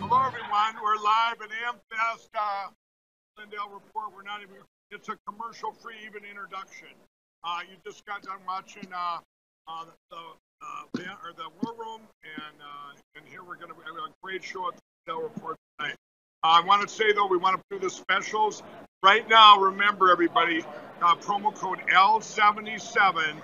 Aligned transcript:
Hello, 0.00 0.16
everyone. 0.26 0.82
We're 0.82 0.96
live 0.96 1.36
at 1.44 1.50
AmFest 1.50 2.30
uh, 2.34 2.68
Report. 3.36 4.06
We're 4.16 4.22
not 4.22 4.40
even, 4.40 4.56
it's 4.90 5.10
a 5.10 5.16
commercial 5.28 5.72
free 5.72 5.96
even 6.06 6.24
introduction. 6.24 6.88
Uh, 7.44 7.58
you 7.68 7.76
just 7.84 8.06
got 8.06 8.22
done 8.22 8.38
watching 8.46 8.88
uh, 8.96 9.18
uh, 9.68 9.84
the, 10.10 10.16
uh, 10.16 11.16
or 11.22 11.34
the 11.36 11.50
War 11.60 11.74
Room, 11.78 12.00
and, 12.24 12.56
uh, 12.62 12.96
and 13.14 13.28
here 13.28 13.44
we're 13.44 13.56
going 13.56 13.68
to 13.68 13.74
have 13.74 13.94
a 13.94 14.12
great 14.22 14.42
show 14.42 14.68
at 14.68 14.74
the 14.74 15.12
Lindell 15.12 15.28
Report 15.28 15.58
tonight. 15.78 15.96
Uh, 16.42 16.60
I 16.62 16.64
want 16.64 16.80
to 16.80 16.88
say, 16.88 17.12
though, 17.12 17.26
we 17.26 17.36
want 17.36 17.60
to 17.60 17.62
do 17.70 17.78
the 17.78 17.90
specials. 17.90 18.62
Right 19.02 19.28
now, 19.28 19.60
remember, 19.60 20.10
everybody, 20.10 20.64
promo 21.02 21.54
code 21.54 21.80
L77 21.92 23.36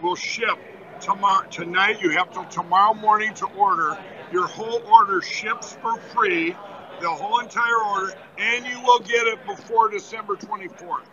will 0.00 0.14
ship 0.14 0.60
tomorrow 1.04 1.46
tonight. 1.50 2.00
You 2.00 2.10
have 2.10 2.32
till 2.32 2.46
tomorrow 2.46 2.94
morning 2.94 3.34
to 3.34 3.46
order. 3.48 3.98
Your 4.32 4.46
whole 4.46 4.82
order 4.86 5.20
ships 5.20 5.76
for 5.82 5.98
free, 5.98 6.56
the 7.00 7.10
whole 7.10 7.40
entire 7.40 7.82
order, 7.90 8.14
and 8.38 8.64
you 8.64 8.80
will 8.80 9.00
get 9.00 9.26
it 9.26 9.44
before 9.44 9.90
December 9.90 10.34
24th. 10.34 11.04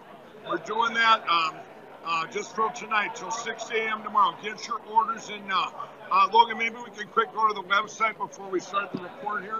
We're 0.48 0.58
doing 0.60 0.94
that 0.94 1.28
um, 1.30 1.56
uh, 2.06 2.26
just 2.28 2.56
from 2.56 2.74
tonight 2.74 3.16
till 3.16 3.32
6 3.32 3.70
a.m. 3.72 4.02
tomorrow. 4.04 4.34
Get 4.42 4.66
your 4.66 4.80
orders 4.90 5.30
in 5.30 5.46
now. 5.46 5.74
Uh, 6.10 6.30
Logan, 6.34 6.58
maybe 6.58 6.76
we 6.78 6.92
can 6.92 7.10
quick 7.10 7.34
go 7.34 7.50
to 7.50 7.54
the 7.54 7.64
website 7.64 8.18
before 8.18 8.50
we 8.50 8.62
start 8.62 8.94
the 8.94 9.02
report 9.02 9.44
here. 9.44 9.60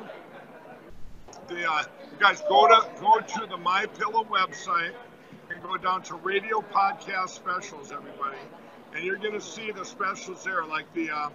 The 1.50 1.70
uh, 1.70 1.84
guys 2.20 2.42
go 2.48 2.68
to 2.68 2.90
go 3.02 3.20
to 3.20 3.48
the 3.48 3.58
My 3.58 3.86
Pillow 3.86 4.24
website 4.24 4.94
and 5.50 5.62
go 5.62 5.76
down 5.76 6.04
to 6.04 6.16
Radio 6.16 6.62
Podcast 6.74 7.30
Specials, 7.30 7.92
everybody 7.92 8.38
and 8.94 9.04
you're 9.04 9.18
going 9.18 9.34
to 9.34 9.42
see 9.42 9.72
the 9.72 9.86
specials 9.86 10.44
there, 10.44 10.66
like 10.66 10.92
the 10.94 11.10
uh, 11.10 11.30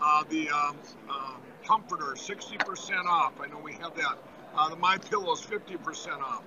uh, 0.00 0.24
the 0.30 0.48
um, 0.50 0.76
uh, 1.10 1.32
comforter, 1.66 2.14
60% 2.14 3.04
off. 3.04 3.34
I 3.40 3.46
know 3.48 3.58
we 3.58 3.74
have 3.74 3.94
that. 3.96 4.18
Uh, 4.54 4.68
the 4.70 4.76
My 4.76 4.98
Pillow 4.98 5.32
is 5.32 5.40
50% 5.40 6.20
off. 6.20 6.42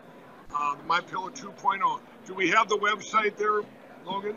Uh, 0.54 0.76
the 0.76 0.84
My 0.84 1.02
Pillow 1.02 1.30
2.0. 1.30 2.00
Do 2.26 2.34
we 2.34 2.50
have 2.50 2.68
the 2.68 2.78
website 2.78 3.38
there, 3.38 3.62
Logan? 4.06 4.36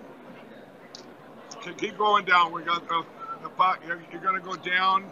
Okay, 1.56 1.72
keep 1.74 1.98
going 1.98 2.24
down. 2.24 2.52
We 2.52 2.62
got 2.62 2.86
the, 2.88 3.05
the 3.42 3.50
you're, 3.86 4.02
you're 4.12 4.20
going 4.20 4.40
to 4.40 4.46
go 4.46 4.55
down. 4.56 5.11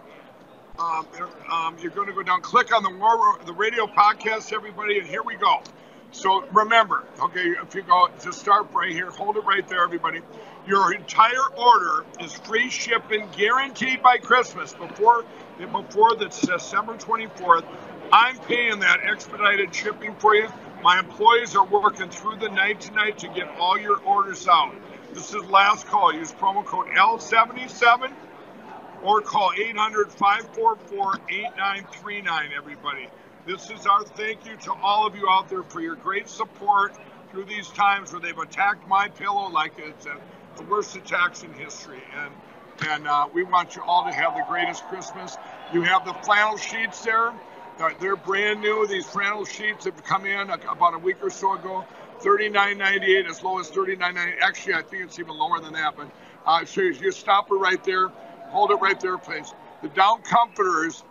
Um, 0.79 1.07
um, 1.51 1.77
you're 1.81 1.93
going 1.93 2.09
to 2.09 2.15
go 2.15 2.23
down. 2.23 2.43
Click 2.43 2.75
on 2.75 2.83
the 2.83 2.91
war, 2.91 3.39
the 3.47 3.53
radio 3.53 3.87
podcast, 3.87 4.53
everybody, 4.53 4.99
and 4.99 5.07
here 5.07 5.23
we 5.23 5.37
go. 5.37 5.63
So 6.11 6.47
remember, 6.53 7.05
okay, 7.21 7.55
if 7.63 7.75
you 7.75 7.83
go 7.83 8.09
just 8.23 8.41
start 8.41 8.73
right 8.73 8.93
here, 8.93 9.11
hold 9.11 9.37
it 9.37 9.45
right 9.45 9.67
there, 9.69 9.83
everybody. 9.83 10.21
Your 10.67 10.95
entire 10.95 11.47
order 11.59 12.07
is 12.21 12.33
free 12.33 12.71
shipping, 12.71 13.29
guaranteed 13.37 14.03
by 14.03 14.17
Christmas 14.19 14.73
before 14.73 15.25
before 15.59 16.17
the 16.17 16.27
December 16.27 16.95
24th. 16.95 17.65
I'm 18.13 18.39
paying 18.41 18.81
that 18.81 19.01
expedited 19.05 19.75
shipping 19.75 20.15
for 20.17 20.35
you. 20.35 20.49
My 20.83 20.99
employees 21.01 21.55
are 21.55 21.67
working 21.67 22.09
through 22.09 22.37
the 22.39 22.49
night 22.49 22.81
tonight 22.81 23.19
to 23.19 23.29
get 23.29 23.49
all 23.59 23.79
your 23.79 24.01
orders 24.05 24.49
out. 24.49 24.75
This 25.13 25.35
is 25.35 25.45
last 25.47 25.87
call. 25.87 26.15
Use 26.15 26.33
promo 26.33 26.65
code 26.65 26.87
L77 26.89 28.13
or 29.03 29.21
call 29.21 29.53
800 29.59 30.13
544 30.13 31.17
8939, 31.29 32.51
everybody. 32.57 33.09
This 33.47 33.71
is 33.71 33.87
our 33.87 34.05
thank 34.05 34.47
you 34.47 34.57
to 34.57 34.73
all 34.83 35.07
of 35.07 35.15
you 35.15 35.29
out 35.29 35.49
there 35.51 35.63
for 35.63 35.81
your 35.81 35.97
great 35.97 36.29
support 36.29 36.95
through 37.31 37.45
these 37.45 37.69
times 37.69 38.13
where 38.13 38.21
they've 38.21 38.39
attacked 38.39 38.89
my 38.89 39.09
pillow 39.09 39.49
like 39.51 39.73
it's 39.79 40.07
a, 40.07 40.17
the 40.57 40.65
worst 40.65 40.97
attacks 40.97 41.43
in 41.43 41.53
history. 41.53 42.03
And 42.17 42.33
and 42.89 43.07
uh, 43.07 43.29
we 43.33 43.45
want 43.45 43.77
you 43.77 43.83
all 43.83 44.05
to 44.05 44.13
have 44.13 44.35
the 44.35 44.45
greatest 44.49 44.85
Christmas. 44.89 45.37
You 45.73 45.83
have 45.83 46.05
the 46.05 46.15
flannel 46.25 46.57
sheets 46.57 47.05
there. 47.05 47.33
They're, 47.79 47.95
they're 48.01 48.17
brand 48.17 48.61
new. 48.61 48.87
These 48.89 49.07
flannel 49.07 49.45
sheets 49.45 49.85
have 49.85 50.03
come 50.05 50.27
in 50.27 50.51
about 50.51 50.95
a 50.95 50.99
week 50.99 51.17
or 51.23 51.31
so 51.31 51.55
ago. 51.55 51.85
$39.98 52.21 53.29
as 53.29 53.43
low 53.43 53.61
as 53.61 53.71
$39.98. 53.71 54.41
Actually, 54.41 54.75
I 54.75 54.83
think 54.83 55.05
it's 55.05 55.19
even 55.21 55.37
lower 55.37 55.61
than 55.61 55.73
that. 55.75 55.97
But 55.97 56.09
uh, 56.47 56.65
so 56.65 56.81
you 56.81 57.13
stop 57.13 57.51
it 57.51 57.55
right 57.55 57.83
there. 57.85 58.09
Hold 58.49 58.73
it 58.73 58.81
right 58.81 58.99
there, 58.99 59.19
please. 59.19 59.53
The 59.83 59.89
down 59.89 60.23
comforters 60.23 61.05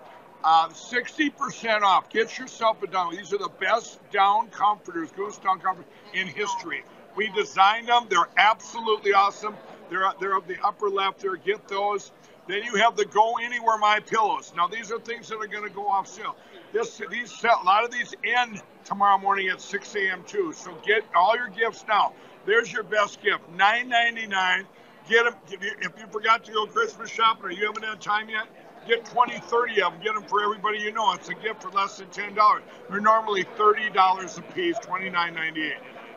uh, 0.43 0.69
60% 0.69 1.81
off. 1.81 2.09
Get 2.09 2.37
yourself 2.37 2.83
a 2.83 2.87
down. 2.87 3.15
These 3.15 3.33
are 3.33 3.37
the 3.37 3.51
best 3.59 3.99
down 4.11 4.49
comforters, 4.49 5.11
goose 5.11 5.37
down 5.37 5.59
comforters 5.59 5.89
in 6.13 6.27
history. 6.27 6.83
We 7.15 7.29
designed 7.29 7.87
them. 7.87 8.07
They're 8.09 8.29
absolutely 8.37 9.13
awesome. 9.13 9.55
They're 9.89 10.11
they're 10.19 10.37
of 10.37 10.47
the 10.47 10.57
upper 10.63 10.89
left 10.89 11.19
there. 11.19 11.35
Get 11.35 11.67
those. 11.67 12.11
Then 12.47 12.63
you 12.63 12.75
have 12.75 12.97
the 12.97 13.05
Go 13.05 13.35
Anywhere 13.41 13.77
My 13.77 13.99
Pillows. 13.99 14.53
Now 14.55 14.67
these 14.67 14.91
are 14.91 14.99
things 14.99 15.29
that 15.29 15.37
are 15.37 15.47
going 15.47 15.63
to 15.63 15.73
go 15.73 15.87
off 15.87 16.07
sale. 16.07 16.35
This 16.73 17.01
these 17.09 17.31
sell, 17.31 17.59
a 17.61 17.65
lot 17.65 17.85
of 17.85 17.91
these 17.91 18.13
end 18.23 18.61
tomorrow 18.83 19.17
morning 19.17 19.47
at 19.49 19.61
6 19.61 19.95
a.m. 19.95 20.23
too. 20.27 20.51
So 20.53 20.75
get 20.85 21.03
all 21.15 21.35
your 21.37 21.49
gifts 21.49 21.85
now. 21.87 22.13
There's 22.45 22.71
your 22.71 22.83
best 22.83 23.21
gift. 23.21 23.43
$9.99. 23.57 24.65
Get 25.09 25.25
them 25.25 25.35
if 25.51 25.63
you, 25.63 25.71
if 25.81 25.93
you 25.97 26.07
forgot 26.11 26.43
to 26.45 26.51
go 26.51 26.65
Christmas 26.65 27.09
shopping 27.09 27.45
or 27.45 27.51
you 27.51 27.65
haven't 27.65 27.83
had 27.83 28.01
time 28.01 28.29
yet 28.29 28.47
Get 28.87 29.05
20, 29.05 29.39
30 29.39 29.81
of 29.81 29.93
them. 29.93 30.01
Get 30.03 30.13
them 30.15 30.23
for 30.23 30.43
everybody 30.43 30.79
you 30.79 30.91
know. 30.91 31.13
It's 31.13 31.29
a 31.29 31.33
gift 31.35 31.63
for 31.63 31.69
less 31.71 31.97
than 31.97 32.07
$10. 32.07 32.61
They're 32.89 32.99
normally 32.99 33.45
$30 33.57 34.37
a 34.37 34.41
piece, 34.53 34.77
$29.98. 34.79 35.73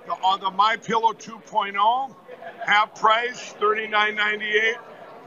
The, 0.06 0.14
uh, 0.14 0.36
the 0.36 0.50
My 0.50 0.76
Pillow 0.76 1.12
2.0, 1.12 2.14
half 2.64 2.94
price, 3.00 3.54
$39.98. 3.60 4.76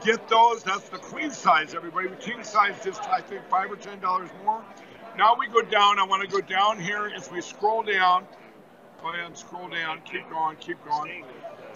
Get 0.04 0.28
those. 0.28 0.62
That's 0.62 0.88
the 0.88 0.98
queen 0.98 1.30
size, 1.30 1.74
everybody. 1.74 2.08
The 2.08 2.16
king 2.16 2.42
size 2.42 2.82
just, 2.82 3.02
I 3.04 3.20
think, 3.20 3.46
5 3.48 3.72
or 3.72 3.76
$10 3.76 4.44
more. 4.44 4.64
Now 5.18 5.36
we 5.38 5.48
go 5.48 5.60
down. 5.60 5.98
I 5.98 6.04
want 6.04 6.22
to 6.22 6.28
go 6.28 6.40
down 6.40 6.80
here 6.80 7.10
as 7.14 7.30
we 7.30 7.42
scroll 7.42 7.82
down. 7.82 8.26
Go 9.02 9.12
ahead 9.12 9.26
and 9.26 9.36
scroll 9.36 9.68
down. 9.68 10.00
Keep 10.10 10.30
going. 10.30 10.56
Keep 10.56 10.84
going. 10.86 11.24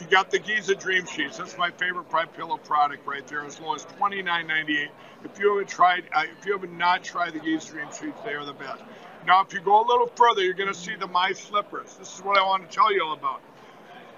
You 0.00 0.06
got 0.06 0.30
the 0.30 0.38
Giza 0.38 0.74
Dream 0.74 1.06
Sheets. 1.06 1.36
That's 1.36 1.56
my 1.58 1.70
favorite 1.70 2.08
Pride 2.08 2.32
Pillow 2.34 2.56
product 2.56 3.06
right 3.06 3.26
there, 3.26 3.44
as 3.44 3.60
low 3.60 3.74
as 3.74 3.84
$29.98. 3.86 4.88
If 5.24 5.38
you 5.38 5.50
haven't 5.50 5.68
tried, 5.68 6.04
uh, 6.14 6.24
if 6.38 6.46
you 6.46 6.58
have 6.58 6.70
not 6.70 7.04
tried 7.04 7.34
the 7.34 7.38
Giza 7.38 7.72
Dream 7.72 7.88
Sheets, 7.88 8.18
they 8.24 8.32
are 8.32 8.44
the 8.44 8.54
best. 8.54 8.82
Now, 9.26 9.42
if 9.42 9.54
you 9.54 9.60
go 9.60 9.80
a 9.82 9.86
little 9.86 10.08
further, 10.08 10.42
you're 10.42 10.54
going 10.54 10.72
to 10.72 10.78
see 10.78 10.96
the 10.96 11.06
My 11.06 11.32
Slippers. 11.32 11.94
This 11.94 12.14
is 12.16 12.24
what 12.24 12.38
I 12.38 12.42
want 12.42 12.68
to 12.68 12.74
tell 12.74 12.92
you 12.92 13.04
all 13.04 13.14
about. 13.14 13.40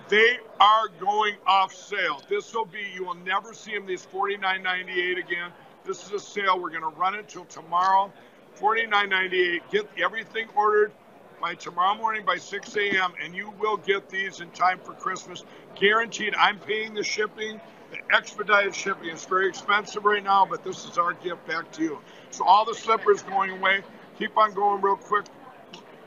They 0.08 0.38
are 0.60 0.88
going 1.00 1.36
off 1.46 1.74
sale. 1.74 2.22
This 2.28 2.54
will 2.54 2.64
be, 2.64 2.80
you 2.94 3.04
will 3.04 3.14
never 3.14 3.54
see 3.54 3.74
them 3.74 3.86
these 3.86 4.06
$49.98 4.06 5.18
again. 5.18 5.50
This 5.84 6.04
is 6.06 6.12
a 6.12 6.20
sale. 6.20 6.60
We're 6.60 6.70
going 6.70 6.82
to 6.82 6.98
run 6.98 7.14
it 7.14 7.28
till 7.28 7.44
tomorrow. 7.46 8.12
$49.98. 8.58 9.60
Get 9.70 9.88
everything 10.02 10.48
ordered 10.56 10.92
by 11.40 11.54
tomorrow 11.54 11.96
morning 11.96 12.24
by 12.24 12.36
6 12.36 12.76
a.m. 12.76 13.12
and 13.22 13.34
you 13.34 13.52
will 13.60 13.76
get 13.76 14.08
these 14.08 14.40
in 14.40 14.50
time 14.50 14.78
for 14.82 14.92
Christmas. 14.94 15.44
Guaranteed. 15.76 16.34
I'm 16.36 16.58
paying 16.58 16.94
the 16.94 17.04
shipping, 17.04 17.60
the 17.90 17.98
expedited 18.14 18.74
shipping. 18.74 19.10
It's 19.10 19.26
very 19.26 19.48
expensive 19.48 20.04
right 20.04 20.24
now, 20.24 20.46
but 20.48 20.64
this 20.64 20.84
is 20.84 20.98
our 20.98 21.12
gift 21.14 21.46
back 21.46 21.70
to 21.72 21.82
you. 21.82 21.98
So 22.30 22.44
all 22.44 22.64
the 22.64 22.74
slippers 22.74 23.22
going 23.22 23.50
away. 23.50 23.82
Keep 24.18 24.36
on 24.38 24.54
going 24.54 24.80
real 24.80 24.96
quick. 24.96 25.26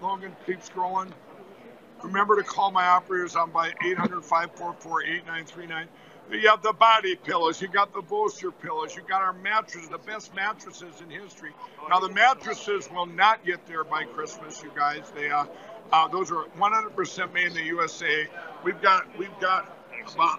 Logan, 0.02 0.36
keep 0.46 0.62
scrolling. 0.62 1.12
Remember 2.04 2.36
to 2.36 2.44
call 2.44 2.72
my 2.72 2.88
operators 2.88 3.36
on 3.36 3.52
by 3.52 3.74
800 3.86 4.24
544 4.24 5.04
8939. 5.04 5.88
You 6.32 6.48
have 6.50 6.62
the 6.62 6.74
body 6.74 7.16
pillows, 7.16 7.60
you 7.60 7.68
got 7.68 7.92
the 7.92 8.02
bolster 8.02 8.52
pillows, 8.52 8.96
you 8.96 9.02
got 9.02 9.22
our 9.22 9.34
mattresses, 9.34 9.90
the 9.90 9.98
best 9.98 10.34
mattresses 10.36 11.02
in 11.02 11.10
history. 11.10 11.52
Now 11.90 12.00
the 12.00 12.10
mattresses 12.10 12.88
will 12.92 13.08
not 13.08 13.44
get 13.44 13.66
there 13.66 13.84
by 13.84 14.04
Christmas, 14.04 14.62
you 14.62 14.72
guys. 14.76 15.12
They 15.16 15.32
uh, 15.32 15.46
uh 15.92 16.08
those 16.08 16.32
are 16.32 16.46
100% 16.58 17.34
made 17.34 17.48
in 17.48 17.54
the 17.54 17.64
USA. 17.64 18.28
We've 18.64 18.80
got 18.82 19.08
we've 19.18 19.40
got 19.42 19.76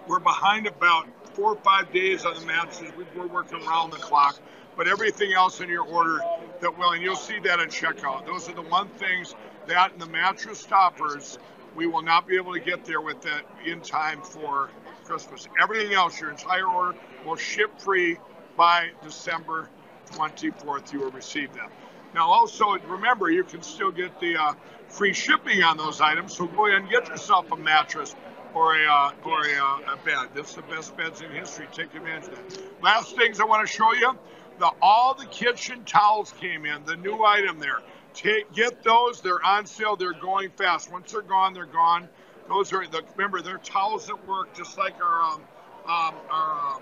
we're 0.07 0.19
behind 0.19 0.65
about 0.65 1.07
four 1.35 1.53
or 1.53 1.61
five 1.61 1.91
days 1.91 2.25
on 2.25 2.35
the 2.35 2.45
mattresses. 2.45 2.91
We're 3.15 3.27
working 3.27 3.61
around 3.67 3.91
the 3.91 3.97
clock, 3.97 4.39
but 4.81 4.87
everything 4.87 5.31
else 5.31 5.59
in 5.59 5.69
your 5.69 5.85
order 5.85 6.23
that 6.59 6.75
will, 6.75 6.93
and 6.93 7.03
you'll 7.03 7.15
see 7.15 7.37
that 7.37 7.59
in 7.59 7.69
checkout. 7.69 8.25
Those 8.25 8.49
are 8.49 8.55
the 8.55 8.63
one 8.63 8.87
things 8.89 9.35
that 9.67 9.91
and 9.91 10.01
the 10.01 10.07
mattress 10.07 10.65
toppers 10.65 11.37
we 11.75 11.85
will 11.85 12.01
not 12.01 12.25
be 12.25 12.35
able 12.35 12.51
to 12.51 12.59
get 12.59 12.83
there 12.83 12.99
with 12.99 13.21
that 13.21 13.43
in 13.63 13.79
time 13.81 14.23
for 14.23 14.71
Christmas. 15.03 15.47
Everything 15.61 15.93
else, 15.93 16.19
your 16.19 16.31
entire 16.31 16.65
order 16.65 16.97
will 17.23 17.35
ship 17.35 17.69
free 17.77 18.17
by 18.57 18.89
December 19.03 19.69
24th. 20.13 20.91
You 20.91 21.01
will 21.01 21.11
receive 21.11 21.53
them. 21.53 21.69
Now, 22.15 22.27
also 22.31 22.75
remember, 22.87 23.29
you 23.29 23.43
can 23.43 23.61
still 23.61 23.91
get 23.91 24.19
the 24.19 24.35
uh, 24.35 24.53
free 24.87 25.13
shipping 25.13 25.61
on 25.61 25.77
those 25.77 26.01
items. 26.01 26.35
So 26.35 26.47
go 26.47 26.65
ahead 26.65 26.81
and 26.81 26.89
get 26.89 27.07
yourself 27.07 27.51
a 27.51 27.55
mattress 27.55 28.15
or 28.55 28.81
a 28.81 28.85
uh, 28.85 29.11
or 29.23 29.45
a, 29.45 29.63
uh, 29.63 29.93
a 29.93 29.97
bed. 30.03 30.29
That's 30.33 30.55
the 30.55 30.63
best 30.63 30.97
beds 30.97 31.21
in 31.21 31.29
history. 31.29 31.67
Take 31.71 31.93
advantage 31.93 32.29
of 32.29 32.35
that. 32.35 32.83
Last 32.83 33.15
things 33.15 33.39
I 33.39 33.45
want 33.45 33.65
to 33.67 33.71
show 33.71 33.93
you: 33.93 34.17
the 34.59 34.71
all 34.81 35.13
the 35.15 35.25
kitchen 35.27 35.83
towels 35.85 36.33
came 36.39 36.65
in. 36.65 36.83
The 36.85 36.97
new 36.97 37.23
item 37.23 37.59
there. 37.59 37.79
Take 38.13 38.51
get 38.53 38.83
those. 38.83 39.21
They're 39.21 39.43
on 39.45 39.65
sale. 39.65 39.95
They're 39.95 40.13
going 40.13 40.51
fast. 40.51 40.91
Once 40.91 41.11
they're 41.11 41.21
gone, 41.21 41.53
they're 41.53 41.65
gone. 41.65 42.09
Those 42.49 42.73
are 42.73 42.85
the 42.87 43.03
remember 43.15 43.41
they're 43.41 43.57
towels 43.59 44.07
that 44.07 44.27
work 44.27 44.53
just 44.55 44.77
like 44.77 44.95
our 45.01 45.21
um, 45.23 45.41
um, 45.87 46.15
our 46.29 46.75
um, 46.77 46.81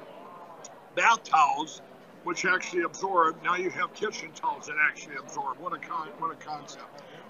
bath 0.95 1.23
towels. 1.23 1.81
which 2.23 2.45
actually 2.45 2.83
absorb. 2.83 3.41
Now 3.43 3.55
you 3.55 3.69
have 3.71 3.93
kitchen 3.93 4.31
towels 4.33 4.67
that 4.67 4.75
actually 4.89 5.15
absorb. 5.17 5.59
What 5.59 5.73
a 5.73 5.77
con- 5.77 6.09
what 6.19 6.31
a 6.31 6.35
concept. 6.35 6.85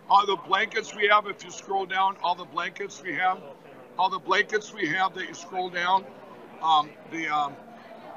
All 0.09 0.25
the 0.25 0.37
blankets 0.37 0.95
we 0.95 1.07
have, 1.07 1.27
if 1.27 1.43
you 1.43 1.51
scroll 1.51 1.85
down, 1.85 2.17
all 2.23 2.35
the 2.35 2.45
blankets 2.45 3.01
we 3.03 3.13
have, 3.15 3.39
all 3.97 4.09
the 4.09 4.19
blankets 4.19 4.73
we 4.73 4.87
have 4.87 5.13
that 5.15 5.27
you 5.27 5.33
scroll 5.35 5.69
down, 5.69 6.05
um, 6.63 6.89
the 7.11 7.27
um, 7.29 7.55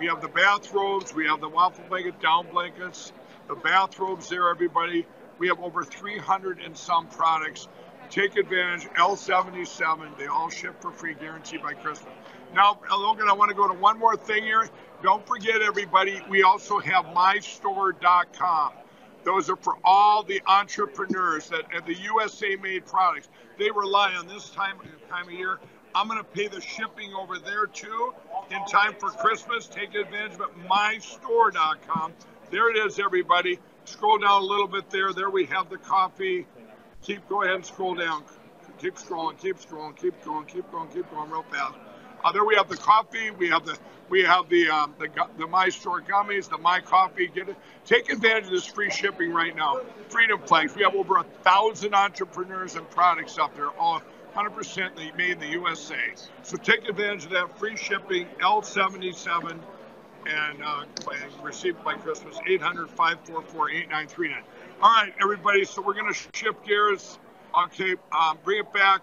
we 0.02 0.08
have 0.08 0.20
the 0.20 0.26
bathrobes, 0.26 1.14
we 1.14 1.26
have 1.26 1.40
the 1.40 1.48
waffle 1.48 1.84
blanket 1.88 2.20
down 2.20 2.44
blankets, 2.50 3.12
the 3.46 3.54
bathrobes 3.54 4.28
there, 4.28 4.48
everybody. 4.48 5.06
We 5.38 5.46
have 5.46 5.60
over 5.60 5.84
300 5.84 6.58
and 6.58 6.76
some 6.76 7.06
products. 7.06 7.68
Take 8.10 8.36
advantage. 8.36 8.88
L77. 8.94 10.18
They 10.18 10.26
all 10.26 10.50
ship 10.50 10.74
for 10.82 10.90
free, 10.90 11.14
guaranteed 11.14 11.62
by 11.62 11.74
Christmas. 11.74 12.12
Now, 12.52 12.80
Logan, 12.90 13.28
I 13.28 13.32
want 13.32 13.50
to 13.50 13.54
go 13.54 13.68
to 13.68 13.74
one 13.78 13.96
more 13.96 14.16
thing 14.16 14.42
here. 14.42 14.68
Don't 15.04 15.24
forget, 15.24 15.62
everybody, 15.62 16.20
we 16.28 16.42
also 16.42 16.80
have 16.80 17.04
mystore.com. 17.06 18.72
Those 19.22 19.48
are 19.48 19.56
for 19.56 19.76
all 19.84 20.24
the 20.24 20.42
entrepreneurs 20.48 21.48
that 21.50 21.62
have 21.70 21.86
the 21.86 21.94
USA 21.94 22.56
made 22.56 22.86
products. 22.86 23.28
They 23.56 23.70
rely 23.70 24.14
on 24.14 24.26
this 24.26 24.50
time, 24.50 24.78
time 25.08 25.28
of 25.28 25.32
year. 25.32 25.60
I'm 25.94 26.08
going 26.08 26.18
to 26.18 26.24
pay 26.24 26.48
the 26.48 26.60
shipping 26.60 27.12
over 27.14 27.38
there 27.38 27.66
too 27.66 28.14
in 28.50 28.64
time 28.66 28.94
for 28.98 29.10
Christmas. 29.10 29.66
Take 29.66 29.94
advantage 29.94 30.34
of 30.34 30.40
it. 30.40 30.68
Mystore.com. 30.68 32.12
There 32.50 32.70
it 32.70 32.76
is, 32.86 32.98
everybody. 32.98 33.58
Scroll 33.84 34.18
down 34.18 34.42
a 34.42 34.44
little 34.44 34.68
bit 34.68 34.90
there. 34.90 35.12
There 35.12 35.30
we 35.30 35.46
have 35.46 35.68
the 35.68 35.78
coffee. 35.78 36.46
Keep 37.02 37.28
go 37.28 37.42
ahead 37.42 37.56
and 37.56 37.66
scroll 37.66 37.94
down. 37.94 38.24
Keep 38.78 38.94
scrolling. 38.94 39.38
Keep 39.38 39.58
scrolling. 39.58 39.96
Keep 39.96 40.24
going. 40.24 40.46
Keep 40.46 40.70
going. 40.70 40.88
Keep 40.88 41.10
going 41.10 41.30
real 41.30 41.44
fast. 41.50 41.74
Uh, 42.24 42.32
there 42.32 42.44
we 42.44 42.54
have 42.54 42.68
the 42.68 42.76
coffee. 42.76 43.30
We 43.32 43.48
have 43.48 43.66
the 43.66 43.76
we 44.08 44.22
have 44.22 44.48
the 44.48 44.68
um, 44.68 44.94
the 44.98 45.08
the 45.38 45.46
My 45.46 45.68
Store 45.68 46.00
gummies, 46.00 46.48
the 46.48 46.58
My 46.58 46.80
Coffee. 46.80 47.26
Get 47.26 47.48
it. 47.48 47.56
Take 47.84 48.10
advantage 48.10 48.44
of 48.44 48.50
this 48.50 48.66
free 48.66 48.90
shipping 48.90 49.32
right 49.32 49.54
now. 49.54 49.80
Freedom 50.08 50.40
Flags. 50.40 50.74
We 50.76 50.82
have 50.82 50.94
over 50.94 51.16
a 51.16 51.24
thousand 51.42 51.94
entrepreneurs 51.94 52.76
and 52.76 52.88
products 52.90 53.38
out 53.38 53.54
there, 53.56 53.70
all 53.70 54.02
100% 54.34 55.16
made 55.16 55.32
in 55.32 55.38
the 55.38 55.48
USA. 55.48 55.96
So 56.42 56.56
take 56.56 56.88
advantage 56.88 57.24
of 57.26 57.30
that 57.30 57.58
free 57.58 57.76
shipping. 57.76 58.26
L77 58.40 59.58
and 60.26 60.62
uh, 60.62 60.84
received 61.42 61.82
by 61.84 61.94
Christmas 61.94 62.38
800 62.46 62.88
544 62.88 63.70
8939. 63.70 64.42
All 64.80 64.90
right, 64.90 65.12
everybody. 65.20 65.64
So 65.64 65.82
we're 65.82 65.94
going 65.94 66.12
to 66.12 66.20
shift 66.32 66.64
gears. 66.66 67.18
Okay, 67.64 67.96
um, 68.12 68.38
bring 68.44 68.60
it 68.60 68.72
back. 68.72 69.02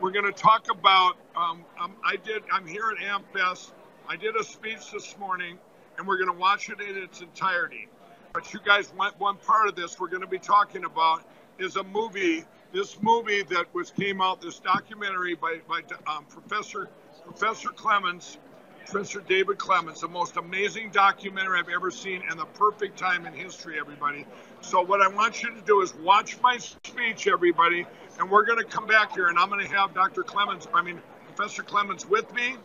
We're 0.00 0.10
going 0.10 0.26
to 0.26 0.32
talk 0.32 0.66
about. 0.70 1.16
Um, 1.34 1.64
um, 1.80 1.92
I 2.04 2.16
did. 2.16 2.42
I'm 2.52 2.66
here 2.66 2.90
at 2.90 2.98
AmFest. 2.98 3.72
I 4.08 4.16
did 4.16 4.36
a 4.36 4.44
speech 4.44 4.90
this 4.92 5.16
morning, 5.18 5.58
and 5.96 6.06
we're 6.06 6.18
going 6.18 6.30
to 6.30 6.38
watch 6.38 6.68
it 6.68 6.80
in 6.80 6.96
its 6.96 7.20
entirety. 7.20 7.88
But 8.32 8.52
you 8.52 8.60
guys 8.64 8.92
one 9.18 9.36
part 9.36 9.68
of 9.68 9.76
this. 9.76 9.98
We're 9.98 10.08
going 10.08 10.20
to 10.20 10.28
be 10.28 10.38
talking 10.38 10.84
about 10.84 11.22
is 11.58 11.76
a 11.76 11.84
movie. 11.84 12.44
This 12.76 13.00
movie 13.00 13.42
that 13.44 13.72
was 13.72 13.90
came 13.90 14.20
out. 14.20 14.42
This 14.42 14.58
documentary 14.58 15.34
by 15.34 15.60
by 15.66 15.80
um, 16.06 16.26
Professor 16.26 16.90
Professor 17.24 17.70
Clements 17.70 18.36
Professor 18.84 19.20
David 19.20 19.56
Clements, 19.56 20.02
the 20.02 20.08
most 20.08 20.36
amazing 20.36 20.90
documentary 20.90 21.58
I've 21.58 21.70
ever 21.70 21.90
seen 21.90 22.22
and 22.28 22.38
the 22.38 22.44
perfect 22.44 22.98
time 22.98 23.24
in 23.24 23.32
history, 23.32 23.80
everybody. 23.80 24.26
So, 24.60 24.82
what 24.82 25.00
I 25.00 25.08
want 25.08 25.42
you 25.42 25.54
to 25.54 25.60
do 25.62 25.80
is 25.80 25.94
watch 25.94 26.38
my 26.42 26.58
speech, 26.58 27.26
everybody, 27.28 27.86
and 28.18 28.30
we're 28.30 28.44
going 28.44 28.58
to 28.58 28.64
come 28.64 28.86
back 28.86 29.14
here 29.14 29.28
and 29.28 29.38
I'm 29.38 29.48
going 29.48 29.66
to 29.66 29.72
have 29.72 29.94
Dr. 29.94 30.22
Clements, 30.22 30.68
I 30.74 30.82
mean, 30.82 31.00
Professor 31.34 31.62
Clements 31.62 32.06
with 32.06 32.30
me, 32.34 32.56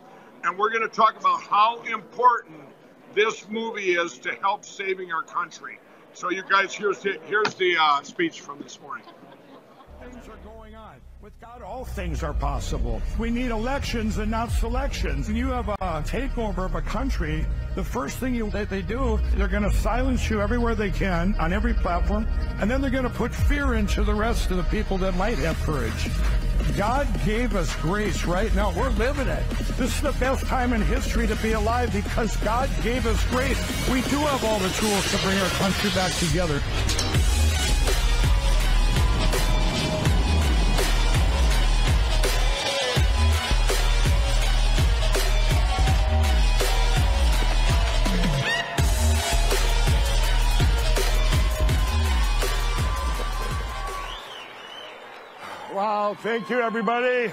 and 0.44 0.58
we're 0.58 0.70
going 0.70 0.86
to 0.86 0.94
talk 0.94 1.18
about 1.18 1.40
how 1.40 1.80
important 1.84 2.60
this 3.14 3.48
movie 3.48 3.94
is 3.94 4.18
to 4.18 4.34
help 4.42 4.66
saving 4.66 5.10
our 5.10 5.22
country. 5.22 5.78
So, 6.12 6.30
you 6.30 6.42
guys, 6.42 6.74
here's 6.74 6.98
the, 6.98 7.18
here's 7.24 7.54
the 7.54 7.78
uh, 7.80 8.02
speech 8.02 8.42
from 8.42 8.58
this 8.60 8.78
morning. 8.78 9.06
Things 10.10 10.28
are 10.28 10.36
going 10.44 10.74
on. 10.74 10.96
With 11.20 11.38
God, 11.40 11.62
all 11.62 11.84
things 11.84 12.22
are 12.24 12.34
possible. 12.34 13.00
We 13.18 13.30
need 13.30 13.50
elections 13.50 14.18
and 14.18 14.30
not 14.30 14.50
selections. 14.50 15.28
When 15.28 15.36
you 15.36 15.48
have 15.48 15.68
a 15.68 15.76
takeover 16.04 16.64
of 16.64 16.74
a 16.74 16.82
country, 16.82 17.46
the 17.76 17.84
first 17.84 18.18
thing 18.18 18.34
you, 18.34 18.50
that 18.50 18.68
they 18.68 18.82
do, 18.82 19.20
they're 19.34 19.46
going 19.48 19.62
to 19.62 19.72
silence 19.72 20.28
you 20.28 20.40
everywhere 20.40 20.74
they 20.74 20.90
can 20.90 21.36
on 21.38 21.52
every 21.52 21.74
platform, 21.74 22.26
and 22.58 22.68
then 22.68 22.80
they're 22.80 22.90
going 22.90 23.04
to 23.04 23.10
put 23.10 23.32
fear 23.32 23.74
into 23.74 24.02
the 24.02 24.14
rest 24.14 24.50
of 24.50 24.56
the 24.56 24.64
people 24.64 24.98
that 24.98 25.14
might 25.14 25.38
have 25.38 25.56
courage. 25.62 26.10
God 26.76 27.06
gave 27.24 27.54
us 27.54 27.74
grace 27.76 28.24
right 28.24 28.52
now. 28.54 28.72
We're 28.76 28.90
living 28.90 29.28
it. 29.28 29.48
This 29.76 29.94
is 29.94 30.00
the 30.00 30.12
best 30.12 30.46
time 30.46 30.72
in 30.72 30.82
history 30.82 31.26
to 31.26 31.36
be 31.36 31.52
alive 31.52 31.92
because 31.92 32.36
God 32.38 32.68
gave 32.82 33.06
us 33.06 33.24
grace. 33.30 33.58
We 33.88 34.00
do 34.02 34.18
have 34.18 34.44
all 34.44 34.58
the 34.58 34.70
tools 34.70 35.10
to 35.12 35.18
bring 35.18 35.38
our 35.38 35.48
country 35.50 35.90
back 35.90 36.12
together. 36.14 36.60
Wow, 55.72 56.14
thank 56.20 56.50
you, 56.50 56.60
everybody. 56.60 57.32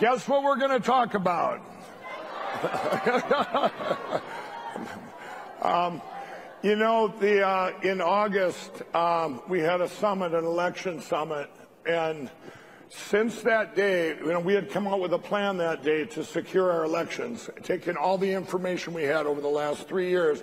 Guess 0.00 0.26
what 0.26 0.42
we're 0.42 0.56
going 0.56 0.70
to 0.70 0.80
talk 0.80 1.12
about? 1.12 1.60
um, 5.62 6.00
you 6.62 6.76
know, 6.76 7.08
the, 7.08 7.46
uh, 7.46 7.72
in 7.82 8.00
August, 8.00 8.82
um, 8.94 9.42
we 9.50 9.60
had 9.60 9.82
a 9.82 9.88
summit, 9.88 10.32
an 10.32 10.46
election 10.46 11.02
summit, 11.02 11.50
and 11.84 12.30
since 12.88 13.42
that 13.42 13.76
day, 13.76 14.16
you 14.16 14.32
know, 14.32 14.40
we 14.40 14.54
had 14.54 14.70
come 14.70 14.86
out 14.86 15.00
with 15.00 15.12
a 15.12 15.18
plan 15.18 15.58
that 15.58 15.82
day 15.82 16.06
to 16.06 16.24
secure 16.24 16.72
our 16.72 16.84
elections, 16.84 17.50
taking 17.64 17.98
all 17.98 18.16
the 18.16 18.32
information 18.32 18.94
we 18.94 19.02
had 19.02 19.26
over 19.26 19.42
the 19.42 19.48
last 19.48 19.86
three 19.86 20.08
years, 20.08 20.42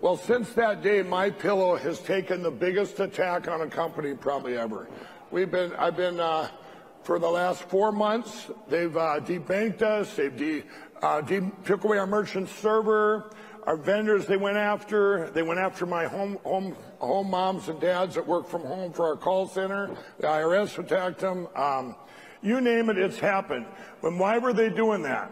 well, 0.00 0.16
since 0.16 0.52
that 0.52 0.82
day, 0.82 1.02
my 1.02 1.28
pillow 1.28 1.76
has 1.76 1.98
taken 1.98 2.42
the 2.42 2.50
biggest 2.50 3.00
attack 3.00 3.48
on 3.48 3.62
a 3.62 3.66
company 3.66 4.14
probably 4.14 4.56
ever. 4.56 4.88
We've 5.30 5.50
been, 5.50 5.72
I've 5.74 5.96
been, 5.96 6.20
uh, 6.20 6.48
for 7.02 7.18
the 7.18 7.28
last 7.28 7.62
four 7.64 7.90
months, 7.90 8.50
they've 8.68 8.96
uh, 8.96 9.20
debanked 9.20 9.82
us. 9.82 10.14
They've 10.14 10.36
de, 10.36 10.62
uh, 11.02 11.20
de- 11.22 11.50
took 11.64 11.82
away 11.82 11.98
our 11.98 12.06
merchant 12.06 12.48
server. 12.48 13.32
Our 13.66 13.76
vendors 13.76 14.26
they 14.26 14.36
went 14.36 14.56
after. 14.56 15.30
They 15.30 15.42
went 15.42 15.58
after 15.58 15.84
my 15.84 16.06
home, 16.06 16.38
home, 16.44 16.76
home 17.00 17.30
moms 17.30 17.68
and 17.68 17.80
dads 17.80 18.14
that 18.14 18.26
work 18.26 18.48
from 18.48 18.62
home 18.62 18.92
for 18.92 19.06
our 19.06 19.16
call 19.16 19.48
center. 19.48 19.96
The 20.20 20.28
IRS 20.28 20.78
attacked 20.78 21.18
them. 21.18 21.48
Um, 21.56 21.96
you 22.40 22.60
name 22.60 22.88
it, 22.88 22.98
it's 22.98 23.18
happened. 23.18 23.66
But 24.00 24.14
why 24.14 24.38
were 24.38 24.52
they 24.52 24.70
doing 24.70 25.02
that? 25.02 25.30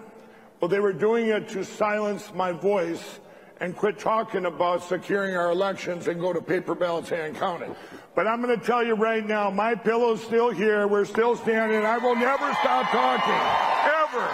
Well, 0.61 0.68
they 0.68 0.80
were 0.80 0.92
doing 0.92 1.28
it 1.28 1.49
to 1.50 1.64
silence 1.64 2.32
my 2.35 2.50
voice 2.50 3.20
and 3.60 3.75
quit 3.76 3.98
talking 3.98 4.46
about 4.46 4.82
securing 4.82 5.36
our 5.36 5.50
elections 5.50 6.08
and 6.08 6.20
go 6.20 6.32
to 6.32 6.40
paper 6.40 6.75
ballots 6.75 7.08
hand 7.08 7.36
counted. 7.36 7.75
But 8.14 8.26
I'm 8.26 8.42
going 8.42 8.58
to 8.58 8.64
tell 8.64 8.84
you 8.84 8.94
right 8.94 9.26
now, 9.26 9.50
my 9.50 9.75
pillow's 9.75 10.22
still 10.22 10.50
here. 10.50 10.86
We're 10.86 11.04
still 11.04 11.36
standing. 11.36 11.84
I 11.84 11.98
will 11.98 12.16
never 12.16 12.52
stop 12.54 12.90
talking, 12.90 13.34
ever. 14.04 14.28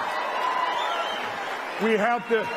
We 1.85 1.99
have 1.99 2.29
to, 2.29 2.49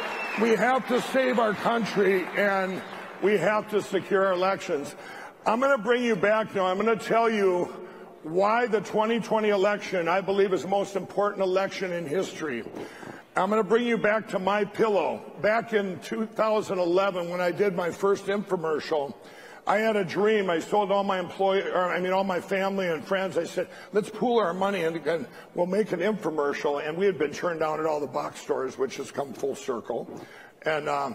we 0.41 0.49
have 0.51 0.87
to 0.87 1.01
save 1.01 1.39
our 1.39 1.53
country 1.53 2.25
and 2.35 2.81
we 3.21 3.37
have 3.37 3.69
to 3.71 3.81
secure 3.81 4.25
our 4.25 4.33
elections. 4.33 4.95
I'm 5.45 5.59
going 5.59 5.75
to 5.75 5.83
bring 5.83 6.03
you 6.03 6.15
back 6.15 6.53
now. 6.55 6.65
I'm 6.65 6.79
going 6.79 6.97
to 6.97 7.05
tell 7.05 7.29
you 7.29 7.65
why 8.23 8.65
the 8.65 8.81
2020 8.81 9.49
election, 9.49 10.07
I 10.07 10.21
believe, 10.21 10.53
is 10.53 10.63
the 10.63 10.67
most 10.67 10.95
important 10.95 11.43
election 11.43 11.91
in 11.91 12.07
history. 12.07 12.63
I'm 13.37 13.49
going 13.49 13.61
to 13.61 13.67
bring 13.67 13.85
you 13.85 13.97
back 13.97 14.29
to 14.29 14.39
my 14.39 14.63
pillow. 14.63 15.21
Back 15.41 15.73
in 15.73 15.99
2011, 15.99 17.29
when 17.29 17.41
I 17.41 17.51
did 17.51 17.75
my 17.75 17.91
first 17.91 18.27
infomercial, 18.27 19.13
I 19.67 19.79
had 19.79 19.97
a 19.97 20.05
dream. 20.05 20.49
I 20.49 20.59
told 20.59 20.89
all 20.89 21.03
my 21.03 21.19
employee, 21.19 21.63
or 21.63 21.91
I 21.91 21.99
mean, 21.99 22.13
all 22.13 22.23
my 22.23 22.39
family 22.39 22.87
and 22.87 23.03
friends. 23.03 23.37
I 23.37 23.43
said, 23.43 23.67
"Let's 23.91 24.09
pool 24.09 24.39
our 24.39 24.53
money 24.53 24.83
and, 24.85 25.05
and 25.05 25.27
we'll 25.53 25.65
make 25.65 25.91
an 25.91 25.99
infomercial." 25.99 26.87
And 26.87 26.97
we 26.97 27.05
had 27.05 27.17
been 27.17 27.33
turned 27.33 27.59
down 27.59 27.81
at 27.81 27.85
all 27.85 27.99
the 27.99 28.07
box 28.07 28.39
stores, 28.39 28.77
which 28.77 28.95
has 28.97 29.11
come 29.11 29.33
full 29.33 29.55
circle. 29.55 30.07
And 30.65 30.87
uh, 30.87 31.11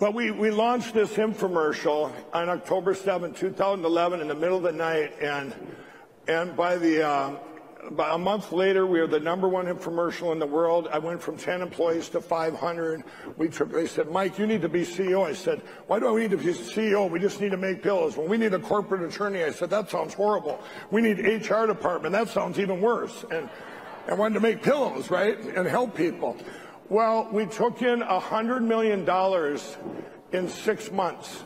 but 0.00 0.14
we 0.14 0.32
we 0.32 0.50
launched 0.50 0.94
this 0.94 1.12
infomercial 1.12 2.12
on 2.32 2.48
October 2.48 2.94
7, 2.94 3.34
2011, 3.34 4.20
in 4.20 4.26
the 4.26 4.34
middle 4.34 4.56
of 4.56 4.64
the 4.64 4.72
night, 4.72 5.12
and 5.22 5.54
and 6.26 6.56
by 6.56 6.76
the 6.76 7.06
uh, 7.06 7.36
about 7.88 8.14
a 8.14 8.18
month 8.18 8.52
later, 8.52 8.86
we 8.86 9.00
were 9.00 9.06
the 9.06 9.20
number 9.20 9.48
one 9.48 9.66
infomercial 9.66 10.32
in 10.32 10.38
the 10.38 10.46
world. 10.46 10.88
I 10.92 10.98
went 10.98 11.22
from 11.22 11.36
10 11.36 11.62
employees 11.62 12.08
to 12.10 12.20
500. 12.20 13.02
We 13.36 13.48
they 13.48 13.86
said, 13.86 14.10
Mike, 14.10 14.38
you 14.38 14.46
need 14.46 14.62
to 14.62 14.68
be 14.68 14.82
CEO. 14.82 15.26
I 15.26 15.32
said, 15.32 15.62
why 15.86 15.98
do 15.98 16.16
I 16.16 16.20
need 16.20 16.30
to 16.32 16.36
be 16.36 16.44
CEO? 16.44 17.10
We 17.10 17.18
just 17.18 17.40
need 17.40 17.50
to 17.50 17.56
make 17.56 17.82
pillows. 17.82 18.16
Well, 18.16 18.28
we 18.28 18.36
need 18.36 18.54
a 18.54 18.58
corporate 18.58 19.02
attorney. 19.02 19.42
I 19.42 19.52
said, 19.52 19.70
that 19.70 19.90
sounds 19.90 20.14
horrible. 20.14 20.60
We 20.90 21.00
need 21.00 21.18
HR 21.18 21.66
department. 21.66 22.12
That 22.12 22.28
sounds 22.28 22.58
even 22.58 22.80
worse. 22.80 23.24
And 23.30 23.48
I 24.08 24.14
wanted 24.14 24.34
to 24.34 24.40
make 24.40 24.62
pillows, 24.62 25.10
right? 25.10 25.38
And 25.38 25.66
help 25.66 25.96
people. 25.96 26.36
Well, 26.88 27.28
we 27.32 27.46
took 27.46 27.82
in 27.82 28.00
$100 28.00 28.62
million 28.62 29.06
in 30.32 30.48
six 30.48 30.90
months. 30.90 31.44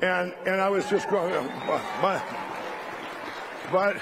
And, 0.00 0.34
and 0.46 0.60
I 0.60 0.68
was 0.68 0.88
just 0.90 1.08
going, 1.08 1.32
but, 1.66 1.82
but, 3.70 3.96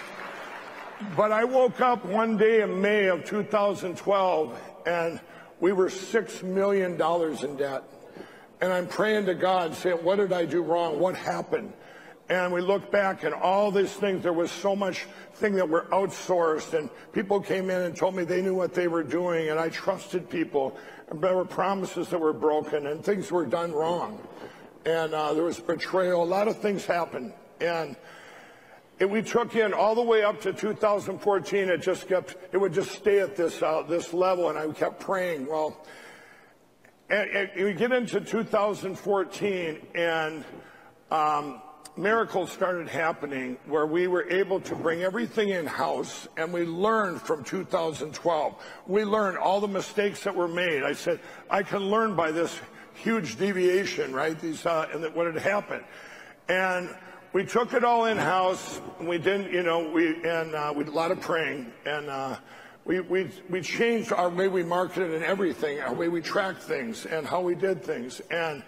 but 1.16 1.32
I 1.32 1.44
woke 1.44 1.80
up 1.80 2.04
one 2.04 2.36
day 2.36 2.60
in 2.62 2.80
May 2.80 3.06
of 3.06 3.24
2012 3.24 4.60
and 4.86 5.20
we 5.58 5.72
were 5.72 5.88
$6 5.88 6.42
million 6.42 6.92
in 6.92 7.56
debt. 7.56 7.84
And 8.60 8.72
I'm 8.72 8.86
praying 8.86 9.26
to 9.26 9.34
God 9.34 9.74
saying, 9.74 9.96
what 10.04 10.16
did 10.16 10.32
I 10.32 10.44
do 10.44 10.62
wrong? 10.62 10.98
What 10.98 11.16
happened? 11.16 11.72
And 12.28 12.52
we 12.52 12.60
look 12.60 12.92
back 12.92 13.24
and 13.24 13.34
all 13.34 13.70
these 13.70 13.92
things, 13.92 14.22
there 14.22 14.32
was 14.32 14.52
so 14.52 14.76
much 14.76 15.06
thing 15.34 15.54
that 15.54 15.68
were 15.68 15.86
outsourced 15.90 16.78
and 16.78 16.90
people 17.12 17.40
came 17.40 17.70
in 17.70 17.82
and 17.82 17.96
told 17.96 18.14
me 18.14 18.24
they 18.24 18.42
knew 18.42 18.54
what 18.54 18.74
they 18.74 18.86
were 18.86 19.02
doing 19.02 19.48
and 19.48 19.58
I 19.58 19.70
trusted 19.70 20.28
people. 20.28 20.76
And 21.08 21.20
there 21.20 21.34
were 21.34 21.44
promises 21.44 22.08
that 22.08 22.18
were 22.18 22.32
broken 22.32 22.86
and 22.86 23.02
things 23.02 23.32
were 23.32 23.46
done 23.46 23.72
wrong. 23.72 24.20
And 24.84 25.12
uh, 25.14 25.34
there 25.34 25.44
was 25.44 25.58
betrayal. 25.58 26.22
A 26.22 26.24
lot 26.24 26.46
of 26.46 26.58
things 26.58 26.84
happened. 26.84 27.32
And 27.60 27.96
it, 29.00 29.08
we 29.08 29.22
took 29.22 29.56
in 29.56 29.72
all 29.72 29.94
the 29.94 30.02
way 30.02 30.22
up 30.22 30.40
to 30.42 30.52
2014. 30.52 31.68
It 31.68 31.82
just 31.82 32.06
kept, 32.06 32.36
it 32.52 32.58
would 32.58 32.74
just 32.74 32.92
stay 32.92 33.20
at 33.20 33.34
this, 33.34 33.60
uh, 33.62 33.82
this 33.88 34.12
level. 34.12 34.50
And 34.50 34.58
I 34.58 34.68
kept 34.68 35.00
praying. 35.00 35.46
Well, 35.46 35.84
and, 37.08 37.30
and 37.30 37.64
we 37.64 37.72
get 37.72 37.92
into 37.92 38.20
2014 38.20 39.86
and, 39.94 40.44
um, 41.10 41.62
miracles 41.96 42.52
started 42.52 42.88
happening 42.88 43.58
where 43.66 43.84
we 43.84 44.06
were 44.06 44.28
able 44.30 44.60
to 44.60 44.76
bring 44.76 45.02
everything 45.02 45.48
in 45.48 45.66
house 45.66 46.28
and 46.36 46.52
we 46.52 46.64
learned 46.64 47.20
from 47.20 47.42
2012. 47.42 48.54
We 48.86 49.04
learned 49.04 49.38
all 49.38 49.60
the 49.60 49.68
mistakes 49.68 50.22
that 50.24 50.34
were 50.34 50.48
made. 50.48 50.82
I 50.82 50.92
said, 50.92 51.20
I 51.50 51.62
can 51.62 51.80
learn 51.80 52.14
by 52.14 52.30
this 52.30 52.58
huge 52.94 53.36
deviation, 53.36 54.12
right? 54.12 54.38
These, 54.38 54.66
uh, 54.66 54.88
and 54.92 55.14
what 55.14 55.26
had 55.26 55.42
happened. 55.42 55.84
And 56.48 56.94
we 57.32 57.44
took 57.44 57.74
it 57.74 57.84
all 57.84 58.06
in 58.06 58.16
house. 58.16 58.80
We 59.00 59.18
didn't, 59.18 59.52
you 59.52 59.62
know, 59.62 59.88
we, 59.90 60.22
and 60.24 60.54
uh, 60.54 60.72
we 60.74 60.84
did 60.84 60.92
a 60.92 60.96
lot 60.96 61.10
of 61.10 61.20
praying 61.20 61.72
and, 61.86 62.08
uh, 62.08 62.36
we, 62.84 63.00
we, 63.00 63.30
we 63.48 63.60
changed 63.60 64.12
our 64.12 64.28
way 64.28 64.48
we 64.48 64.62
marketed 64.62 65.12
and 65.12 65.22
everything, 65.22 65.80
our 65.80 65.92
way 65.92 66.08
we 66.08 66.20
tracked 66.20 66.62
things 66.62 67.06
and 67.06 67.26
how 67.26 67.40
we 67.40 67.54
did 67.54 67.84
things. 67.84 68.20
And 68.30 68.62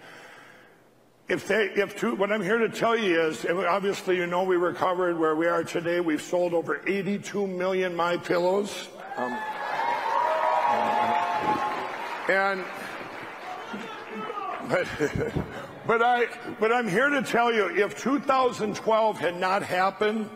if 1.27 1.47
they, 1.47 1.65
if 1.75 1.97
two, 1.97 2.15
what 2.15 2.31
I'm 2.31 2.41
here 2.41 2.59
to 2.59 2.69
tell 2.69 2.95
you 2.95 3.19
is, 3.19 3.45
obviously 3.45 4.15
you 4.15 4.27
know 4.27 4.43
we 4.43 4.55
recovered 4.55 5.17
where 5.17 5.35
we 5.35 5.47
are 5.47 5.63
today. 5.63 5.99
We've 5.99 6.21
sold 6.21 6.53
over 6.53 6.81
82 6.87 7.47
million 7.47 7.95
My 7.95 8.17
Pillows. 8.17 8.87
Um, 9.17 9.37
and, 12.29 12.63
but, 14.69 14.87
but 15.85 16.01
I, 16.01 16.27
but 16.59 16.71
I'm 16.71 16.87
here 16.87 17.09
to 17.09 17.21
tell 17.21 17.53
you, 17.53 17.69
if 17.69 18.01
2012 18.01 19.19
had 19.19 19.39
not 19.39 19.63
happened, 19.63 20.29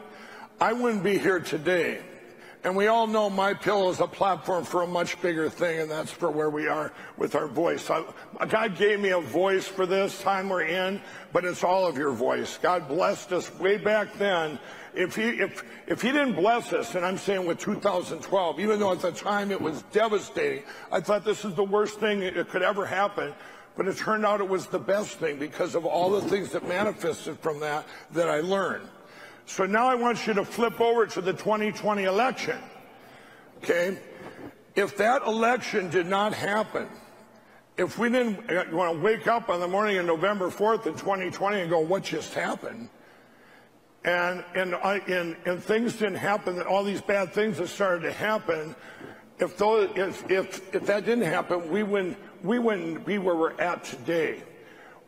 I 0.60 0.74
wouldn't 0.74 1.04
be 1.04 1.18
here 1.18 1.39
today. 1.39 2.01
And 2.63 2.75
we 2.75 2.88
all 2.88 3.08
know 3.08 3.30
My 3.30 3.54
Pillow 3.54 3.89
is 3.92 4.00
a 4.00 4.08
platform 4.08 4.66
for 4.66 4.82
a 4.82 4.88
much 4.88 5.22
bigger 5.22 5.50
thing, 5.50 5.80
and 5.80 5.89
that's 5.89 6.12
for 6.12 6.30
where 6.30 6.50
we 6.50 6.68
are 6.68 6.92
with 7.16 7.36
our 7.36 7.48
voice. 7.48 7.89
I, 7.89 8.04
God 8.50 8.75
gave 8.75 9.00
me 9.00 9.10
a 9.10 9.22
voice 9.22 9.68
for 9.68 9.86
this 9.86 10.22
time 10.22 10.50
we're 10.50 10.63
in, 10.63 11.00
but 11.32 11.46
it's 11.46 11.63
all 11.63 11.86
of 11.86 11.98
your 11.98 12.12
voice. 12.12 12.58
God 12.62 12.88
blessed 12.88 13.32
us 13.32 13.54
way 13.60 13.77
back 13.77 14.18
then. 14.18 14.60
If 14.96 15.16
he, 15.16 15.30
if, 15.30 15.63
if 15.86 16.01
he 16.01 16.12
didn't 16.12 16.34
bless 16.34 16.74
us, 16.74 16.96
and 16.96 17.06
I'm 17.06 17.20
saying 17.20 17.46
with 17.46 17.60
2012, 17.60 18.60
even 18.60 18.80
though 18.80 18.92
at 18.92 19.01
the 19.01 19.12
time 19.12 19.51
it 19.51 19.62
was 19.62 19.84
devastating, 19.92 20.63
I 20.92 21.00
thought 21.00 21.24
this 21.24 21.46
is 21.46 21.54
the 21.54 21.63
worst 21.63 22.00
thing 22.00 22.22
that 22.22 22.50
could 22.50 22.63
ever 22.63 22.86
happen. 22.86 23.34
But 23.78 23.88
it 23.88 23.98
turned 23.98 24.26
out 24.26 24.42
it 24.42 24.50
was 24.50 24.68
the 24.68 24.80
best 24.80 25.20
thing 25.20 25.38
because 25.38 25.76
of 25.76 25.86
all 25.86 26.10
the 26.10 26.22
things 26.22 26.52
that 26.52 26.68
manifested 26.68 27.40
from 27.40 27.60
that 27.60 27.86
that 28.12 28.28
I 28.28 28.42
learned. 28.42 28.88
So 29.46 29.66
now 29.66 29.88
I 29.88 29.96
want 29.96 30.28
you 30.28 30.34
to 30.34 30.44
flip 30.44 30.82
over 30.82 31.06
to 31.06 31.22
the 31.22 31.32
2020 31.32 32.04
election. 32.04 32.58
Okay? 33.58 33.98
If 34.76 34.98
that 34.98 35.24
election 35.26 35.90
did 35.90 36.08
not 36.08 36.34
happen, 36.34 36.88
if 37.78 37.98
we 37.98 38.10
didn't 38.10 38.52
uh, 38.52 38.66
want 38.72 38.98
to 38.98 39.04
wake 39.04 39.28
up 39.28 39.50
on 39.50 39.60
the 39.60 39.68
morning 39.68 39.98
of 39.98 40.06
November 40.06 40.50
4th 40.50 40.88
in 40.88 40.94
2020 40.94 41.62
and 41.62 41.70
go, 41.70 41.80
what 41.80 42.04
just 42.04 42.34
happened? 42.34 42.90
And, 44.04 44.44
and, 44.56 44.76
I, 44.76 44.98
and, 45.08 45.36
and 45.46 45.64
things 45.64 45.94
didn't 45.94 46.16
happen, 46.16 46.62
all 46.62 46.84
these 46.84 47.02
bad 47.02 47.34
things 47.34 47.58
that 47.58 47.68
started 47.68 48.04
to 48.04 48.12
happen, 48.12 48.76
if, 49.40 49.58
those, 49.58 49.90
if, 49.96 50.30
if, 50.30 50.76
if 50.76 50.86
that 50.88 51.06
didn't 51.06 51.26
happen, 51.26 51.70
we 51.70 51.84
wouldn't, 51.84 52.18
we 52.48 52.60
wouldn't 52.60 53.06
be 53.06 53.18
where 53.18 53.36
we're 53.36 53.60
at 53.60 53.84
today. 53.84 54.42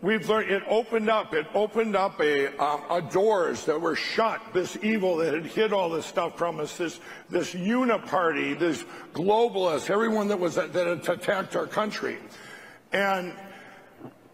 We've 0.02 0.28
learned 0.30 0.52
it 0.52 0.64
opened 0.68 1.10
up. 1.10 1.34
It 1.34 1.48
opened 1.54 1.96
up 1.96 2.22
a, 2.22 2.56
um, 2.58 2.82
a 2.90 3.02
doors 3.02 3.66
that 3.66 3.80
were 3.80 3.96
shut. 3.96 4.42
This 4.54 4.78
evil 4.82 5.18
that 5.18 5.34
had 5.34 5.46
hid 5.46 5.74
all 5.74 5.90
this 5.90 6.06
stuff 6.06 6.38
from 6.38 6.60
us. 6.60 6.78
This 6.78 7.00
this 7.30 7.54
uniparty, 7.54 8.58
this 8.58 8.86
globalists, 9.14 9.90
everyone 9.90 10.30
that 10.30 10.40
was 10.40 10.56
that 10.56 10.74
had 10.74 11.10
attacked 11.10 11.56
our 11.58 11.68
country, 11.68 12.18
and 12.94 13.34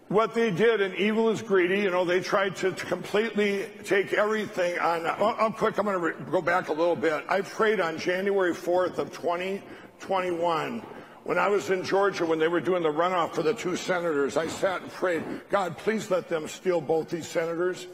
what 0.08 0.34
they 0.34 0.52
did, 0.52 0.80
and 0.80 0.94
evil 0.94 1.30
is 1.30 1.42
greedy. 1.42 1.80
You 1.80 1.90
know, 1.90 2.04
they 2.04 2.20
tried 2.20 2.54
to, 2.56 2.70
to 2.70 2.86
completely 2.86 3.66
take 3.84 4.12
everything 4.12 4.78
on. 4.78 5.04
Oh, 5.18 5.34
I'm 5.36 5.52
quick. 5.52 5.78
I'm 5.78 5.84
going 5.84 6.00
to 6.00 6.30
go 6.30 6.40
back 6.40 6.68
a 6.68 6.72
little 6.72 6.94
bit. 6.94 7.24
I 7.28 7.40
prayed 7.40 7.80
on 7.80 7.98
January 7.98 8.54
4th 8.54 8.98
of 8.98 9.12
2021 9.12 10.82
when 11.26 11.38
I 11.38 11.48
was 11.48 11.70
in 11.70 11.82
Georgia, 11.82 12.24
when 12.24 12.38
they 12.38 12.46
were 12.46 12.60
doing 12.60 12.84
the 12.84 12.88
runoff 12.88 13.34
for 13.34 13.42
the 13.42 13.52
two 13.52 13.74
senators, 13.74 14.36
I 14.36 14.46
sat 14.46 14.80
and 14.82 14.92
prayed, 14.92 15.24
God, 15.50 15.76
please 15.76 16.08
let 16.08 16.28
them 16.28 16.46
steal 16.46 16.80
both 16.80 17.08
these 17.08 17.26
senators. 17.26 17.88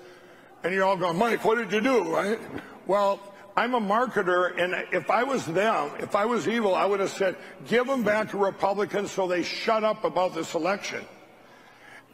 And 0.63 0.75
you're 0.75 0.85
all 0.85 0.99
going, 0.99 1.17
Mike, 1.17 1.43
what 1.43 1.57
did 1.57 1.73
you 1.73 1.81
do, 1.81 2.15
right? 2.15 2.39
Well, 2.87 3.21
I'm 3.57 3.73
a 3.73 3.81
marketer, 3.81 4.59
and 4.63 4.75
if 4.93 5.09
I 5.09 5.25
was 5.25 5.47
them, 5.47 5.93
if 5.99 6.15
I 6.15 6.27
was 6.27 6.47
evil, 6.47 6.75
I 6.75 6.85
would 6.85 7.01
have 7.01 7.11
said, 7.11 7.37
give 7.67 7.87
them 7.87 8.03
back 8.03 8.31
to 8.33 8.37
Republicans 8.37 9.11
so 9.11 9.27
they 9.27 9.43
shut 9.43 9.83
up 9.83 10.05
about 10.05 10.35
this 10.35 10.55
election. 10.55 11.03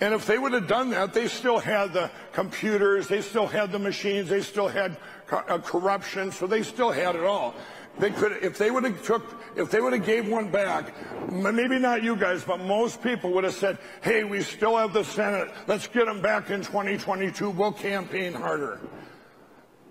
And 0.01 0.15
if 0.15 0.25
they 0.25 0.39
would 0.39 0.53
have 0.53 0.69
done 0.69 0.91
that, 0.91 1.15
they 1.15 1.27
still 1.27 1.59
had 1.59 1.93
the 1.93 2.13
computers, 2.33 3.09
they 3.09 3.23
still 3.23 3.49
had 3.49 3.73
the 3.73 3.81
machines, 3.81 4.29
they 4.29 4.43
still 4.43 4.69
had 4.69 4.97
uh, 5.33 5.59
corruption, 5.59 6.31
so 6.31 6.47
they 6.47 6.63
still 6.63 6.93
had 6.93 7.17
it 7.17 7.25
all. 7.25 7.57
They 7.99 8.11
could, 8.11 8.33
if 8.43 8.59
they 8.59 8.71
would 8.71 8.85
have 8.85 9.03
took, 9.05 9.23
if 9.57 9.71
they 9.71 9.81
would 9.81 9.93
have 9.93 10.07
gave 10.07 10.29
one 10.29 10.51
back, 10.51 10.95
maybe 11.33 11.79
not 11.79 12.03
you 12.03 12.15
guys, 12.15 12.45
but 12.45 12.61
most 12.61 13.03
people 13.03 13.33
would 13.33 13.45
have 13.45 13.55
said, 13.55 13.79
"Hey, 14.03 14.25
we 14.25 14.43
still 14.43 14.77
have 14.77 14.93
the 14.93 15.05
Senate. 15.05 15.51
Let's 15.67 15.89
get 15.89 16.07
them 16.07 16.21
back 16.21 16.51
in 16.51 16.63
2022. 16.63 17.51
We'll 17.51 17.73
campaign 17.73 18.35
harder," 18.35 18.79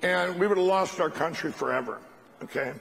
and 0.02 0.40
we 0.40 0.48
would 0.48 0.58
have 0.58 0.66
lost 0.66 1.02
our 1.02 1.10
country 1.10 1.52
forever. 1.52 2.00
Okay. 2.44 2.74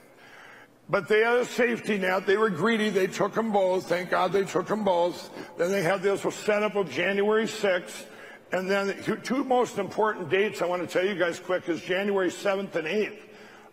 But 0.89 1.09
they 1.09 1.19
had 1.19 1.39
a 1.39 1.45
safety 1.45 1.97
net. 1.97 2.25
They 2.25 2.37
were 2.37 2.49
greedy. 2.49 2.89
They 2.89 3.07
took 3.07 3.33
them 3.33 3.51
both. 3.51 3.89
Thank 3.89 4.09
God 4.09 4.31
they 4.31 4.45
took 4.45 4.67
them 4.67 4.85
both. 4.85 5.29
Then 5.57 5.69
they 5.69 5.83
had 5.83 6.01
this 6.01 6.21
setup 6.33 6.75
of 6.75 6.89
January 6.89 7.45
6th. 7.45 8.05
And 8.53 8.71
then 8.71 8.95
the 9.05 9.17
two 9.17 9.43
most 9.43 9.77
important 9.77 10.29
dates 10.29 10.61
I 10.61 10.65
want 10.65 10.81
to 10.81 10.87
tell 10.87 11.05
you 11.05 11.15
guys 11.15 11.37
quick 11.37 11.67
is 11.67 11.81
January 11.81 12.29
7th 12.29 12.73
and 12.75 12.87
8th 12.87 13.26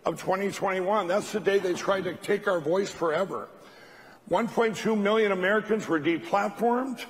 of 0.04 0.20
2021. 0.20 1.08
That's 1.08 1.32
the 1.32 1.40
day 1.40 1.58
they 1.58 1.74
tried 1.74 2.04
to 2.04 2.14
take 2.14 2.46
our 2.48 2.60
voice 2.60 2.90
forever. 2.90 3.48
1.2 4.30 4.98
million 4.98 5.32
Americans 5.32 5.86
were 5.86 6.00
deplatformed. 6.00 7.04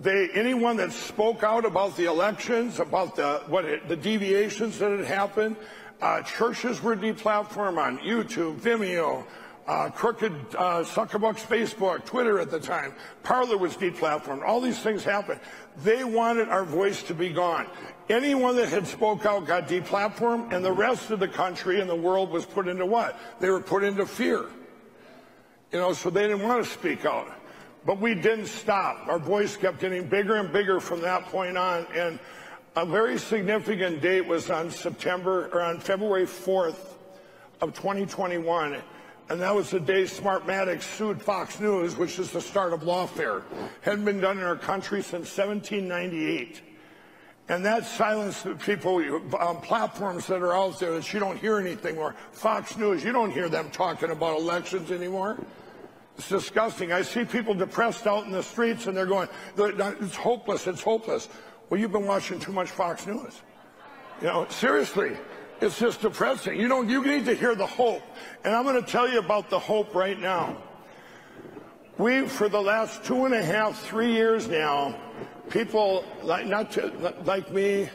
They, 0.00 0.28
anyone 0.34 0.76
that 0.78 0.92
spoke 0.92 1.42
out 1.42 1.64
about 1.64 1.96
the 1.96 2.04
elections, 2.04 2.80
about 2.80 3.16
the, 3.16 3.42
what 3.46 3.64
it, 3.64 3.88
the 3.88 3.96
deviations 3.96 4.78
that 4.78 4.90
had 4.90 5.06
happened, 5.06 5.56
uh, 6.02 6.22
churches 6.22 6.82
were 6.82 6.96
deplatformed 6.96 7.78
on 7.78 7.98
YouTube, 7.98 8.58
Vimeo, 8.58 9.24
uh, 9.66 9.88
crooked 9.90 10.32
uh, 10.56 10.82
Suckerbucks 10.82 11.40
Facebook, 11.40 12.04
Twitter 12.04 12.38
at 12.38 12.50
the 12.50 12.60
time. 12.60 12.94
Parler 13.22 13.56
was 13.56 13.76
deplatformed. 13.76 14.42
All 14.44 14.60
these 14.60 14.78
things 14.78 15.04
happened. 15.04 15.40
They 15.82 16.04
wanted 16.04 16.48
our 16.48 16.64
voice 16.64 17.02
to 17.04 17.14
be 17.14 17.30
gone. 17.30 17.66
Anyone 18.08 18.56
that 18.56 18.68
had 18.68 18.86
spoke 18.86 19.24
out 19.24 19.46
got 19.46 19.66
deplatformed, 19.68 20.52
and 20.52 20.64
the 20.64 20.72
rest 20.72 21.10
of 21.10 21.18
the 21.18 21.28
country 21.28 21.80
and 21.80 21.88
the 21.88 21.96
world 21.96 22.30
was 22.30 22.44
put 22.44 22.68
into 22.68 22.84
what? 22.84 23.18
They 23.40 23.48
were 23.48 23.60
put 23.60 23.82
into 23.82 24.04
fear. 24.04 24.44
You 25.72 25.80
know, 25.80 25.92
so 25.92 26.10
they 26.10 26.22
didn't 26.22 26.42
want 26.42 26.64
to 26.64 26.70
speak 26.70 27.04
out. 27.04 27.28
But 27.86 28.00
we 28.00 28.14
didn't 28.14 28.46
stop. 28.46 29.08
Our 29.08 29.18
voice 29.18 29.56
kept 29.56 29.80
getting 29.80 30.08
bigger 30.08 30.36
and 30.36 30.52
bigger 30.52 30.80
from 30.80 31.00
that 31.00 31.24
point 31.26 31.58
on. 31.58 31.86
And 31.94 32.18
a 32.76 32.86
very 32.86 33.18
significant 33.18 34.00
date 34.00 34.26
was 34.26 34.50
on 34.50 34.70
September 34.70 35.48
or 35.52 35.62
on 35.62 35.80
February 35.80 36.26
4th 36.26 36.94
of 37.60 37.74
2021. 37.74 38.82
And 39.30 39.40
that 39.40 39.54
was 39.54 39.70
the 39.70 39.80
day 39.80 40.02
Smartmatic 40.02 40.82
sued 40.82 41.22
Fox 41.22 41.58
News, 41.58 41.96
which 41.96 42.18
is 42.18 42.30
the 42.30 42.40
start 42.40 42.72
of 42.74 42.82
lawfare. 42.82 43.42
Hadn't 43.80 44.04
been 44.04 44.20
done 44.20 44.38
in 44.38 44.44
our 44.44 44.56
country 44.56 45.02
since 45.02 45.34
1798. 45.36 46.60
And 47.48 47.64
that 47.64 47.86
silenced 47.86 48.46
people 48.60 49.02
on 49.38 49.60
platforms 49.60 50.26
that 50.26 50.42
are 50.42 50.54
out 50.54 50.78
there 50.78 50.92
that 50.92 51.12
you 51.12 51.20
don't 51.20 51.38
hear 51.38 51.58
anything 51.58 51.96
more. 51.96 52.14
Fox 52.32 52.76
News, 52.76 53.04
you 53.04 53.12
don't 53.12 53.30
hear 53.30 53.48
them 53.48 53.70
talking 53.70 54.10
about 54.10 54.38
elections 54.38 54.90
anymore. 54.90 55.38
It's 56.16 56.28
disgusting. 56.28 56.92
I 56.92 57.02
see 57.02 57.24
people 57.24 57.54
depressed 57.54 58.06
out 58.06 58.24
in 58.24 58.32
the 58.32 58.42
streets 58.42 58.86
and 58.86 58.96
they're 58.96 59.04
going, 59.06 59.28
it's 59.56 60.16
hopeless, 60.16 60.66
it's 60.66 60.82
hopeless. 60.82 61.28
Well, 61.68 61.80
you've 61.80 61.92
been 61.92 62.06
watching 62.06 62.38
too 62.38 62.52
much 62.52 62.70
Fox 62.70 63.06
News. 63.06 63.40
You 64.20 64.28
know, 64.28 64.46
seriously, 64.48 65.16
it's 65.60 65.78
just 65.78 66.00
depressing. 66.00 66.58
You 66.58 66.68
know, 66.68 66.82
you 66.82 67.04
need 67.04 67.24
to 67.26 67.34
hear 67.34 67.54
the 67.54 67.66
hope. 67.66 68.02
And 68.44 68.54
I'm 68.54 68.64
going 68.64 68.82
to 68.82 68.90
tell 68.90 69.08
you 69.08 69.18
about 69.18 69.50
the 69.50 69.58
hope 69.58 69.94
right 69.94 70.18
now. 70.18 70.56
We, 71.96 72.26
for 72.26 72.48
the 72.48 72.60
last 72.60 73.04
two 73.04 73.24
and 73.24 73.34
a 73.34 73.42
half, 73.42 73.80
three 73.80 74.12
years 74.12 74.48
now, 74.48 74.98
people 75.50 76.04
like, 76.22 76.46
not 76.46 76.72
to, 76.72 77.14
like 77.24 77.52
me, 77.52 77.88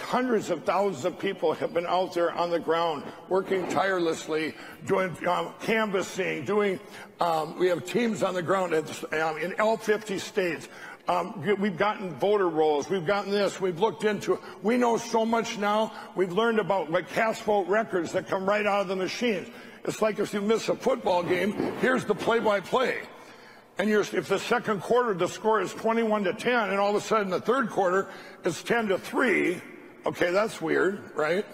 hundreds 0.00 0.50
of 0.50 0.64
thousands 0.64 1.04
of 1.04 1.18
people 1.18 1.52
have 1.54 1.74
been 1.74 1.86
out 1.86 2.14
there 2.14 2.32
on 2.32 2.50
the 2.50 2.58
ground 2.58 3.02
working 3.28 3.66
tirelessly, 3.68 4.54
doing 4.86 5.16
um, 5.26 5.52
canvassing, 5.60 6.44
doing. 6.44 6.78
Um, 7.20 7.58
we 7.58 7.66
have 7.68 7.84
teams 7.84 8.22
on 8.22 8.34
the 8.34 8.42
ground 8.42 8.74
um, 8.74 9.38
in 9.38 9.58
all 9.60 9.76
50 9.76 10.18
states. 10.18 10.68
Um, 11.08 11.40
we've 11.58 11.76
gotten 11.76 12.14
voter 12.14 12.48
rolls. 12.48 12.90
We've 12.90 13.06
gotten 13.06 13.30
this. 13.30 13.60
We've 13.60 13.78
looked 13.78 14.02
into. 14.02 14.34
It. 14.34 14.40
We 14.62 14.76
know 14.76 14.96
so 14.96 15.24
much 15.24 15.56
now. 15.56 15.92
We've 16.16 16.32
learned 16.32 16.58
about 16.58 16.90
like 16.90 17.08
cast 17.10 17.42
vote 17.42 17.68
records 17.68 18.12
that 18.12 18.26
come 18.26 18.44
right 18.48 18.66
out 18.66 18.82
of 18.82 18.88
the 18.88 18.96
machines. 18.96 19.48
It's 19.84 20.02
like 20.02 20.18
if 20.18 20.34
you 20.34 20.40
miss 20.40 20.68
a 20.68 20.74
football 20.74 21.22
game, 21.22 21.52
here's 21.80 22.04
the 22.04 22.14
play-by-play. 22.14 23.02
And 23.78 23.88
you're 23.88 24.00
if 24.00 24.28
the 24.28 24.38
second 24.38 24.80
quarter 24.80 25.14
the 25.14 25.28
score 25.28 25.60
is 25.60 25.72
21 25.74 26.24
to 26.24 26.32
10, 26.32 26.70
and 26.70 26.78
all 26.80 26.90
of 26.90 26.96
a 26.96 27.00
sudden 27.00 27.30
the 27.30 27.40
third 27.40 27.70
quarter 27.70 28.08
is 28.44 28.62
10 28.64 28.88
to 28.88 28.98
3, 28.98 29.60
okay, 30.06 30.30
that's 30.30 30.60
weird, 30.60 31.14
right? 31.14 31.44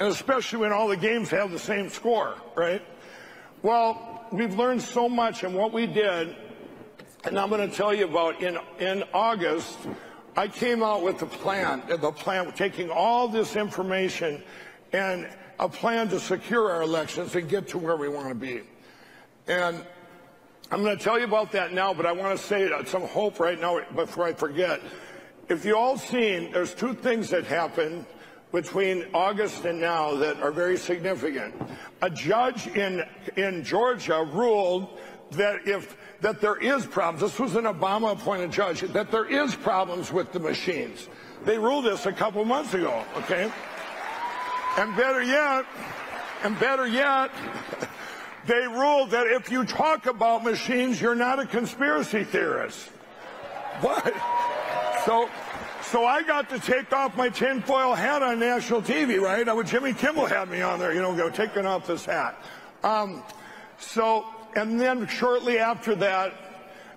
And 0.00 0.08
especially 0.08 0.58
when 0.58 0.72
all 0.72 0.88
the 0.88 0.96
games 0.96 1.30
have 1.30 1.50
the 1.50 1.58
same 1.58 1.88
score, 1.88 2.34
right? 2.56 2.82
Well, 3.62 4.26
we've 4.32 4.58
learned 4.58 4.82
so 4.82 5.08
much, 5.08 5.44
and 5.44 5.54
what 5.54 5.72
we 5.72 5.86
did, 5.86 6.36
and 7.24 7.38
I'm 7.38 7.48
going 7.48 7.68
to 7.68 7.74
tell 7.74 7.94
you 7.94 8.06
about 8.06 8.42
in 8.42 8.58
in 8.78 9.04
August, 9.14 9.78
I 10.36 10.48
came 10.48 10.82
out 10.82 11.02
with 11.02 11.22
a 11.22 11.26
plan, 11.26 11.82
the 11.88 12.10
plan 12.10 12.50
taking 12.52 12.90
all 12.90 13.28
this 13.28 13.54
information 13.54 14.42
and 14.92 15.28
a 15.58 15.68
plan 15.68 16.08
to 16.08 16.18
secure 16.18 16.70
our 16.70 16.82
elections 16.82 17.34
and 17.34 17.48
get 17.48 17.68
to 17.68 17.78
where 17.78 17.96
we 17.96 18.08
want 18.08 18.28
to 18.28 18.34
be. 18.34 18.62
And 19.46 19.84
I'm 20.70 20.82
going 20.82 20.96
to 20.96 21.02
tell 21.02 21.18
you 21.18 21.26
about 21.26 21.52
that 21.52 21.72
now, 21.72 21.92
but 21.92 22.06
I 22.06 22.12
want 22.12 22.38
to 22.38 22.44
say 22.44 22.72
uh, 22.72 22.84
some 22.84 23.02
hope 23.02 23.38
right 23.38 23.60
now 23.60 23.80
before 23.94 24.24
I 24.24 24.32
forget. 24.32 24.80
If 25.48 25.64
you 25.64 25.76
all 25.76 25.98
seen, 25.98 26.50
there's 26.52 26.74
two 26.74 26.94
things 26.94 27.28
that 27.30 27.44
happened 27.44 28.06
between 28.52 29.06
August 29.12 29.64
and 29.64 29.80
now 29.80 30.14
that 30.16 30.40
are 30.40 30.50
very 30.50 30.76
significant. 30.76 31.54
A 32.00 32.10
judge 32.10 32.66
in 32.68 33.04
in 33.36 33.62
Georgia 33.64 34.26
ruled 34.32 34.98
that 35.32 35.66
if 35.66 35.96
that 36.22 36.40
there 36.40 36.56
is 36.56 36.86
problems. 36.86 37.20
This 37.20 37.38
was 37.38 37.56
an 37.56 37.64
Obama 37.64 38.12
appointed 38.12 38.50
judge 38.50 38.80
that 38.80 39.10
there 39.10 39.26
is 39.26 39.54
problems 39.54 40.10
with 40.10 40.32
the 40.32 40.40
machines. 40.40 41.08
They 41.44 41.58
ruled 41.58 41.84
this 41.84 42.06
a 42.06 42.12
couple 42.12 42.44
months 42.44 42.72
ago. 42.72 43.04
Okay, 43.18 43.52
and 44.78 44.96
better 44.96 45.22
yet, 45.22 45.66
and 46.42 46.58
better 46.58 46.86
yet. 46.86 47.30
They 48.44 48.66
ruled 48.66 49.10
that 49.10 49.28
if 49.28 49.52
you 49.52 49.64
talk 49.64 50.06
about 50.06 50.42
machines, 50.42 51.00
you're 51.00 51.14
not 51.14 51.38
a 51.38 51.46
conspiracy 51.46 52.24
theorist. 52.24 52.88
What? 53.80 54.12
So, 55.06 55.28
so 55.82 56.04
I 56.04 56.24
got 56.24 56.50
to 56.50 56.58
take 56.58 56.92
off 56.92 57.16
my 57.16 57.28
tinfoil 57.28 57.94
hat 57.94 58.22
on 58.22 58.40
national 58.40 58.82
TV, 58.82 59.20
right? 59.20 59.48
I 59.48 59.52
would, 59.52 59.68
Jimmy 59.68 59.92
Kimmel 59.92 60.26
had 60.26 60.50
me 60.50 60.60
on 60.60 60.80
there, 60.80 60.92
you 60.92 61.00
know, 61.00 61.14
go 61.14 61.30
taking 61.30 61.66
off 61.66 61.86
this 61.86 62.04
hat. 62.04 62.36
Um, 62.82 63.22
so, 63.78 64.26
and 64.56 64.80
then 64.80 65.06
shortly 65.06 65.58
after 65.58 65.94
that, 65.96 66.34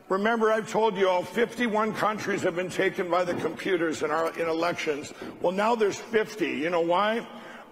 remember 0.10 0.52
I've 0.52 0.70
told 0.70 0.98
you 0.98 1.10
all 1.10 1.24
51 1.24 1.94
countries 1.94 2.42
have 2.42 2.56
been 2.56 2.70
taken 2.70 3.10
by 3.10 3.24
the 3.24 3.34
computers 3.36 4.04
in 4.04 4.12
our 4.12 4.38
in 4.40 4.48
elections. 4.48 5.14
Well, 5.42 5.52
now 5.52 5.76
there's 5.76 5.98
50. 5.98 6.46
You 6.46 6.70
know 6.70 6.82
why? 6.82 7.26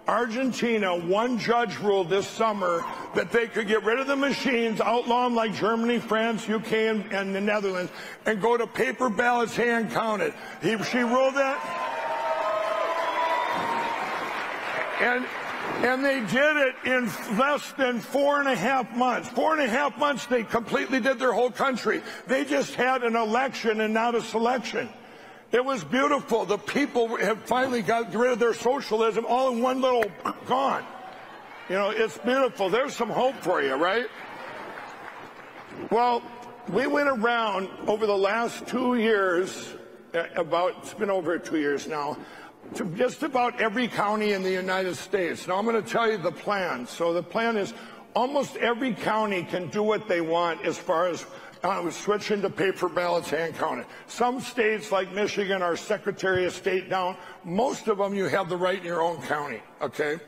Argentina, 0.06 0.94
one 0.94 1.38
judge 1.38 1.78
ruled 1.78 2.10
this 2.10 2.26
summer 2.26 2.84
that 3.14 3.30
they 3.30 3.46
could 3.46 3.66
get 3.66 3.84
rid 3.84 3.98
of 3.98 4.06
the 4.06 4.16
machines, 4.16 4.80
outlaw 4.82 5.24
them 5.24 5.34
like 5.34 5.54
Germany, 5.54 5.98
France, 5.98 6.48
UK, 6.48 6.72
and, 6.72 7.12
and 7.12 7.34
the 7.34 7.40
Netherlands, 7.40 7.90
and 8.26 8.40
go 8.40 8.58
to 8.58 8.66
paper 8.66 9.08
ballots 9.08 9.56
hand 9.56 9.90
counted. 9.90 10.34
He, 10.60 10.76
she 10.84 10.98
ruled 10.98 11.34
that. 11.36 11.58
And 15.00 15.26
and 15.84 16.04
they 16.04 16.20
did 16.20 16.56
it 16.56 16.74
in 16.84 17.06
less 17.36 17.72
than 17.72 18.00
four 18.00 18.40
and 18.40 18.48
a 18.48 18.54
half 18.54 18.94
months. 18.96 19.28
Four 19.28 19.52
and 19.52 19.62
a 19.62 19.68
half 19.68 19.98
months, 19.98 20.26
they 20.26 20.42
completely 20.42 21.00
did 21.00 21.18
their 21.18 21.32
whole 21.32 21.50
country. 21.50 22.02
They 22.26 22.44
just 22.44 22.74
had 22.74 23.02
an 23.02 23.16
election 23.16 23.80
and 23.80 23.92
not 23.92 24.14
a 24.14 24.22
selection. 24.22 24.88
It 25.52 25.64
was 25.64 25.84
beautiful. 25.84 26.46
The 26.46 26.58
people 26.58 27.16
have 27.16 27.38
finally 27.44 27.82
got 27.82 28.14
rid 28.14 28.32
of 28.32 28.38
their 28.38 28.54
socialism 28.54 29.24
all 29.28 29.52
in 29.52 29.60
one 29.60 29.80
little 29.80 30.10
gone. 30.46 30.84
You 31.68 31.76
know, 31.76 31.90
it's 31.90 32.18
beautiful. 32.18 32.68
There's 32.68 32.94
some 32.96 33.10
hope 33.10 33.36
for 33.36 33.62
you, 33.62 33.74
right? 33.74 34.06
Well, 35.90 36.22
we 36.68 36.86
went 36.86 37.08
around 37.08 37.68
over 37.86 38.06
the 38.06 38.16
last 38.16 38.66
two 38.66 38.96
years, 38.96 39.74
uh, 40.14 40.24
about, 40.34 40.76
it's 40.78 40.94
been 40.94 41.10
over 41.10 41.38
two 41.38 41.58
years 41.58 41.86
now, 41.86 42.16
to 42.74 42.84
just 42.96 43.22
about 43.22 43.60
every 43.60 43.88
county 43.88 44.32
in 44.32 44.42
the 44.42 44.50
United 44.50 44.96
States. 44.96 45.46
Now 45.46 45.58
I'm 45.58 45.64
going 45.64 45.82
to 45.82 45.88
tell 45.88 46.10
you 46.10 46.18
the 46.18 46.32
plan. 46.32 46.86
So 46.86 47.12
the 47.12 47.22
plan 47.22 47.56
is 47.56 47.74
almost 48.14 48.56
every 48.56 48.94
county 48.94 49.44
can 49.44 49.68
do 49.68 49.82
what 49.82 50.08
they 50.08 50.20
want 50.20 50.64
as 50.64 50.78
far 50.78 51.08
as 51.08 51.24
uh, 51.62 51.90
switching 51.90 52.42
to 52.42 52.50
paper 52.50 52.88
ballots 52.88 53.30
hand 53.30 53.56
counted. 53.56 53.86
Some 54.06 54.40
states 54.40 54.92
like 54.92 55.12
Michigan 55.12 55.62
are 55.62 55.76
Secretary 55.76 56.44
of 56.44 56.52
State 56.52 56.90
down. 56.90 57.16
Most 57.44 57.88
of 57.88 57.98
them 57.98 58.14
you 58.14 58.26
have 58.26 58.48
the 58.48 58.56
right 58.56 58.78
in 58.78 58.84
your 58.84 59.02
own 59.02 59.22
county, 59.22 59.62
okay? 59.80 60.18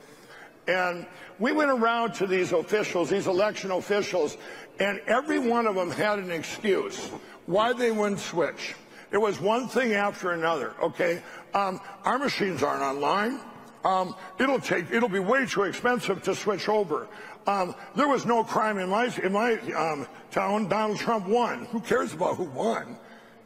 And 0.67 1.07
we 1.39 1.53
went 1.53 1.71
around 1.71 2.15
to 2.15 2.27
these 2.27 2.53
officials, 2.53 3.11
these 3.11 3.27
election 3.27 3.71
officials, 3.71 4.37
and 4.81 5.01
every 5.07 5.39
one 5.39 5.67
of 5.67 5.75
them 5.75 5.91
had 5.91 6.19
an 6.19 6.31
excuse 6.31 7.11
why 7.47 7.73
they 7.73 7.91
wouldn't 7.91 8.21
switch. 8.21 8.75
It 9.13 9.19
was 9.19 9.41
one 9.41 9.69
thing 9.69 9.93
after 9.93 10.33
another, 10.33 10.75
okay? 10.83 11.23
Um, 11.57 11.81
our 12.05 12.19
machines 12.19 12.63
aren't 12.63 12.83
online. 12.83 13.41
Um, 13.83 14.15
it'll 14.39 14.61
take, 14.61 14.91
it'll 14.91 15.09
be 15.09 15.21
way 15.21 15.47
too 15.47 15.63
expensive 15.63 16.23
to 16.25 16.35
switch 16.35 16.69
over. 16.69 17.09
Um, 17.47 17.75
there 17.95 18.09
was 18.09 18.27
no 18.27 18.45
crime 18.45 18.77
in 18.79 18.91
my, 18.91 19.07
in 19.23 19.33
my 19.33 19.55
um, 19.73 20.07
town. 20.31 20.69
Donald 20.69 20.99
Trump 20.99 21.27
won. 21.27 21.65
Who 21.67 21.81
cares 21.81 22.13
about 22.13 22.37
who 22.37 22.45
won? 22.45 22.99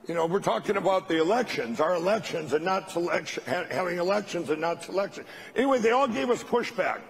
You 0.08 0.14
know, 0.14 0.26
we're 0.26 0.40
talking 0.40 0.76
about 0.76 1.06
the 1.08 1.20
elections, 1.20 1.78
our 1.78 1.94
elections, 1.94 2.52
and 2.52 2.64
not 2.64 2.90
selection, 2.90 3.44
having 3.46 3.98
elections 3.98 4.50
and 4.50 4.60
not 4.60 4.82
selection. 4.82 5.24
Anyway, 5.54 5.78
they 5.78 5.92
all 5.92 6.08
gave 6.08 6.30
us 6.30 6.42
pushback. 6.42 7.02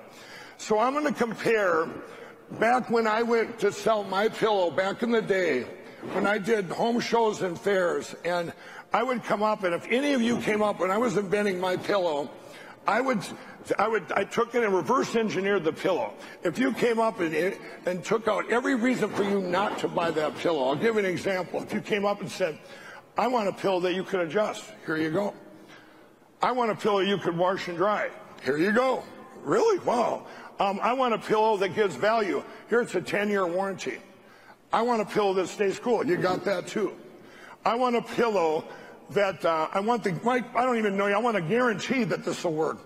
So 0.59 0.79
I'm 0.79 0.93
going 0.93 1.07
to 1.07 1.19
compare 1.19 1.89
back 2.59 2.91
when 2.91 3.07
I 3.07 3.23
went 3.23 3.59
to 3.61 3.73
sell 3.73 4.05
my 4.05 4.29
pillow 4.29 4.71
back 4.71 5.03
in 5.03 5.13
the 5.13 5.23
day, 5.23 5.65
when 6.13 6.27
I 6.27 6.37
did 6.37 6.67
home 6.67 7.01
shows 7.01 7.41
and 7.41 7.59
fairs, 7.59 8.15
and 8.27 8.53
I 8.93 9.03
would 9.03 9.23
come 9.23 9.43
up, 9.43 9.63
and 9.63 9.75
if 9.75 9.87
any 9.91 10.15
of 10.15 10.23
you 10.23 10.39
came 10.39 10.63
up 10.63 10.81
when 10.81 10.91
I 10.91 10.99
was 10.99 11.17
inventing 11.17 11.61
my 11.61 11.77
pillow, 11.77 12.31
I 12.87 13.01
would, 13.01 13.21
I 13.79 13.87
would, 13.87 14.11
I 14.13 14.25
took 14.25 14.55
it 14.55 14.65
and 14.65 14.75
reverse 14.75 15.15
engineered 15.15 15.65
the 15.65 15.73
pillow. 15.73 16.15
If 16.43 16.59
you 16.59 16.73
came 16.73 16.99
up 16.99 17.21
and, 17.21 17.57
and 17.87 18.05
took 18.05 18.27
out 18.27 18.51
every 18.51 18.75
reason 18.75 19.11
for 19.11 19.23
you 19.23 19.41
not 19.41 19.79
to 19.79 19.89
buy 19.89 20.11
that 20.11 20.37
pillow, 20.39 20.65
I'll 20.65 20.77
give 20.77 20.97
an 20.97 21.05
example. 21.05 21.63
If 21.63 21.73
you 21.73 21.81
came 21.81 22.05
up 22.05 22.21
and 22.21 22.31
said, 22.31 22.59
I 23.17 23.29
want 23.29 23.49
a 23.49 23.53
pillow 23.53 23.81
that 23.81 23.95
you 23.95 24.03
can 24.03 24.21
adjust, 24.21 24.65
here 24.87 24.97
you 24.97 25.11
go. 25.11 25.35
I 26.43 26.53
want 26.53 26.71
a 26.71 26.75
pillow 26.75 27.01
you 27.01 27.19
can 27.19 27.37
wash 27.37 27.69
and 27.69 27.77
dry, 27.77 28.11
here 28.43 28.57
you 28.57 28.73
go. 28.73 29.05
Really? 29.45 29.79
Wow. 29.81 30.27
Um, 30.59 30.81
I 30.83 30.93
want 30.93 31.15
a 31.15 31.19
pillow 31.19 31.57
that 31.59 31.75
gives 31.75 31.97
value. 31.97 32.43
Here 32.69 32.83
it's 32.83 32.95
a 32.95 33.01
10-year 33.01 33.47
warranty. 33.47 33.99
I 34.73 34.83
want 34.83 35.01
a 35.01 35.05
pillow 35.05 35.33
that 35.35 35.49
stays 35.49 35.79
cool. 35.79 36.05
You 36.05 36.17
got 36.17 36.45
that 36.45 36.67
too. 36.67 36.93
I 37.65 37.75
want 37.75 37.97
a 37.97 38.03
pillow 38.03 38.65
that 39.11 39.45
uh, 39.45 39.69
I 39.73 39.81
want 39.81 40.05
the, 40.05 40.19
Mike, 40.25 40.55
I 40.55 40.65
don't 40.65 40.79
even 40.79 40.97
know 40.97 41.07
you, 41.07 41.15
I 41.15 41.19
want 41.19 41.37
a 41.37 41.43
guarantee 41.43 42.05
that 42.05 42.25
this 42.25 42.45
will 42.45 42.55
work. 42.55 42.79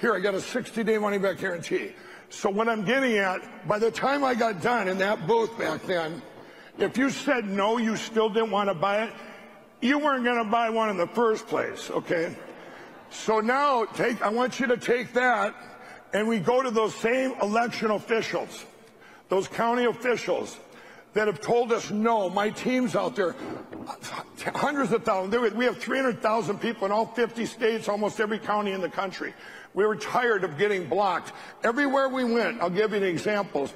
Here, 0.00 0.14
I 0.14 0.20
got 0.20 0.34
a 0.34 0.40
60 0.40 0.84
day 0.84 0.98
money 0.98 1.18
back 1.18 1.38
guarantee. 1.38 1.92
So 2.28 2.48
what 2.48 2.68
I'm 2.68 2.84
getting 2.84 3.16
at, 3.18 3.68
by 3.68 3.78
the 3.78 3.90
time 3.90 4.24
I 4.24 4.34
got 4.34 4.62
done 4.62 4.88
in 4.88 4.98
that 4.98 5.26
booth 5.26 5.56
back 5.58 5.82
then, 5.82 6.22
if 6.78 6.96
you 6.96 7.10
said 7.10 7.44
no, 7.44 7.76
you 7.76 7.96
still 7.96 8.28
didn't 8.28 8.50
want 8.50 8.68
to 8.70 8.74
buy 8.74 9.04
it, 9.04 9.12
you 9.80 9.98
weren't 9.98 10.24
going 10.24 10.42
to 10.42 10.50
buy 10.50 10.70
one 10.70 10.88
in 10.88 10.96
the 10.96 11.06
first 11.08 11.46
place, 11.46 11.90
okay? 11.90 12.34
So 13.10 13.40
now 13.40 13.84
take, 13.84 14.22
I 14.22 14.30
want 14.30 14.60
you 14.60 14.66
to 14.68 14.76
take 14.76 15.12
that 15.12 15.54
and 16.14 16.26
we 16.26 16.38
go 16.38 16.62
to 16.62 16.70
those 16.70 16.94
same 16.94 17.34
election 17.42 17.90
officials, 17.90 18.64
those 19.28 19.48
county 19.48 19.84
officials, 19.84 20.58
that 21.14 21.26
have 21.26 21.40
told 21.40 21.72
us 21.72 21.90
no. 21.90 22.30
My 22.30 22.50
team's 22.50 22.96
out 22.96 23.16
there, 23.16 23.34
hundreds 24.54 24.92
of 24.92 25.04
thousands. 25.04 25.54
We 25.54 25.64
have 25.64 25.78
300,000 25.78 26.58
people 26.58 26.86
in 26.86 26.92
all 26.92 27.06
50 27.06 27.46
states, 27.46 27.88
almost 27.88 28.20
every 28.20 28.38
county 28.38 28.72
in 28.72 28.80
the 28.80 28.88
country. 28.88 29.34
We 29.74 29.86
were 29.86 29.96
tired 29.96 30.44
of 30.44 30.58
getting 30.58 30.88
blocked. 30.88 31.32
Everywhere 31.64 32.08
we 32.08 32.24
went, 32.24 32.60
I'll 32.60 32.70
give 32.70 32.90
you 32.92 32.98
an 32.98 33.04
example. 33.04 33.68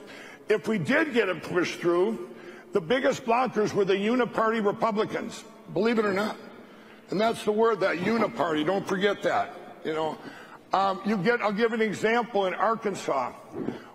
If 0.49 0.69
we 0.69 0.79
did 0.79 1.13
get 1.13 1.29
it 1.29 1.43
pushed 1.43 1.81
through, 1.81 2.31
the 2.73 2.81
biggest 2.81 3.25
blockers 3.25 3.73
were 3.73 3.85
the 3.85 3.95
uniparty 3.95 4.65
Republicans, 4.65 5.45
believe 5.73 5.99
it 5.99 6.05
or 6.05 6.13
not. 6.13 6.37
And 7.11 7.21
that's 7.21 7.45
the 7.45 7.53
word, 7.53 7.81
that 7.81 7.97
uniparty. 7.97 8.67
Don't 8.67 8.87
forget 8.87 9.23
that. 9.23 9.55
You 9.85 9.95
know, 9.95 10.19
um, 10.73 11.01
you 11.07 11.17
get. 11.17 11.41
I'll 11.41 11.53
give 11.53 11.73
an 11.73 11.81
example 11.81 12.47
in 12.47 12.55
Arkansas. 12.55 13.33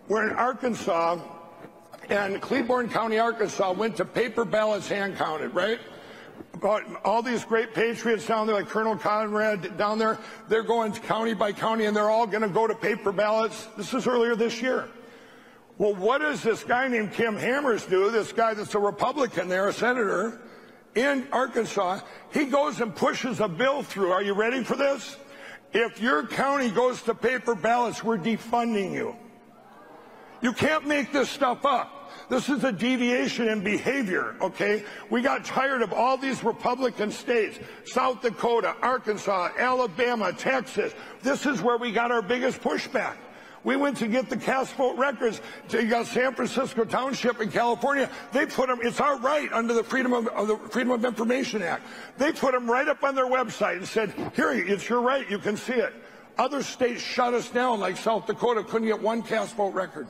We're 0.08 0.30
in 0.30 0.36
Arkansas, 0.36 1.20
and 2.12 2.42
Cleburne 2.42 2.90
County, 2.90 3.20
Arkansas, 3.20 3.72
went 3.72 3.96
to 3.98 4.06
paper 4.06 4.44
ballots 4.44 4.88
hand 4.88 5.16
counted. 5.18 5.56
Right. 5.56 5.80
But 6.60 6.84
all 7.06 7.24
these 7.24 7.46
great 7.46 7.74
patriots 7.74 8.28
down 8.28 8.46
there, 8.46 8.56
like 8.56 8.68
Colonel 8.68 8.98
Conrad 8.98 9.78
down 9.78 9.98
there, 9.98 10.20
they're 10.50 10.64
going 10.64 10.92
county 10.92 11.34
by 11.34 11.54
county, 11.54 11.86
and 11.86 11.96
they're 11.96 12.10
all 12.10 12.28
going 12.28 12.42
to 12.44 12.50
go 12.50 12.68
to 12.68 12.76
paper 12.76 13.12
ballots. 13.12 13.68
This 13.78 13.94
is 13.94 14.06
earlier 14.06 14.36
this 14.36 14.62
year. 14.62 14.88
Well, 15.78 15.96
what 15.96 16.20
does 16.20 16.44
this 16.44 16.64
guy 16.64 16.88
named 16.90 17.14
Kim 17.14 17.38
Hammers 17.38 17.86
do? 17.86 18.12
This 18.12 18.34
guy 18.34 18.54
that's 18.54 18.76
a 18.76 18.80
Republican 18.80 19.48
there, 19.48 19.70
a 19.70 19.74
senator 19.74 20.42
in 20.94 21.26
Arkansas, 21.32 22.02
he 22.34 22.46
goes 22.46 22.82
and 22.82 22.94
pushes 22.94 23.40
a 23.40 23.48
bill 23.48 23.82
through. 23.82 24.12
Are 24.12 24.22
you 24.22 24.34
ready 24.34 24.64
for 24.64 24.76
this? 24.76 25.16
If 25.74 26.02
your 26.02 26.28
county 26.28 26.70
goes 26.70 27.02
to 27.04 27.16
paper 27.16 27.56
ballots, 27.56 28.04
we're 28.04 28.18
defunding 28.18 28.92
you. 28.92 29.16
You 30.42 30.52
can't 30.54 30.86
make 30.86 31.14
this 31.14 31.30
stuff 31.30 31.66
up. 31.66 32.01
This 32.32 32.48
is 32.48 32.64
a 32.64 32.72
deviation 32.72 33.50
in 33.50 33.62
behavior, 33.62 34.38
okay? 34.40 34.86
We 35.10 35.22
got 35.22 35.44
tired 35.44 35.82
of 35.82 35.92
all 35.92 36.16
these 36.16 36.46
Republican 36.46 37.12
states, 37.12 37.60
South 37.84 38.22
Dakota, 38.22 38.74
Arkansas, 38.82 39.50
Alabama, 39.60 40.32
Texas. 40.32 40.94
This 41.24 41.46
is 41.46 41.62
where 41.62 41.78
we 41.78 41.92
got 41.92 42.10
our 42.10 42.22
biggest 42.22 42.62
pushback. 42.62 43.18
We 43.66 43.76
went 43.76 43.98
to 43.98 44.08
get 44.08 44.30
the 44.30 44.38
cast 44.38 44.76
vote 44.76 44.98
records. 44.98 45.42
You 45.72 45.80
uh, 45.80 45.84
got 45.84 46.08
San 46.08 46.34
Francisco 46.34 46.86
Township 46.86 47.42
in 47.42 47.52
California. 47.52 48.10
They 48.32 48.46
put 48.46 48.70
them. 48.70 48.80
It's 48.82 49.02
our 49.02 49.20
right 49.20 49.52
under 49.52 49.74
the 49.74 49.84
Freedom 49.84 50.14
of, 50.14 50.28
of, 50.30 50.48
the 50.48 50.58
Freedom 50.70 50.94
of 50.94 51.04
Information 51.04 51.62
Act. 51.62 51.86
They 52.18 52.32
put 52.32 52.54
them 52.54 52.72
right 52.72 52.88
up 52.88 53.04
on 53.04 53.14
their 53.14 53.28
website 53.30 53.76
and 53.76 53.86
said, 53.86 54.14
"Here, 54.38 54.54
it's 54.54 54.88
your 54.88 55.02
right. 55.02 55.30
You 55.30 55.38
can 55.38 55.58
see 55.58 55.74
it." 55.74 55.94
Other 56.38 56.64
states 56.64 57.02
shut 57.02 57.34
us 57.34 57.50
down, 57.50 57.82
like 57.82 57.98
South 57.98 58.26
Dakota 58.26 58.64
couldn't 58.64 58.88
get 58.88 59.02
one 59.02 59.22
cast 59.22 59.54
vote 59.56 59.74
record. 59.74 60.08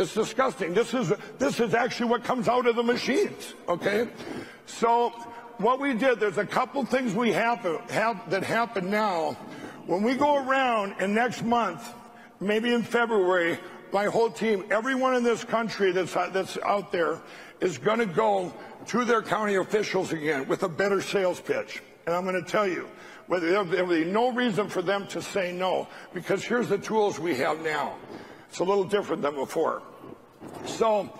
It's 0.00 0.14
disgusting. 0.14 0.72
This 0.72 0.94
is 0.94 1.12
this 1.38 1.60
is 1.60 1.74
actually 1.74 2.08
what 2.08 2.24
comes 2.24 2.48
out 2.48 2.66
of 2.66 2.74
the 2.74 2.82
machines. 2.82 3.54
Okay, 3.68 4.08
so 4.64 5.10
what 5.58 5.78
we 5.78 5.92
did, 5.92 6.18
there's 6.18 6.38
a 6.38 6.46
couple 6.46 6.82
things 6.86 7.14
we 7.14 7.32
have, 7.32 7.58
have 7.90 8.30
that 8.30 8.42
happen 8.42 8.88
now. 8.88 9.36
When 9.84 10.02
we 10.02 10.14
go 10.14 10.42
around 10.42 10.94
and 11.00 11.14
next 11.14 11.44
month 11.44 11.92
maybe 12.40 12.72
in 12.72 12.82
February, 12.82 13.58
my 13.92 14.06
whole 14.06 14.30
team, 14.30 14.64
everyone 14.70 15.16
in 15.16 15.22
this 15.22 15.44
country 15.44 15.92
that's, 15.92 16.14
that's 16.14 16.56
out 16.64 16.90
there 16.92 17.20
is 17.60 17.76
going 17.76 17.98
to 17.98 18.06
go 18.06 18.54
to 18.86 19.04
their 19.04 19.20
county 19.20 19.56
officials 19.56 20.12
again 20.14 20.48
with 20.48 20.62
a 20.62 20.68
better 20.68 21.02
sales 21.02 21.40
pitch. 21.40 21.82
And 22.06 22.14
I'm 22.14 22.24
going 22.24 22.42
to 22.42 22.50
tell 22.50 22.66
you, 22.66 22.88
there 23.28 23.62
will 23.62 23.86
be 23.86 24.04
no 24.04 24.32
reason 24.32 24.70
for 24.70 24.80
them 24.80 25.06
to 25.08 25.20
say 25.20 25.52
no, 25.52 25.88
because 26.14 26.42
here's 26.42 26.70
the 26.70 26.78
tools 26.78 27.20
we 27.20 27.34
have 27.34 27.62
now. 27.62 27.96
It's 28.48 28.60
a 28.60 28.64
little 28.64 28.84
different 28.84 29.20
than 29.22 29.34
before. 29.34 29.82
So, 30.66 31.12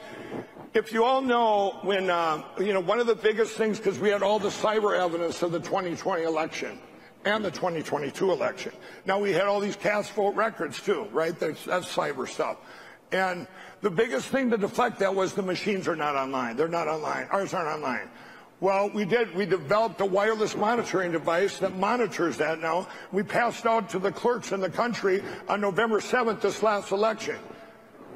if 0.73 0.93
you 0.93 1.05
all 1.05 1.21
know, 1.21 1.79
when, 1.83 2.11
uh, 2.11 2.43
you 2.59 2.73
know, 2.73 2.81
one 2.81 3.01
of 3.01 3.07
the 3.07 3.15
biggest 3.15 3.55
things, 3.55 3.79
because 3.79 3.99
we 3.99 4.09
had 4.09 4.23
all 4.23 4.39
the 4.39 4.49
cyber 4.49 4.99
evidence 4.99 5.43
of 5.43 5.53
the 5.53 5.61
2020 5.61 6.23
election, 6.23 6.79
and 7.25 7.45
the 7.45 7.51
2022 7.51 8.33
election. 8.33 8.73
Now 9.05 9.19
we 9.19 9.33
had 9.33 9.43
all 9.43 9.61
these 9.61 9.77
cast 9.77 10.13
vote 10.13 10.35
records 10.35 10.81
too, 10.81 11.07
right? 11.13 11.39
That's, 11.39 11.65
that's 11.65 11.95
cyber 11.95 12.29
stuff. 12.29 12.57
And 13.13 13.47
the 13.83 13.91
biggest 13.91 14.29
thing 14.29 14.51
to 14.51 14.57
deflect 14.57 15.01
that 15.01 15.15
was 15.15 15.35
the 15.35 15.43
machines 15.43 15.89
are 15.89 15.97
not 15.97 16.15
online. 16.15 16.57
They're 16.57 16.69
not 16.69 16.89
online. 16.89 17.27
Ours 17.31 17.53
aren't 17.53 17.69
online. 17.69 18.09
Well, 18.61 18.91
we 18.91 19.07
did. 19.07 19.35
We 19.35 19.47
developed 19.47 20.01
a 20.03 20.07
wireless 20.07 20.55
monitoring 20.55 21.13
device 21.13 21.59
that 21.59 21.77
monitors 21.77 22.37
that 22.37 22.61
now. 22.61 22.89
We 23.11 23.23
passed 23.23 23.65
out 23.65 23.89
to 23.91 23.99
the 23.99 24.13
clerks 24.13 24.53
in 24.53 24.61
the 24.61 24.69
country 24.69 25.23
on 25.49 25.63
November 25.63 26.01
7th, 26.01 26.43
this 26.43 26.63
last 26.63 26.93
election. 26.93 27.37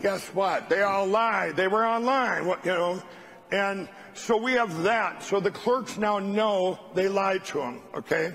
Guess 0.05 0.35
what? 0.35 0.69
They 0.69 0.83
all 0.83 1.07
lied. 1.07 1.57
They 1.57 1.67
were 1.67 1.83
online, 1.83 2.45
you 2.45 2.59
know. 2.67 3.03
And 3.51 3.88
so 4.12 4.37
we 4.37 4.53
have 4.53 4.83
that. 4.83 5.23
So 5.23 5.40
the 5.40 5.51
clerks 5.51 5.97
now 5.97 6.19
know 6.19 6.79
they 6.95 7.09
lied 7.09 7.47
to 7.47 7.59
them, 7.61 7.81
okay? 7.95 8.35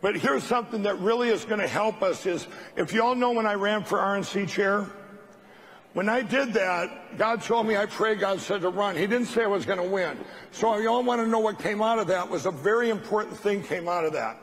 But 0.00 0.16
here's 0.16 0.44
something 0.44 0.84
that 0.84 0.98
really 1.00 1.28
is 1.28 1.44
going 1.44 1.60
to 1.60 1.68
help 1.68 2.02
us 2.02 2.24
is, 2.24 2.46
if 2.74 2.94
you 2.94 3.02
all 3.02 3.14
know 3.14 3.32
when 3.32 3.44
I 3.44 3.52
ran 3.52 3.84
for 3.84 3.98
RNC 3.98 4.48
chair, 4.48 4.86
when 5.92 6.08
I 6.08 6.22
did 6.22 6.54
that, 6.54 7.18
God 7.18 7.42
told 7.42 7.66
me, 7.66 7.76
I 7.76 7.84
prayed, 7.84 8.20
God 8.20 8.40
said 8.40 8.62
to 8.62 8.70
run. 8.70 8.96
He 8.96 9.06
didn't 9.06 9.26
say 9.26 9.42
I 9.42 9.46
was 9.46 9.66
going 9.66 9.82
to 9.82 9.86
win. 9.86 10.16
So 10.52 10.78
you 10.78 10.88
all 10.88 11.04
want 11.04 11.20
to 11.20 11.26
know 11.26 11.40
what 11.40 11.58
came 11.58 11.82
out 11.82 11.98
of 11.98 12.06
that 12.06 12.30
was 12.30 12.46
a 12.46 12.50
very 12.50 12.88
important 12.88 13.36
thing 13.36 13.62
came 13.62 13.88
out 13.88 14.06
of 14.06 14.14
that. 14.14 14.38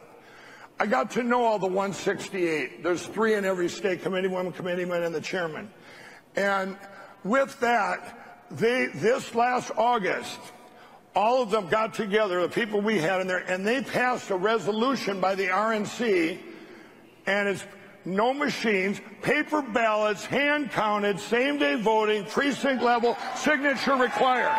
I 0.80 0.86
got 0.86 1.10
to 1.12 1.24
know 1.24 1.44
all 1.44 1.58
the 1.58 1.66
168. 1.66 2.84
There's 2.84 3.06
three 3.08 3.34
in 3.34 3.46
every 3.46 3.68
state, 3.68 4.04
committeewoman, 4.04 4.54
committeeman, 4.54 5.02
and 5.02 5.14
the 5.14 5.22
chairman. 5.22 5.72
And 6.36 6.78
with 7.24 7.60
that, 7.60 8.18
they, 8.52 8.88
this 8.88 9.34
last 9.36 9.72
August, 9.78 10.40
all 11.16 11.42
of 11.42 11.52
them 11.52 11.68
got 11.68 11.94
together, 11.94 12.42
the 12.42 12.50
people 12.50 12.82
we 12.82 13.00
had 13.00 13.22
in 13.22 13.28
there, 13.28 13.40
and 13.40 13.66
they 13.66 13.82
passed 13.82 14.30
a 14.30 14.36
resolution 14.36 15.20
by 15.20 15.36
the 15.36 15.48
RNC, 15.48 16.38
and 17.26 17.50
it's 17.50 17.64
no 18.06 18.34
machines, 18.34 19.00
paper 19.22 19.62
ballots, 19.62 20.26
hand 20.26 20.72
counted, 20.72 21.20
same 21.20 21.60
day 21.60 21.76
voting, 21.76 22.26
precinct 22.26 22.82
level, 22.82 23.16
signature 23.36 23.96
required. 23.96 24.52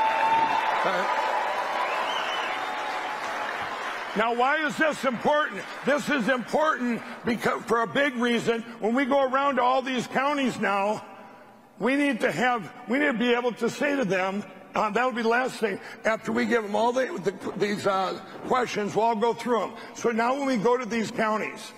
Now, 4.15 4.35
why 4.35 4.65
is 4.67 4.77
this 4.77 5.05
important? 5.05 5.63
This 5.87 6.11
is 6.11 6.29
important 6.29 7.01
because 7.25 7.63
for 7.65 7.81
a 7.81 7.87
big 7.87 8.15
reason. 8.17 8.61
When 8.79 8.95
we 8.95 9.07
go 9.07 9.25
around 9.25 9.57
to 9.57 9.63
all 9.63 9.81
these 9.81 10.07
counties 10.07 10.61
now, 10.61 11.03
we 11.83 11.97
need 11.97 12.21
to 12.21 12.31
have, 12.31 12.73
we 12.89 13.01
need 13.01 13.07
to 13.07 13.13
be 13.13 13.35
able 13.35 13.51
to 13.55 13.69
say 13.69 13.97
to 13.97 14.05
them, 14.05 14.45
uh, 14.77 14.89
that 14.91 15.05
would 15.05 15.17
be 15.17 15.23
the 15.23 15.29
last 15.29 15.57
thing. 15.57 15.81
After 16.05 16.31
we 16.31 16.47
give 16.47 16.63
them 16.63 16.77
all 16.77 16.93
the, 16.93 17.07
the, 17.25 17.53
these 17.59 17.89
uh, 17.89 18.21
questions, 18.47 18.95
we'll 18.95 19.05
all 19.05 19.17
go 19.17 19.35
through 19.35 19.59
them. 19.59 19.73
So 19.95 20.13
now 20.13 20.39
when 20.39 20.47
we 20.47 20.57
go 20.57 20.77
to 20.77 20.87
these 20.87 21.11
counties, 21.11 21.73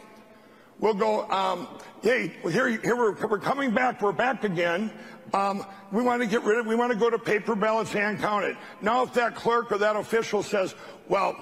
we'll 0.79 0.93
go, 0.93 1.27
um, 1.31 1.69
hey, 2.03 2.35
here, 2.51 2.69
here 2.69 2.97
we're, 2.97 3.15
we're 3.27 3.39
coming 3.39 3.71
back. 3.71 4.03
We're 4.03 4.13
back 4.13 4.45
again. 4.45 4.93
Um, 5.33 5.65
we 5.91 6.03
want 6.03 6.21
to 6.21 6.29
get 6.29 6.43
rid 6.43 6.59
of, 6.59 6.67
we 6.67 6.77
want 6.77 6.93
to 6.93 6.99
go 6.99 7.09
to 7.09 7.19
paper 7.19 7.55
ballots 7.55 7.91
hand 7.91 8.21
counted. 8.21 8.59
Now 8.83 9.05
if 9.05 9.15
that 9.15 9.35
clerk 9.35 9.73
or 9.73 9.79
that 9.79 9.97
official 9.97 10.43
says, 10.43 10.75
well, 11.09 11.35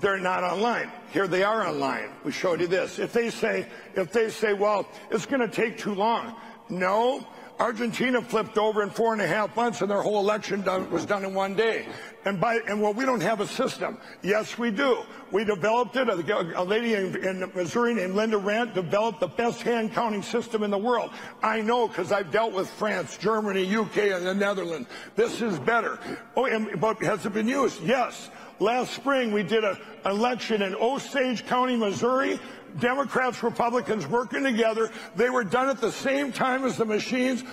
they're 0.00 0.16
not 0.16 0.44
online. 0.44 0.90
Here 1.12 1.28
they 1.28 1.42
are 1.42 1.68
online. 1.68 2.08
We 2.24 2.32
showed 2.32 2.62
you 2.62 2.68
this. 2.68 2.98
If 2.98 3.12
they 3.12 3.28
say, 3.28 3.66
if 3.94 4.12
they 4.12 4.30
say, 4.30 4.54
well, 4.54 4.88
it's 5.10 5.26
going 5.26 5.42
to 5.42 5.54
take 5.54 5.76
too 5.76 5.94
long. 5.94 6.34
No, 6.70 7.26
Argentina 7.62 8.20
flipped 8.20 8.58
over 8.58 8.82
in 8.82 8.90
four 8.90 9.12
and 9.12 9.22
a 9.22 9.26
half 9.26 9.54
months, 9.54 9.82
and 9.82 9.90
their 9.90 10.02
whole 10.02 10.18
election 10.18 10.62
done, 10.62 10.90
was 10.90 11.06
done 11.06 11.24
in 11.24 11.32
one 11.32 11.54
day. 11.54 11.86
And 12.24 12.40
by 12.40 12.56
and 12.66 12.82
well, 12.82 12.92
we 12.92 13.04
don't 13.04 13.20
have 13.20 13.40
a 13.40 13.46
system. 13.46 13.98
Yes, 14.20 14.58
we 14.58 14.72
do. 14.72 15.04
We 15.30 15.44
developed 15.44 15.94
it. 15.94 16.08
A, 16.08 16.60
a 16.60 16.64
lady 16.64 16.94
in, 16.94 17.14
in, 17.24 17.52
Missouri 17.54 17.94
named 17.94 18.16
Linda 18.16 18.36
Rant 18.36 18.74
developed 18.74 19.20
the 19.20 19.28
best 19.28 19.62
hand 19.62 19.92
counting 19.92 20.24
system 20.24 20.64
in 20.64 20.72
the 20.72 20.78
world. 20.78 21.12
I 21.40 21.60
know 21.60 21.86
because 21.86 22.10
I've 22.10 22.32
dealt 22.32 22.52
with 22.52 22.68
France, 22.68 23.16
Germany, 23.16 23.76
UK, 23.76 23.96
and 23.96 24.26
the 24.26 24.34
Netherlands. 24.34 24.88
This 25.14 25.40
is 25.40 25.56
better. 25.60 26.00
Oh, 26.34 26.46
and, 26.46 26.80
but 26.80 27.00
has 27.04 27.24
it 27.26 27.32
been 27.32 27.46
used? 27.46 27.80
Yes. 27.84 28.28
Last 28.58 28.92
spring, 28.94 29.32
we 29.32 29.44
did 29.44 29.62
an 29.62 29.76
election 30.04 30.62
in 30.62 30.74
Osage 30.74 31.46
County, 31.46 31.76
Missouri. 31.76 32.40
Democrats, 32.78 33.42
Republicans 33.42 34.06
working 34.06 34.44
together. 34.44 34.90
They 35.16 35.30
were 35.30 35.44
done 35.44 35.68
at 35.68 35.80
the 35.80 35.92
same 35.92 36.32
time 36.32 36.64
as 36.64 36.76
the 36.76 36.84
machines 36.84 37.44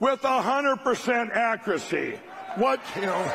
with 0.00 0.22
100% 0.22 1.30
accuracy. 1.30 2.18
What, 2.56 2.80
you 2.96 3.02
know. 3.02 3.32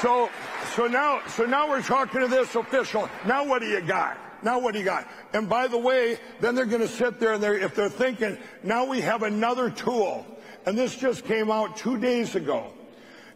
So, 0.00 0.30
so 0.74 0.86
now, 0.86 1.20
so 1.28 1.44
now 1.44 1.68
we're 1.68 1.82
talking 1.82 2.20
to 2.20 2.28
this 2.28 2.54
official. 2.54 3.08
Now 3.26 3.44
what 3.46 3.62
do 3.62 3.68
you 3.68 3.80
got? 3.80 4.18
Now 4.42 4.58
what 4.58 4.72
do 4.72 4.78
you 4.78 4.84
got? 4.84 5.08
And 5.32 5.48
by 5.48 5.66
the 5.66 5.78
way, 5.78 6.18
then 6.40 6.54
they're 6.54 6.66
going 6.66 6.82
to 6.82 6.88
sit 6.88 7.18
there 7.18 7.34
and 7.34 7.42
they're, 7.42 7.58
if 7.58 7.74
they're 7.74 7.88
thinking, 7.88 8.38
now 8.62 8.84
we 8.84 9.00
have 9.00 9.22
another 9.22 9.70
tool. 9.70 10.26
And 10.66 10.76
this 10.76 10.96
just 10.96 11.24
came 11.24 11.50
out 11.50 11.76
two 11.76 11.98
days 11.98 12.34
ago. 12.34 12.72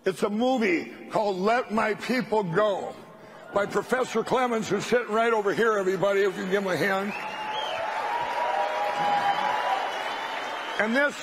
It's 0.04 0.22
a 0.22 0.30
movie 0.30 0.92
called 1.10 1.36
Let 1.38 1.72
My 1.72 1.94
People 1.94 2.42
Go 2.42 2.94
by 3.52 3.66
Professor 3.66 4.22
Clements, 4.22 4.68
who's 4.68 4.86
sitting 4.86 5.12
right 5.12 5.32
over 5.32 5.52
here, 5.52 5.76
everybody, 5.76 6.20
if 6.20 6.36
you 6.36 6.44
can 6.44 6.50
give 6.50 6.62
him 6.62 6.70
a 6.70 6.76
hand. 6.76 7.12
And 10.78 10.96
this, 10.96 11.14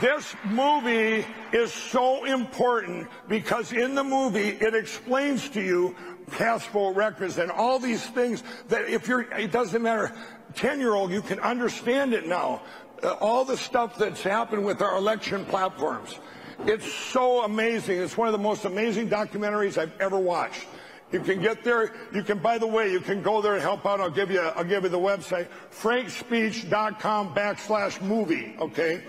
this 0.00 0.34
movie 0.44 1.24
is 1.52 1.72
so 1.72 2.24
important 2.24 3.08
because 3.28 3.72
in 3.72 3.94
the 3.94 4.04
movie 4.04 4.48
it 4.48 4.74
explains 4.74 5.48
to 5.50 5.62
you 5.62 5.96
vote 6.26 6.94
records 6.96 7.38
and 7.38 7.50
all 7.50 7.78
these 7.78 8.04
things 8.06 8.42
that 8.68 8.88
if 8.88 9.06
you're, 9.06 9.22
it 9.32 9.52
doesn't 9.52 9.82
matter, 9.82 10.12
10 10.56 10.80
year 10.80 10.94
old, 10.94 11.10
you 11.10 11.22
can 11.22 11.38
understand 11.40 12.12
it 12.12 12.26
now. 12.26 12.62
Uh, 13.02 13.12
all 13.20 13.44
the 13.44 13.56
stuff 13.56 13.96
that's 13.98 14.22
happened 14.22 14.64
with 14.64 14.82
our 14.82 14.96
election 14.96 15.44
platforms. 15.44 16.18
It's 16.66 16.90
so 16.90 17.44
amazing. 17.44 18.00
It's 18.00 18.16
one 18.16 18.28
of 18.28 18.32
the 18.32 18.38
most 18.38 18.64
amazing 18.64 19.08
documentaries 19.10 19.78
I've 19.78 19.98
ever 20.00 20.18
watched. 20.18 20.66
You 21.14 21.20
can 21.20 21.40
get 21.40 21.62
there. 21.62 21.92
You 22.12 22.24
can, 22.24 22.38
by 22.38 22.58
the 22.58 22.66
way, 22.66 22.90
you 22.90 22.98
can 22.98 23.22
go 23.22 23.40
there 23.40 23.52
and 23.52 23.62
help 23.62 23.86
out. 23.86 24.00
I'll 24.00 24.10
give 24.10 24.32
you, 24.32 24.40
I'll 24.40 24.64
give 24.64 24.82
you 24.82 24.88
the 24.88 24.98
website, 24.98 25.46
frankspeech.com 25.70 27.32
backslash 27.32 28.02
movie. 28.02 28.56
Okay. 28.58 29.04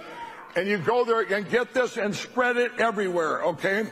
And 0.55 0.67
you 0.67 0.77
go 0.77 1.03
there 1.03 1.21
and 1.21 1.49
get 1.49 1.73
this 1.73 1.97
and 1.97 2.15
spread 2.15 2.57
it 2.57 2.73
everywhere. 2.77 3.43
Okay. 3.45 3.87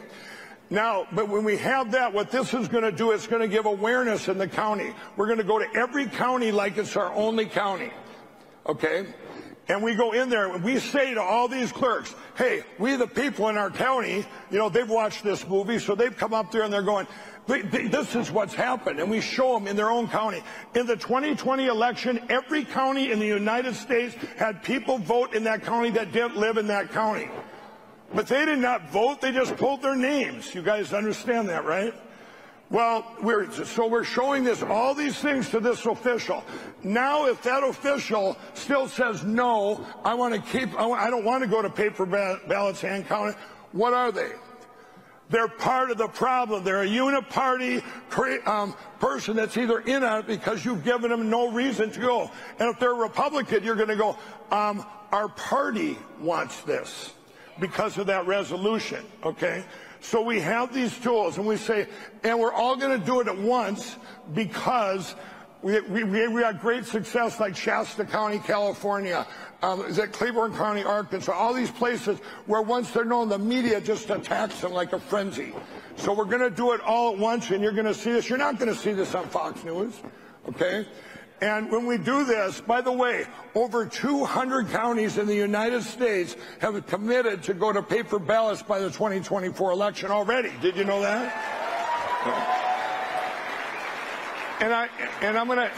Now, 0.69 1.07
but 1.11 1.27
when 1.27 1.43
we 1.43 1.57
have 1.57 1.89
that, 1.93 2.13
what 2.13 2.29
this 2.29 2.53
is 2.53 2.67
going 2.67 2.83
to 2.83 2.91
do, 2.91 3.13
it's 3.13 3.25
going 3.25 3.41
to 3.41 3.47
give 3.47 3.65
awareness 3.65 4.27
in 4.27 4.37
the 4.37 4.47
county. 4.47 4.93
We're 5.17 5.25
going 5.25 5.39
to 5.39 5.43
go 5.43 5.57
to 5.57 5.67
every 5.75 6.05
county 6.05 6.51
like 6.51 6.77
it's 6.77 6.95
our 6.95 7.11
only 7.13 7.47
county. 7.47 7.91
Okay? 8.67 9.07
And 9.69 9.81
we 9.81 9.95
go 9.95 10.11
in 10.11 10.29
there 10.29 10.53
and 10.53 10.63
we 10.63 10.79
say 10.79 11.13
to 11.13 11.21
all 11.21 11.47
these 11.47 11.71
clerks, 11.71 12.13
hey, 12.35 12.63
we 12.79 12.95
the 12.95 13.07
people 13.07 13.47
in 13.47 13.57
our 13.57 13.69
county, 13.69 14.25
you 14.51 14.57
know, 14.57 14.67
they've 14.67 14.89
watched 14.89 15.23
this 15.23 15.47
movie, 15.47 15.79
so 15.79 15.95
they've 15.95 16.15
come 16.15 16.33
up 16.33 16.51
there 16.51 16.63
and 16.63 16.73
they're 16.73 16.81
going, 16.81 17.07
this 17.47 18.15
is 18.15 18.31
what's 18.31 18.53
happened. 18.53 18.99
And 18.99 19.09
we 19.09 19.21
show 19.21 19.53
them 19.53 19.67
in 19.67 19.75
their 19.75 19.89
own 19.89 20.07
county. 20.07 20.43
In 20.75 20.87
the 20.87 20.95
2020 20.95 21.67
election, 21.67 22.19
every 22.29 22.63
county 22.63 23.11
in 23.11 23.19
the 23.19 23.27
United 23.27 23.75
States 23.75 24.15
had 24.37 24.63
people 24.63 24.97
vote 24.97 25.33
in 25.33 25.43
that 25.43 25.63
county 25.63 25.89
that 25.91 26.11
didn't 26.11 26.37
live 26.37 26.57
in 26.57 26.67
that 26.67 26.91
county. 26.91 27.29
But 28.13 28.27
they 28.27 28.45
did 28.45 28.59
not 28.59 28.89
vote, 28.91 29.21
they 29.21 29.31
just 29.31 29.57
pulled 29.57 29.81
their 29.81 29.95
names. 29.95 30.53
You 30.53 30.61
guys 30.61 30.93
understand 30.93 31.49
that, 31.49 31.65
right? 31.65 31.93
Well, 32.69 33.05
we're, 33.21 33.51
so 33.51 33.87
we're 33.87 34.03
showing 34.03 34.43
this, 34.43 34.63
all 34.63 34.95
these 34.95 35.17
things 35.17 35.49
to 35.49 35.59
this 35.59 35.85
official. 35.85 36.43
Now, 36.83 37.27
if 37.27 37.43
that 37.43 37.63
official 37.63 38.37
still 38.53 38.87
says, 38.87 39.23
no, 39.23 39.85
I 40.03 40.15
want 40.15 40.33
to 40.33 40.41
keep, 40.41 40.73
I, 40.79 41.09
don't 41.09 41.23
want 41.23 41.43
to 41.43 41.49
go 41.49 41.61
to 41.61 41.69
paper 41.69 42.05
ballots 42.05 42.81
hand 42.81 43.07
counting, 43.07 43.35
what 43.73 43.93
are 43.93 44.11
they? 44.11 44.31
They're 45.29 45.47
part 45.47 45.89
of 45.89 45.97
the 45.97 46.07
problem. 46.07 46.63
They're 46.63 46.83
a 46.83 46.87
uniparty 46.87 47.81
um, 48.47 48.75
person 48.99 49.35
that's 49.35 49.57
either 49.57 49.79
in 49.79 50.03
on 50.03 50.19
it 50.19 50.27
because 50.27 50.63
you've 50.63 50.83
given 50.83 51.09
them 51.09 51.29
no 51.29 51.51
reason 51.51 51.91
to 51.91 51.99
go. 51.99 52.31
And 52.59 52.69
if 52.69 52.79
they're 52.79 52.93
Republican, 52.93 53.63
you're 53.63 53.75
going 53.75 53.89
to 53.89 53.95
go, 53.95 54.17
um, 54.51 54.85
our 55.11 55.29
party 55.29 55.97
wants 56.19 56.61
this 56.61 57.13
because 57.59 57.97
of 57.97 58.07
that 58.07 58.27
resolution, 58.27 59.03
okay? 59.23 59.63
So 60.01 60.21
we 60.21 60.39
have 60.41 60.73
these 60.73 60.97
tools 60.99 61.37
and 61.37 61.47
we 61.47 61.55
say, 61.55 61.87
and 62.23 62.39
we're 62.39 62.51
all 62.51 62.75
going 62.75 62.99
to 62.99 63.05
do 63.05 63.21
it 63.21 63.27
at 63.27 63.37
once 63.37 63.95
because 64.33 65.15
we, 65.63 65.79
we, 65.81 66.27
we 66.27 66.41
had 66.41 66.59
great 66.59 66.85
success 66.85 67.39
like 67.39 67.55
Shasta 67.55 68.03
County, 68.03 68.39
California, 68.39 69.25
um, 69.61 69.85
is 69.85 69.95
that 69.95 70.11
Cleburne 70.11 70.53
County, 70.55 70.83
Arkansas, 70.83 71.31
all 71.31 71.53
these 71.53 71.71
places 71.71 72.19
where 72.47 72.61
once 72.61 72.91
they're 72.91 73.05
known, 73.05 73.29
the 73.29 73.39
media 73.39 73.79
just 73.79 74.09
attacks 74.09 74.59
them 74.59 74.73
like 74.73 74.91
a 74.91 74.99
frenzy. 74.99 75.53
So 75.95 76.13
we're 76.13 76.25
going 76.25 76.41
to 76.41 76.49
do 76.49 76.73
it 76.73 76.81
all 76.81 77.13
at 77.13 77.17
once 77.17 77.49
and 77.51 77.63
you're 77.63 77.71
going 77.71 77.85
to 77.85 77.93
see 77.93 78.11
this. 78.11 78.27
You're 78.27 78.37
not 78.37 78.59
going 78.59 78.73
to 78.73 78.77
see 78.77 78.91
this 78.91 79.15
on 79.15 79.25
Fox 79.29 79.63
News, 79.63 79.93
okay? 80.49 80.85
And 81.41 81.71
when 81.71 81.85
we 81.85 81.97
do 81.97 82.25
this, 82.25 82.59
by 82.59 82.81
the 82.81 82.91
way, 82.91 83.25
over 83.55 83.85
200 83.85 84.69
counties 84.69 85.17
in 85.17 85.27
the 85.27 85.35
United 85.35 85.83
States 85.83 86.35
have 86.59 86.85
committed 86.87 87.41
to 87.43 87.53
go 87.53 87.71
to 87.71 87.81
paper 87.81 88.19
ballots 88.19 88.61
by 88.61 88.79
the 88.79 88.89
2024 88.89 89.71
election 89.71 90.11
already. 90.11 90.51
Did 90.61 90.75
you 90.75 90.83
know 90.83 91.01
that? 91.01 92.69
And 94.63 94.71
I 94.73 94.87
and 95.19 95.37
I'm 95.37 95.49
gonna 95.49 95.69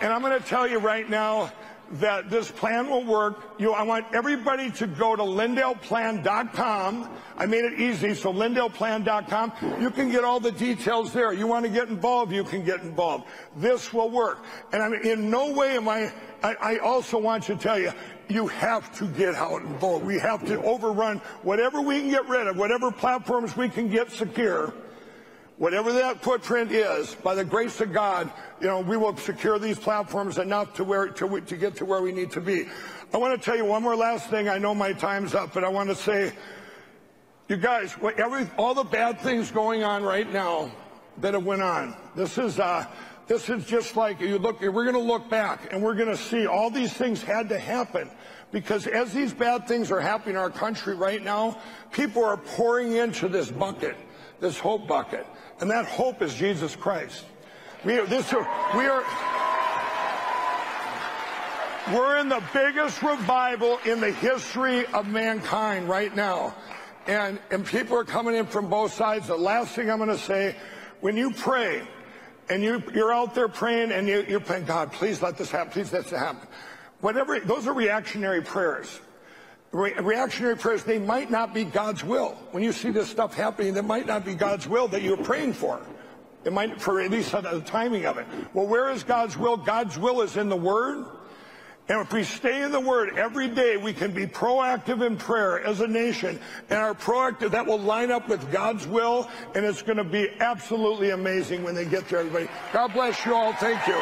and 0.00 0.12
I'm 0.12 0.22
gonna 0.22 0.38
tell 0.38 0.68
you 0.68 0.78
right 0.78 1.10
now 1.10 1.50
that 1.94 2.30
this 2.30 2.48
plan 2.48 2.88
will 2.88 3.02
work. 3.02 3.42
You, 3.58 3.72
I 3.72 3.82
want 3.82 4.06
everybody 4.14 4.70
to 4.70 4.86
go 4.86 5.16
to 5.16 5.22
LindellPlan.com. 5.22 7.10
I 7.36 7.46
made 7.46 7.64
it 7.64 7.80
easy, 7.80 8.14
so 8.14 8.32
LindellPlan.com. 8.32 9.80
You 9.80 9.90
can 9.90 10.12
get 10.12 10.22
all 10.22 10.38
the 10.38 10.52
details 10.52 11.12
there. 11.12 11.32
You 11.32 11.48
want 11.48 11.64
to 11.64 11.72
get 11.72 11.88
involved, 11.88 12.30
you 12.30 12.44
can 12.44 12.64
get 12.64 12.82
involved. 12.82 13.24
This 13.56 13.92
will 13.92 14.10
work. 14.10 14.44
And 14.72 14.80
I'm 14.80 14.94
in 14.94 15.28
no 15.28 15.52
way 15.52 15.76
am 15.76 15.88
I, 15.88 16.12
I, 16.40 16.54
I 16.54 16.78
also 16.78 17.18
want 17.18 17.42
to 17.44 17.56
tell 17.56 17.80
you, 17.80 17.92
you 18.28 18.46
have 18.46 18.96
to 18.98 19.08
get 19.08 19.34
out 19.34 19.62
and 19.62 19.74
vote. 19.80 20.04
We 20.04 20.20
have 20.20 20.46
to 20.46 20.62
overrun 20.62 21.18
whatever 21.42 21.80
we 21.80 21.98
can 21.98 22.10
get 22.10 22.28
rid 22.28 22.46
of, 22.46 22.56
whatever 22.56 22.92
platforms 22.92 23.56
we 23.56 23.68
can 23.68 23.88
get 23.88 24.12
secure 24.12 24.72
Whatever 25.56 25.92
that 25.92 26.20
footprint 26.20 26.72
is, 26.72 27.14
by 27.14 27.36
the 27.36 27.44
grace 27.44 27.80
of 27.80 27.92
God, 27.92 28.30
you 28.60 28.66
know, 28.66 28.80
we 28.80 28.96
will 28.96 29.16
secure 29.16 29.58
these 29.58 29.78
platforms 29.78 30.38
enough 30.38 30.74
to 30.74 30.84
where 30.84 31.08
to, 31.08 31.40
to 31.40 31.56
get 31.56 31.76
to 31.76 31.84
where 31.84 32.02
we 32.02 32.10
need 32.10 32.32
to 32.32 32.40
be. 32.40 32.66
I 33.12 33.18
want 33.18 33.40
to 33.40 33.44
tell 33.44 33.56
you 33.56 33.64
one 33.64 33.82
more 33.82 33.94
last 33.94 34.28
thing. 34.30 34.48
I 34.48 34.58
know 34.58 34.74
my 34.74 34.92
time's 34.92 35.32
up, 35.32 35.54
but 35.54 35.62
I 35.62 35.68
want 35.68 35.90
to 35.90 35.94
say, 35.94 36.32
you 37.48 37.56
guys, 37.56 37.94
every, 38.18 38.50
all 38.56 38.74
the 38.74 38.82
bad 38.82 39.20
things 39.20 39.52
going 39.52 39.84
on 39.84 40.02
right 40.02 40.30
now 40.32 40.72
that 41.18 41.34
have 41.34 41.44
went 41.44 41.62
on. 41.62 41.94
This 42.16 42.36
is 42.36 42.58
uh, 42.58 42.86
this 43.28 43.48
is 43.48 43.64
just 43.64 43.96
like 43.96 44.20
you 44.20 44.38
look. 44.38 44.60
We're 44.60 44.72
going 44.72 44.92
to 44.92 44.98
look 44.98 45.30
back 45.30 45.72
and 45.72 45.82
we're 45.82 45.94
going 45.94 46.08
to 46.08 46.16
see 46.16 46.46
all 46.46 46.68
these 46.68 46.92
things 46.92 47.22
had 47.22 47.48
to 47.50 47.58
happen 47.58 48.10
because 48.50 48.86
as 48.86 49.12
these 49.12 49.32
bad 49.32 49.68
things 49.68 49.90
are 49.90 50.00
happening 50.00 50.34
in 50.34 50.40
our 50.40 50.50
country 50.50 50.94
right 50.94 51.22
now, 51.22 51.58
people 51.92 52.24
are 52.24 52.36
pouring 52.36 52.92
into 52.92 53.28
this 53.28 53.50
bucket, 53.50 53.96
this 54.40 54.58
hope 54.58 54.88
bucket. 54.88 55.26
And 55.64 55.70
that 55.70 55.86
hope 55.86 56.20
is 56.20 56.34
Jesus 56.34 56.76
Christ. 56.76 57.24
We 57.86 57.96
are, 57.98 58.04
this, 58.04 58.30
we 58.76 58.84
are, 58.84 59.02
we're 61.90 62.18
in 62.18 62.28
the 62.28 62.42
biggest 62.52 63.02
revival 63.02 63.78
in 63.86 63.98
the 63.98 64.10
history 64.10 64.84
of 64.88 65.08
mankind 65.08 65.88
right 65.88 66.14
now. 66.14 66.54
And, 67.06 67.38
and 67.50 67.64
people 67.64 67.96
are 67.96 68.04
coming 68.04 68.34
in 68.34 68.44
from 68.44 68.68
both 68.68 68.92
sides. 68.92 69.26
The 69.26 69.36
last 69.36 69.74
thing 69.74 69.90
I'm 69.90 69.96
going 69.96 70.10
to 70.10 70.18
say, 70.18 70.54
when 71.00 71.16
you 71.16 71.30
pray 71.30 71.80
and 72.50 72.62
you, 72.62 72.82
you're 72.92 73.14
out 73.14 73.34
there 73.34 73.48
praying 73.48 73.90
and 73.90 74.06
you, 74.06 74.22
you're 74.28 74.40
praying, 74.40 74.66
God, 74.66 74.92
please 74.92 75.22
let 75.22 75.38
this 75.38 75.50
happen, 75.50 75.72
please 75.72 75.90
let 75.94 76.02
this 76.04 76.18
happen. 76.18 76.46
Whatever, 77.00 77.40
those 77.40 77.66
are 77.66 77.72
reactionary 77.72 78.42
prayers 78.42 79.00
re- 79.74 79.94
reactionary 79.94 80.56
prayers, 80.56 80.84
they 80.84 80.98
might 80.98 81.30
not 81.30 81.52
be 81.52 81.64
God's 81.64 82.04
will. 82.04 82.30
When 82.52 82.62
you 82.62 82.72
see 82.72 82.90
this 82.90 83.08
stuff 83.08 83.34
happening, 83.34 83.74
that 83.74 83.84
might 83.84 84.06
not 84.06 84.24
be 84.24 84.34
God's 84.34 84.68
will 84.68 84.88
that 84.88 85.02
you're 85.02 85.16
praying 85.16 85.54
for. 85.54 85.80
It 86.44 86.52
might, 86.52 86.80
for 86.80 87.00
at 87.00 87.10
least 87.10 87.32
the 87.32 87.62
timing 87.66 88.06
of 88.06 88.18
it. 88.18 88.26
Well, 88.52 88.66
where 88.66 88.90
is 88.90 89.02
God's 89.02 89.36
will? 89.36 89.56
God's 89.56 89.98
will 89.98 90.20
is 90.22 90.36
in 90.36 90.48
the 90.48 90.56
Word. 90.56 91.06
And 91.86 92.00
if 92.00 92.12
we 92.12 92.24
stay 92.24 92.62
in 92.62 92.70
the 92.70 92.80
Word 92.80 93.18
every 93.18 93.48
day, 93.48 93.76
we 93.76 93.92
can 93.92 94.12
be 94.12 94.26
proactive 94.26 95.04
in 95.06 95.16
prayer 95.16 95.62
as 95.62 95.80
a 95.80 95.86
nation. 95.86 96.38
And 96.70 96.78
our 96.78 96.94
proactive, 96.94 97.50
that 97.50 97.66
will 97.66 97.78
line 97.78 98.10
up 98.10 98.28
with 98.28 98.50
God's 98.52 98.86
will. 98.86 99.28
And 99.54 99.64
it's 99.64 99.82
going 99.82 99.98
to 99.98 100.04
be 100.04 100.30
absolutely 100.40 101.10
amazing 101.10 101.62
when 101.62 101.74
they 101.74 101.84
get 101.84 102.08
there, 102.08 102.20
everybody. 102.20 102.48
God 102.72 102.92
bless 102.92 103.24
you 103.26 103.34
all. 103.34 103.52
Thank 103.54 103.86
you. 103.86 104.00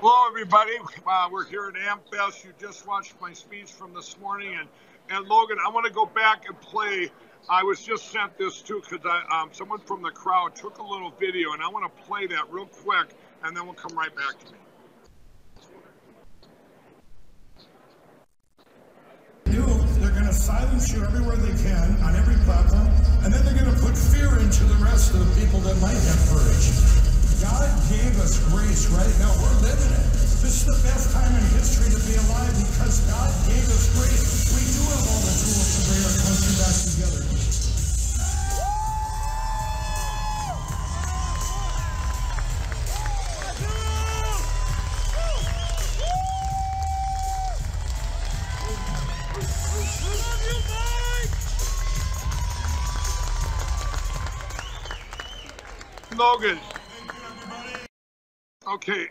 Hello, 0.00 0.28
everybody. 0.28 0.78
Uh, 1.04 1.28
we're 1.28 1.44
here 1.44 1.66
at 1.66 1.74
AmFest. 1.74 2.44
You 2.44 2.52
just 2.60 2.86
watched 2.86 3.20
my 3.20 3.32
speech 3.32 3.72
from 3.72 3.92
this 3.94 4.16
morning, 4.20 4.54
and 4.56 4.68
and 5.10 5.26
Logan, 5.26 5.58
I 5.66 5.70
want 5.70 5.86
to 5.86 5.92
go 5.92 6.06
back 6.06 6.44
and 6.46 6.58
play. 6.60 7.10
I 7.50 7.64
was 7.64 7.82
just 7.82 8.12
sent 8.12 8.38
this 8.38 8.62
too 8.62 8.80
because 8.80 9.04
um, 9.32 9.48
someone 9.50 9.80
from 9.80 10.02
the 10.02 10.10
crowd 10.10 10.54
took 10.54 10.78
a 10.78 10.84
little 10.84 11.10
video, 11.18 11.52
and 11.52 11.60
I 11.60 11.68
want 11.68 11.84
to 11.84 12.02
play 12.04 12.28
that 12.28 12.48
real 12.48 12.66
quick, 12.66 13.08
and 13.42 13.56
then 13.56 13.64
we'll 13.64 13.74
come 13.74 13.98
right 13.98 14.14
back 14.14 14.38
to 14.38 14.52
me. 14.52 14.58
They're 19.46 20.10
going 20.12 20.26
to 20.26 20.32
silence 20.32 20.92
you 20.92 21.02
everywhere 21.02 21.34
they 21.34 21.60
can 21.60 22.00
on 22.04 22.14
every 22.14 22.36
platform, 22.44 22.86
and 23.24 23.34
then 23.34 23.44
they're 23.44 23.64
going 23.64 23.74
to 23.74 23.82
put 23.82 23.98
fear 23.98 24.38
into 24.38 24.62
the 24.62 24.78
rest 24.84 25.12
of 25.12 25.26
the 25.26 25.44
people 25.44 25.58
that 25.58 25.76
might 25.80 25.90
have 25.90 26.28
courage. 26.30 27.07
Grace 28.28 28.88
right 28.92 29.08
now. 29.20 29.32
We're 29.40 29.60
living 29.64 29.88
it. 29.88 30.12
This 30.44 30.60
is 30.60 30.64
the 30.66 30.76
best 30.84 31.12
time 31.12 31.32
in 31.32 31.44
history 31.56 31.88
to 31.88 32.00
be 32.04 32.14
alive 32.28 32.52
because 32.60 33.00
God 33.08 33.32
gave 33.48 33.64
us 33.72 33.88
grace. 33.96 34.52
We 34.52 34.60
do 34.68 34.84
have 34.84 35.08
all 35.08 35.20
the 35.24 35.32
tools 35.32 35.68
to 35.72 35.80
bring 35.88 36.04
our 36.04 36.16
country 36.28 36.52
back 36.60 36.76
together. 36.76 37.27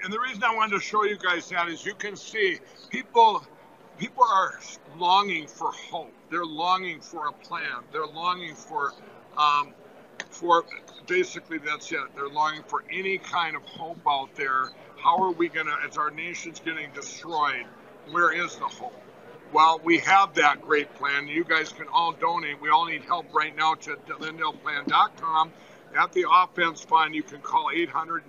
And 0.08 0.14
the 0.14 0.20
reason 0.22 0.42
I 0.42 0.56
wanted 0.56 0.76
to 0.76 0.80
show 0.80 1.04
you 1.04 1.18
guys 1.18 1.50
that 1.50 1.68
is 1.68 1.86
you 1.86 1.94
can 1.94 2.16
see 2.16 2.60
people 2.90 3.46
people 3.98 4.24
are 4.24 4.58
longing 4.98 5.48
for 5.48 5.70
hope. 5.74 6.14
They're 6.32 6.46
longing 6.46 7.02
for 7.02 7.28
a 7.28 7.34
plan. 7.34 7.84
They're 7.92 8.08
longing 8.08 8.56
for 8.56 8.94
um, 9.38 9.74
for 10.30 10.64
basically 11.08 11.58
that's 11.58 11.92
it. 11.92 12.00
They're 12.16 12.30
longing 12.30 12.64
for 12.68 12.86
any 12.90 13.18
kind 13.18 13.58
of 13.58 13.64
hope 13.64 14.00
out 14.08 14.34
there. 14.36 14.70
How 14.96 15.22
are 15.22 15.32
we 15.32 15.50
gonna, 15.50 15.76
as 15.86 15.98
our 15.98 16.10
nation's 16.10 16.62
getting 16.62 16.90
destroyed, 16.94 17.66
where 18.10 18.32
is 18.32 18.56
the 18.56 18.64
hope? 18.64 18.96
Well, 19.52 19.82
we 19.84 19.98
have 19.98 20.34
that 20.36 20.62
great 20.62 20.94
plan. 20.96 21.28
You 21.28 21.44
guys 21.44 21.74
can 21.74 21.90
all 21.90 22.14
donate. 22.14 22.62
We 22.62 22.70
all 22.70 22.86
need 22.86 23.04
help 23.04 23.34
right 23.34 23.54
now 23.58 23.74
to 23.74 23.98
LindellPlan.com. 24.08 25.52
At 26.00 26.14
the 26.14 26.26
offense 26.32 26.82
fund, 26.82 27.14
you 27.14 27.24
can 27.24 27.42
call 27.42 27.72
800 27.74 28.24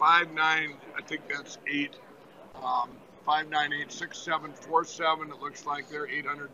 859, 0.00 0.76
I 0.96 1.02
think 1.02 1.22
that's 1.28 1.58
8, 1.66 1.90
um, 2.62 2.90
598 3.26 3.90
6747. 3.90 5.30
It 5.30 5.40
looks 5.40 5.66
like 5.66 5.88
they're 5.88 6.06
800 6.06 6.50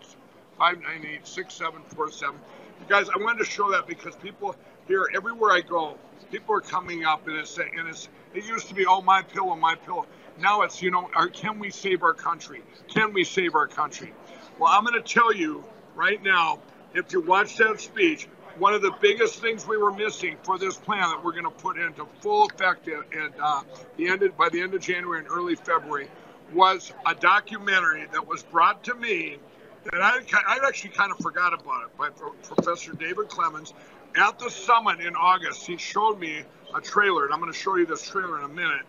598 0.58 1.26
6747. 1.26 2.40
You 2.80 2.86
guys, 2.88 3.08
I 3.14 3.18
wanted 3.22 3.44
to 3.44 3.44
show 3.44 3.70
that 3.72 3.86
because 3.86 4.16
people 4.16 4.56
here, 4.88 5.06
everywhere 5.14 5.52
I 5.52 5.60
go, 5.60 5.98
people 6.32 6.54
are 6.54 6.60
coming 6.62 7.04
up 7.04 7.28
and 7.28 7.36
it's, 7.36 7.58
and 7.58 7.86
it's, 7.86 8.08
it 8.34 8.46
used 8.46 8.68
to 8.68 8.74
be, 8.74 8.86
oh, 8.86 9.02
my 9.02 9.20
pillow, 9.20 9.54
my 9.56 9.74
pillow. 9.74 10.06
Now 10.40 10.62
it's, 10.62 10.80
you 10.80 10.90
know, 10.90 11.10
can 11.34 11.58
we 11.58 11.70
save 11.70 12.02
our 12.02 12.14
country? 12.14 12.62
Can 12.88 13.12
we 13.12 13.24
save 13.24 13.54
our 13.54 13.66
country? 13.66 14.12
Well, 14.58 14.72
I'm 14.72 14.84
going 14.84 15.00
to 15.00 15.06
tell 15.06 15.34
you 15.34 15.64
right 15.94 16.22
now, 16.22 16.60
if 16.94 17.12
you 17.12 17.20
watch 17.20 17.56
that 17.58 17.80
speech, 17.80 18.26
one 18.58 18.74
of 18.74 18.82
the 18.82 18.92
biggest 19.00 19.40
things 19.40 19.66
we 19.66 19.76
were 19.76 19.92
missing 19.92 20.36
for 20.42 20.58
this 20.58 20.76
plan 20.76 21.08
that 21.10 21.24
we're 21.24 21.32
going 21.32 21.44
to 21.44 21.50
put 21.50 21.78
into 21.78 22.06
full 22.20 22.46
effect 22.46 22.88
at, 22.88 23.32
uh, 23.40 23.62
the 23.96 24.08
end 24.08 24.22
of, 24.22 24.36
by 24.36 24.48
the 24.48 24.60
end 24.60 24.74
of 24.74 24.80
January 24.80 25.20
and 25.20 25.28
early 25.28 25.56
February 25.56 26.08
was 26.52 26.92
a 27.06 27.14
documentary 27.14 28.06
that 28.12 28.26
was 28.26 28.42
brought 28.42 28.84
to 28.84 28.94
me 28.94 29.38
that 29.84 30.00
I, 30.00 30.20
I 30.46 30.60
actually 30.66 30.90
kind 30.90 31.10
of 31.10 31.18
forgot 31.18 31.52
about 31.52 31.84
it 31.84 31.96
by 31.96 32.10
Professor 32.10 32.92
David 32.92 33.28
Clements 33.28 33.74
at 34.16 34.38
the 34.38 34.50
summit 34.50 35.00
in 35.00 35.16
August. 35.16 35.66
He 35.66 35.76
showed 35.76 36.18
me 36.18 36.42
a 36.74 36.80
trailer, 36.80 37.24
and 37.24 37.34
I'm 37.34 37.40
going 37.40 37.52
to 37.52 37.58
show 37.58 37.76
you 37.76 37.86
this 37.86 38.02
trailer 38.02 38.38
in 38.38 38.44
a 38.44 38.48
minute. 38.48 38.86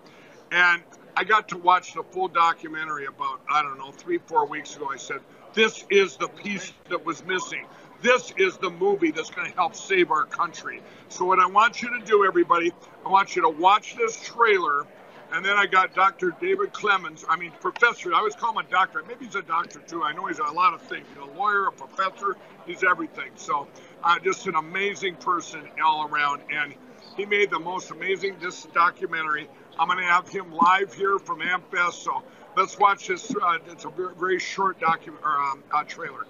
And 0.51 0.84
I 1.17 1.23
got 1.23 1.49
to 1.49 1.58
watch 1.58 1.93
the 1.93 2.04
full 2.04 2.28
documentary 2.28 3.06
about, 3.06 3.41
I 3.49 3.62
don't 3.62 3.78
know, 3.78 3.91
three, 3.91 4.19
four 4.19 4.45
weeks 4.45 4.75
ago. 4.75 4.89
I 4.91 4.97
said, 4.97 5.19
This 5.54 5.86
is 5.89 6.17
the 6.17 6.28
piece 6.28 6.71
that 6.89 7.04
was 7.06 7.25
missing. 7.25 7.65
This 8.01 8.34
is 8.38 8.58
the 8.58 8.69
movie 8.69 9.12
that's 9.12 9.29
going 9.29 9.49
to 9.49 9.55
help 9.55 9.75
save 9.75 10.12
our 10.12 10.25
country. 10.25 10.81
So, 11.10 11.25
what 11.25 11.39
I 11.39 11.47
want 11.47 11.81
you 11.81 11.97
to 11.97 12.05
do, 12.05 12.25
everybody, 12.25 12.73
I 13.05 13.10
want 13.10 13.36
you 13.36 13.41
to 13.43 13.49
watch 13.49 13.95
this 13.95 14.21
trailer. 14.21 14.86
And 15.31 15.43
then 15.43 15.58
I 15.58 15.65
got 15.65 15.95
Dr. 15.95 16.36
David 16.39 16.71
Clements. 16.71 17.25
I 17.27 17.36
mean, 17.36 17.51
professor. 17.60 18.13
I 18.13 18.19
always 18.19 18.36
call 18.36 18.51
him 18.51 18.65
a 18.65 18.69
doctor. 18.69 19.03
Maybe 19.08 19.25
he's 19.25 19.36
a 19.36 19.41
doctor 19.41 19.79
too. 19.79 20.03
I 20.03 20.13
know 20.13 20.27
he's 20.27 20.39
a 20.39 20.43
lot 20.43 20.73
of 20.73 20.81
things. 20.84 21.05
He's 21.10 21.17
a 21.17 21.38
lawyer, 21.38 21.67
a 21.67 21.71
professor. 21.71 22.38
He's 22.65 22.84
everything. 22.84 23.31
So, 23.36 23.67
uh, 24.03 24.19
just 24.19 24.45
an 24.47 24.55
amazing 24.55 25.15
person 25.15 25.63
all 25.84 26.08
around. 26.08 26.41
And 26.51 26.75
he 27.17 27.25
made 27.25 27.49
the 27.49 27.60
most 27.60 27.91
amazing 27.91 28.38
this 28.39 28.65
documentary. 28.73 29.47
I'm 29.79 29.88
going 29.88 29.99
to 29.99 30.05
have 30.05 30.29
him 30.29 30.53
live 30.53 30.93
here 30.93 31.19
from 31.19 31.41
AmFest. 31.41 31.93
So 31.93 32.23
let's 32.55 32.77
watch 32.77 33.08
this. 33.08 33.34
Uh, 33.36 33.58
it's 33.67 33.86
a 33.86 33.89
very, 33.89 34.39
short 34.39 34.79
document 34.79 35.23
or 35.23 35.38
um, 35.38 35.63
uh, 35.73 35.84
trailer. 35.84 36.25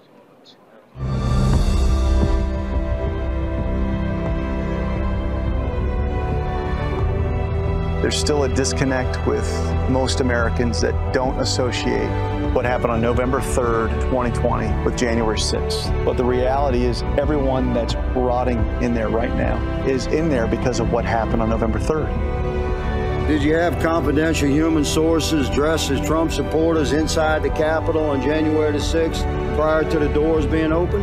There's 8.06 8.16
still 8.16 8.44
a 8.44 8.48
disconnect 8.48 9.26
with 9.26 9.44
most 9.90 10.20
Americans 10.20 10.80
that 10.80 11.12
don't 11.12 11.36
associate 11.40 12.08
what 12.54 12.64
happened 12.64 12.92
on 12.92 13.00
November 13.00 13.40
3rd, 13.40 14.00
2020 14.02 14.84
with 14.84 14.96
January 14.96 15.36
6th. 15.36 16.04
But 16.04 16.16
the 16.16 16.24
reality 16.24 16.84
is 16.84 17.02
everyone 17.18 17.74
that's 17.74 17.96
rotting 18.14 18.58
in 18.80 18.94
there 18.94 19.08
right 19.08 19.34
now 19.34 19.56
is 19.86 20.06
in 20.06 20.28
there 20.28 20.46
because 20.46 20.78
of 20.78 20.92
what 20.92 21.04
happened 21.04 21.42
on 21.42 21.50
November 21.50 21.80
3rd. 21.80 23.26
Did 23.26 23.42
you 23.42 23.56
have 23.56 23.82
confidential 23.82 24.48
human 24.48 24.84
sources 24.84 25.50
dressed 25.50 25.90
as 25.90 26.00
Trump 26.06 26.30
supporters 26.30 26.92
inside 26.92 27.42
the 27.42 27.50
Capitol 27.50 28.04
on 28.04 28.22
January 28.22 28.70
the 28.70 28.78
6th 28.78 29.24
prior 29.56 29.82
to 29.90 29.98
the 29.98 30.08
doors 30.10 30.46
being 30.46 30.70
open? 30.70 31.02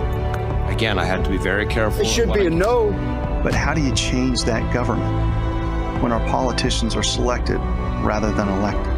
Again, 0.69 0.97
I 0.97 1.03
had 1.03 1.25
to 1.25 1.29
be 1.29 1.37
very 1.37 1.65
careful. 1.65 1.99
It 1.99 2.07
should 2.07 2.31
be 2.31 2.45
a 2.45 2.49
no. 2.49 2.91
But 3.43 3.53
how 3.53 3.73
do 3.73 3.81
you 3.81 3.93
change 3.93 4.43
that 4.45 4.73
government? 4.73 5.32
When 6.03 6.11
our 6.11 6.27
politicians 6.27 6.97
are 6.97 7.01
selected 7.01 7.57
rather 8.03 8.29
than 8.33 8.49
elected, 8.49 8.91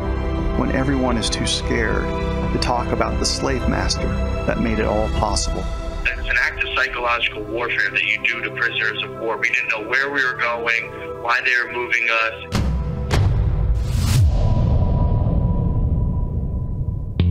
when 0.60 0.72
everyone 0.72 1.18
is 1.18 1.30
too 1.30 1.46
scared 1.46 2.04
to 2.52 2.58
talk 2.60 2.88
about 2.88 3.20
the 3.20 3.26
slave 3.26 3.62
master 3.70 4.08
that 4.48 4.60
made 4.60 4.80
it 4.80 4.86
all 4.86 5.08
possible. 5.10 5.64
It's 6.02 6.28
an 6.28 6.36
act 6.42 6.64
of 6.64 6.76
psychological 6.76 7.44
warfare 7.44 7.92
that 7.92 8.02
you 8.02 8.18
do 8.24 8.42
to 8.42 8.50
prisoners 8.56 9.04
of 9.04 9.20
war. 9.20 9.38
We 9.38 9.52
didn't 9.52 9.70
know 9.70 9.88
where 9.88 10.12
we 10.12 10.26
were 10.26 10.34
going, 10.34 10.90
why 11.22 11.40
they 11.46 11.56
were 11.64 11.72
moving 11.74 12.08
us. 12.10 12.34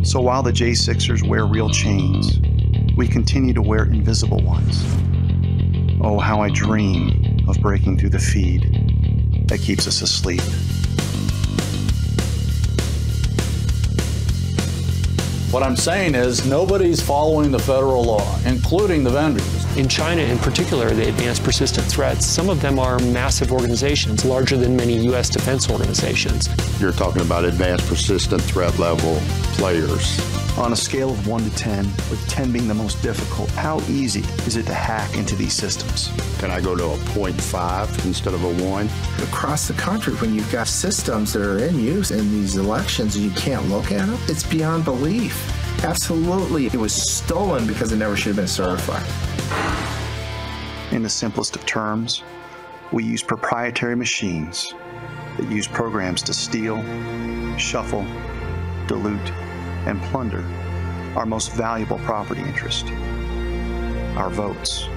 So 0.09 0.21
while 0.21 0.45
the 0.45 0.53
J6ers 0.53 1.27
wear 1.27 1.47
real 1.47 1.69
chains, 1.69 2.39
we 2.97 3.09
continue 3.09 3.53
to 3.55 3.63
wear 3.63 3.87
invisible 3.87 4.41
ones. 4.45 4.85
Oh, 6.01 6.21
how 6.21 6.43
I 6.43 6.51
dream 6.51 7.45
of 7.49 7.61
breaking 7.61 7.99
through 7.99 8.11
the 8.11 8.21
feed 8.21 8.84
that 9.55 9.65
keeps 9.65 9.87
us 9.87 10.03
asleep. 10.03 10.41
What 15.53 15.63
I'm 15.63 15.77
saying 15.77 16.17
is 16.17 16.45
nobody's 16.45 17.01
following 17.01 17.53
the 17.53 17.61
federal 17.61 18.03
law, 18.03 18.37
including 18.45 19.05
the 19.05 19.11
vendors. 19.11 19.77
In 19.77 19.89
China, 19.89 20.23
in 20.23 20.39
particular, 20.39 20.91
the 20.91 21.09
advanced 21.09 21.45
persistent 21.45 21.87
threats, 21.87 22.27
some 22.27 22.51
of 22.51 22.61
them 22.61 22.81
are 22.81 22.99
massive 22.99 23.53
organizations, 23.53 24.25
larger 24.25 24.57
than 24.57 24.75
many 24.75 24.99
U.S. 25.05 25.31
defense 25.31 25.71
organizations. 25.71 26.49
You're 26.81 26.91
talking 26.91 27.23
about 27.23 27.45
advanced 27.45 27.87
persistent 27.87 28.43
threat 28.43 28.77
level 28.81 29.21
players. 29.57 30.19
On 30.57 30.73
a 30.73 30.77
scale 30.77 31.11
of 31.11 31.27
1 31.27 31.43
to 31.43 31.57
10, 31.57 31.85
with 32.11 32.25
10 32.29 32.53
being 32.53 32.69
the 32.69 32.75
most 32.75 33.03
difficult, 33.03 33.51
how 33.51 33.81
easy 33.89 34.21
is 34.47 34.57
it 34.57 34.67
to 34.67 34.73
hack 34.73 35.17
into 35.17 35.35
these 35.35 35.53
systems? 35.53 36.13
Can 36.39 36.53
I 36.53 36.61
go 36.61 36.77
to 36.77 36.85
a 36.85 36.97
0.5 36.97 38.07
instead 38.07 38.35
of 38.35 38.45
a 38.45 38.65
1? 38.65 38.89
Across 39.25 39.67
the 39.67 39.75
country, 39.75 40.15
when 40.15 40.33
you've 40.33 40.51
got 40.53 40.69
systems 40.69 41.33
that 41.33 41.43
are 41.43 41.59
in 41.59 41.81
use 41.81 42.13
in 42.13 42.31
these 42.31 42.55
elections 42.55 43.17
and 43.17 43.25
you 43.25 43.33
can't 43.33 43.69
look 43.69 43.91
at 43.91 44.07
them, 44.07 44.17
it's 44.29 44.45
beyond 44.45 44.85
belief. 44.85 45.35
Absolutely. 45.83 46.67
It 46.67 46.77
was 46.77 46.95
stolen 46.95 47.67
because 47.67 47.91
it 47.91 47.97
never 47.97 48.17
should 48.17 48.29
have 48.29 48.37
been 48.37 48.47
certified. 48.47 49.03
In 50.93 51.03
the 51.03 51.11
simplest 51.11 51.57
of 51.57 51.67
terms, 51.67 52.23
we 52.93 53.03
use 53.03 53.25
proprietary 53.25 53.97
machines 53.97 54.73
that 55.37 55.51
use 55.51 55.67
programs 55.67 56.23
to 56.23 56.33
steal, 56.33 56.81
shuffle, 57.59 58.07
dilute, 58.87 59.33
and 59.87 60.01
plunder 60.05 60.45
our 61.17 61.27
most 61.27 61.53
valuable 61.53 61.99
property 62.01 62.43
interest 62.43 62.87
our 64.17 64.31
votes. 64.31 64.89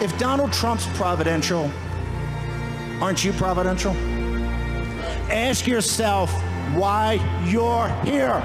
If 0.00 0.16
Donald 0.18 0.52
Trump's 0.52 0.86
providential, 0.96 1.70
aren't 3.00 3.24
you 3.24 3.32
providential? 3.32 3.92
Ask 5.30 5.66
yourself 5.66 6.30
why 6.74 7.14
you're 7.44 7.88
here. 8.04 8.42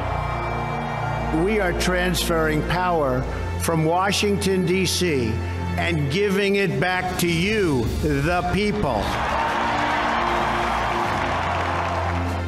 We 1.43 1.59
are 1.59 1.73
transferring 1.79 2.65
power 2.67 3.21
from 3.61 3.85
Washington, 3.85 4.65
D.C., 4.65 5.31
and 5.77 6.11
giving 6.11 6.57
it 6.57 6.79
back 6.79 7.17
to 7.19 7.27
you, 7.27 7.85
the 8.01 8.49
people. 8.53 9.01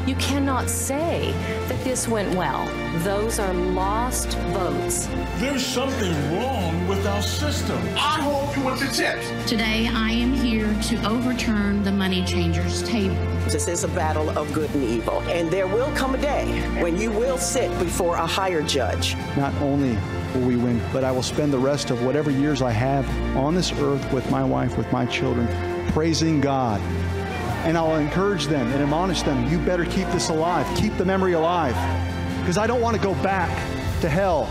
You 0.05 0.13
cannot 0.17 0.69
say 0.69 1.31
that 1.67 1.83
this 1.83 2.07
went 2.07 2.35
well. 2.35 2.67
Those 2.99 3.39
are 3.39 3.51
lost 3.55 4.37
votes. 4.53 5.07
There's 5.37 5.65
something 5.65 6.13
wrong 6.31 6.87
with 6.87 7.07
our 7.07 7.23
system. 7.23 7.79
I 7.95 8.21
hold 8.21 8.55
you 8.55 8.63
want 8.63 8.79
the 8.79 8.85
tips. 8.85 9.49
Today, 9.49 9.87
I 9.87 10.11
am 10.11 10.31
here 10.31 10.71
to 10.83 11.09
overturn 11.09 11.81
the 11.81 11.91
money 11.91 12.23
changers 12.23 12.83
table. 12.83 13.15
This 13.45 13.67
is 13.67 13.83
a 13.83 13.87
battle 13.87 14.29
of 14.37 14.53
good 14.53 14.69
and 14.75 14.83
evil, 14.83 15.21
and 15.21 15.49
there 15.49 15.65
will 15.65 15.91
come 15.95 16.13
a 16.13 16.19
day 16.19 16.45
when 16.83 16.99
you 16.99 17.09
will 17.09 17.39
sit 17.39 17.71
before 17.79 18.15
a 18.15 18.27
higher 18.27 18.61
judge. 18.61 19.15
Not 19.35 19.55
only 19.55 19.97
will 20.35 20.47
we 20.47 20.55
win, 20.55 20.79
but 20.93 21.03
I 21.03 21.11
will 21.11 21.23
spend 21.23 21.51
the 21.51 21.57
rest 21.57 21.89
of 21.89 22.05
whatever 22.05 22.29
years 22.29 22.61
I 22.61 22.71
have 22.71 23.09
on 23.35 23.55
this 23.55 23.71
earth 23.71 24.13
with 24.13 24.29
my 24.29 24.43
wife, 24.43 24.77
with 24.77 24.91
my 24.91 25.07
children, 25.07 25.47
praising 25.93 26.41
God 26.41 26.79
and 27.65 27.75
I'll 27.75 27.95
encourage 27.95 28.45
them 28.45 28.67
and 28.67 28.83
admonish 28.83 29.23
them 29.23 29.49
you 29.51 29.57
better 29.57 29.85
keep 29.85 30.07
this 30.09 30.29
alive, 30.29 30.67
keep 30.77 30.95
the 30.97 31.05
memory 31.05 31.33
alive, 31.33 31.73
because 32.39 32.59
I 32.59 32.67
don't 32.67 32.79
want 32.79 32.95
to 32.95 33.01
go 33.01 33.15
back 33.23 33.49
to 34.01 34.09
hell. 34.09 34.47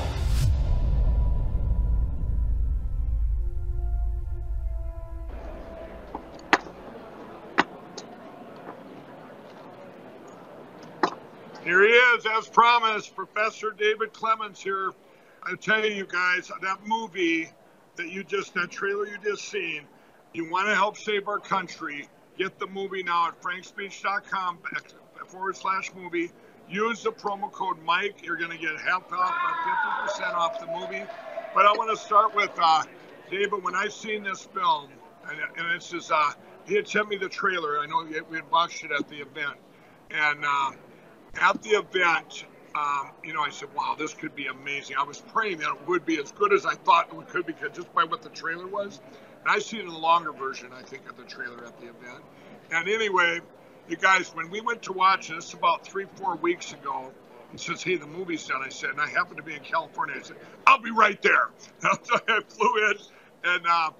Here 11.62 11.82
he 11.82 11.88
is, 11.88 12.26
as 12.26 12.48
promised, 12.48 13.14
Professor 13.14 13.70
David 13.70 14.12
Clements 14.12 14.60
here. 14.60 14.90
I 15.44 15.54
tell 15.54 15.84
you 15.84 16.04
guys, 16.04 16.50
that 16.60 16.78
movie 16.84 17.48
that 17.96 18.10
you 18.10 18.24
just, 18.24 18.54
that 18.54 18.70
trailer 18.70 19.06
you 19.06 19.18
just 19.22 19.48
seen, 19.48 19.82
you 20.32 20.50
want 20.50 20.66
to 20.66 20.74
help 20.74 20.98
save 20.98 21.28
our 21.28 21.38
country, 21.38 22.08
Get 22.36 22.58
the 22.58 22.66
movie 22.66 23.02
now 23.02 23.28
at 23.28 23.40
frankspeech.com 23.40 24.58
forward 25.26 25.56
slash 25.56 25.92
movie. 25.94 26.30
use 26.68 27.02
the 27.02 27.12
promo 27.12 27.50
code 27.50 27.82
Mike. 27.84 28.24
You're 28.24 28.36
going 28.36 28.50
to 28.50 28.58
get 28.58 28.78
half 28.80 29.12
off, 29.12 29.34
about 29.34 30.08
50% 30.08 30.34
off 30.34 30.60
the 30.60 30.66
movie. 30.66 31.04
But 31.54 31.66
I 31.66 31.72
want 31.72 31.96
to 31.96 32.04
start 32.04 32.34
with 32.34 32.50
uh, 32.60 32.82
David. 33.30 33.62
When 33.62 33.74
I 33.74 33.88
seen 33.88 34.24
this 34.24 34.42
film, 34.42 34.90
and, 35.28 35.38
and 35.56 35.72
it's 35.72 36.10
uh, 36.10 36.32
he 36.66 36.74
had 36.74 36.88
sent 36.88 37.08
me 37.08 37.16
the 37.16 37.28
trailer. 37.28 37.78
I 37.80 37.86
know 37.86 38.04
we 38.28 38.36
had 38.36 38.50
watched 38.50 38.84
it 38.84 38.90
at 38.90 39.08
the 39.08 39.16
event. 39.16 39.56
And 40.10 40.44
uh, 40.44 40.70
at 41.40 41.62
the 41.62 41.70
event, 41.70 42.44
um, 42.74 43.10
you 43.22 43.32
know, 43.32 43.42
I 43.42 43.50
said, 43.50 43.68
wow, 43.74 43.94
this 43.98 44.14
could 44.14 44.34
be 44.34 44.46
amazing. 44.46 44.96
I 44.98 45.04
was 45.04 45.20
praying 45.20 45.58
that 45.58 45.70
it 45.70 45.88
would 45.88 46.04
be 46.04 46.18
as 46.20 46.32
good 46.32 46.52
as 46.52 46.66
I 46.66 46.74
thought 46.74 47.08
it 47.12 47.28
could 47.28 47.46
be, 47.46 47.52
because 47.52 47.76
just 47.76 47.92
by 47.94 48.04
what 48.04 48.22
the 48.22 48.30
trailer 48.30 48.66
was. 48.66 49.00
And 49.44 49.52
I 49.52 49.58
seen 49.58 49.86
the 49.86 49.92
longer 49.92 50.32
version, 50.32 50.70
I 50.72 50.82
think, 50.82 51.08
of 51.08 51.16
the 51.16 51.24
trailer 51.24 51.64
at 51.64 51.78
the 51.78 51.88
event. 51.88 52.24
And 52.70 52.88
anyway, 52.88 53.40
you 53.88 53.96
guys, 53.96 54.34
when 54.34 54.50
we 54.50 54.60
went 54.60 54.82
to 54.84 54.92
watch 54.92 55.28
this 55.28 55.52
about 55.52 55.86
three, 55.86 56.06
four 56.16 56.36
weeks 56.36 56.72
ago, 56.72 57.12
he 57.52 57.58
says, 57.58 57.82
hey, 57.82 57.96
the 57.96 58.06
movie's 58.06 58.46
done. 58.46 58.62
I 58.64 58.70
said, 58.70 58.90
and 58.90 59.00
I 59.00 59.08
happened 59.08 59.36
to 59.36 59.42
be 59.42 59.54
in 59.54 59.60
California. 59.60 60.16
I 60.18 60.22
said, 60.22 60.36
I'll 60.66 60.80
be 60.80 60.90
right 60.90 61.20
there. 61.22 61.50
so 61.80 62.16
I 62.28 62.40
flew 62.48 62.90
in 62.90 62.96
and 63.44 63.66
uh, 63.66 63.90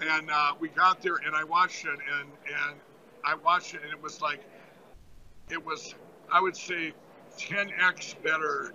and 0.00 0.30
uh, 0.30 0.54
we 0.60 0.68
got 0.68 1.00
there 1.02 1.16
and 1.24 1.34
I 1.34 1.44
watched 1.44 1.84
it 1.84 1.90
and 1.90 2.28
and 2.46 2.80
I 3.24 3.34
watched 3.34 3.74
it 3.74 3.82
and 3.82 3.92
it 3.92 4.02
was 4.02 4.20
like 4.20 4.40
it 5.50 5.64
was 5.64 5.94
I 6.30 6.40
would 6.40 6.56
say 6.56 6.92
10x 7.38 8.22
better 8.22 8.72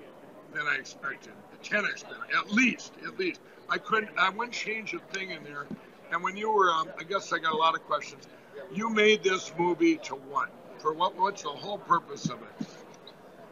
than 0.53 0.67
I 0.67 0.75
expected. 0.75 1.33
10x 1.63 2.03
better, 2.03 2.37
at 2.37 2.51
least, 2.51 2.93
at 3.05 3.17
least. 3.17 3.39
I 3.69 3.77
couldn't, 3.77 4.17
I 4.17 4.29
wouldn't 4.29 4.53
change 4.53 4.93
a 4.93 4.99
thing 4.99 5.31
in 5.31 5.43
there. 5.43 5.65
And 6.13 6.21
when 6.21 6.37
you 6.37 6.51
were, 6.51 6.69
um, 6.69 6.89
I 6.99 7.03
guess 7.03 7.33
I 7.33 7.39
got 7.39 7.53
a 7.53 7.57
lot 7.57 7.73
of 7.73 7.81
questions. 7.85 8.27
You 8.71 8.87
made 8.89 9.23
this 9.23 9.51
movie 9.57 9.97
to 10.03 10.13
what? 10.13 10.51
For 10.77 10.93
what? 10.93 11.15
What's 11.15 11.41
the 11.41 11.49
whole 11.49 11.79
purpose 11.79 12.29
of 12.29 12.39
it? 12.39 12.67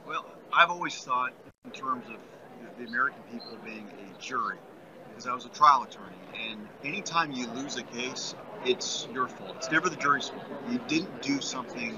Well, 0.07 0.23
I've 0.53 0.69
always 0.69 0.95
thought 0.95 1.33
in 1.65 1.71
terms 1.71 2.05
of 2.07 2.17
the 2.77 2.85
American 2.85 3.23
people 3.31 3.57
being 3.65 3.87
a 3.87 4.21
jury, 4.21 4.57
because 5.09 5.25
I 5.25 5.33
was 5.33 5.45
a 5.45 5.49
trial 5.49 5.81
attorney, 5.81 6.15
and 6.51 6.67
anytime 6.83 7.31
you 7.31 7.47
lose 7.47 7.77
a 7.77 7.83
case, 7.83 8.35
it's 8.63 9.07
your 9.11 9.27
fault. 9.27 9.55
It's 9.57 9.71
never 9.71 9.89
the 9.89 9.95
jury's 9.95 10.29
fault. 10.29 10.45
You 10.69 10.79
didn't 10.87 11.23
do 11.23 11.41
something 11.41 11.97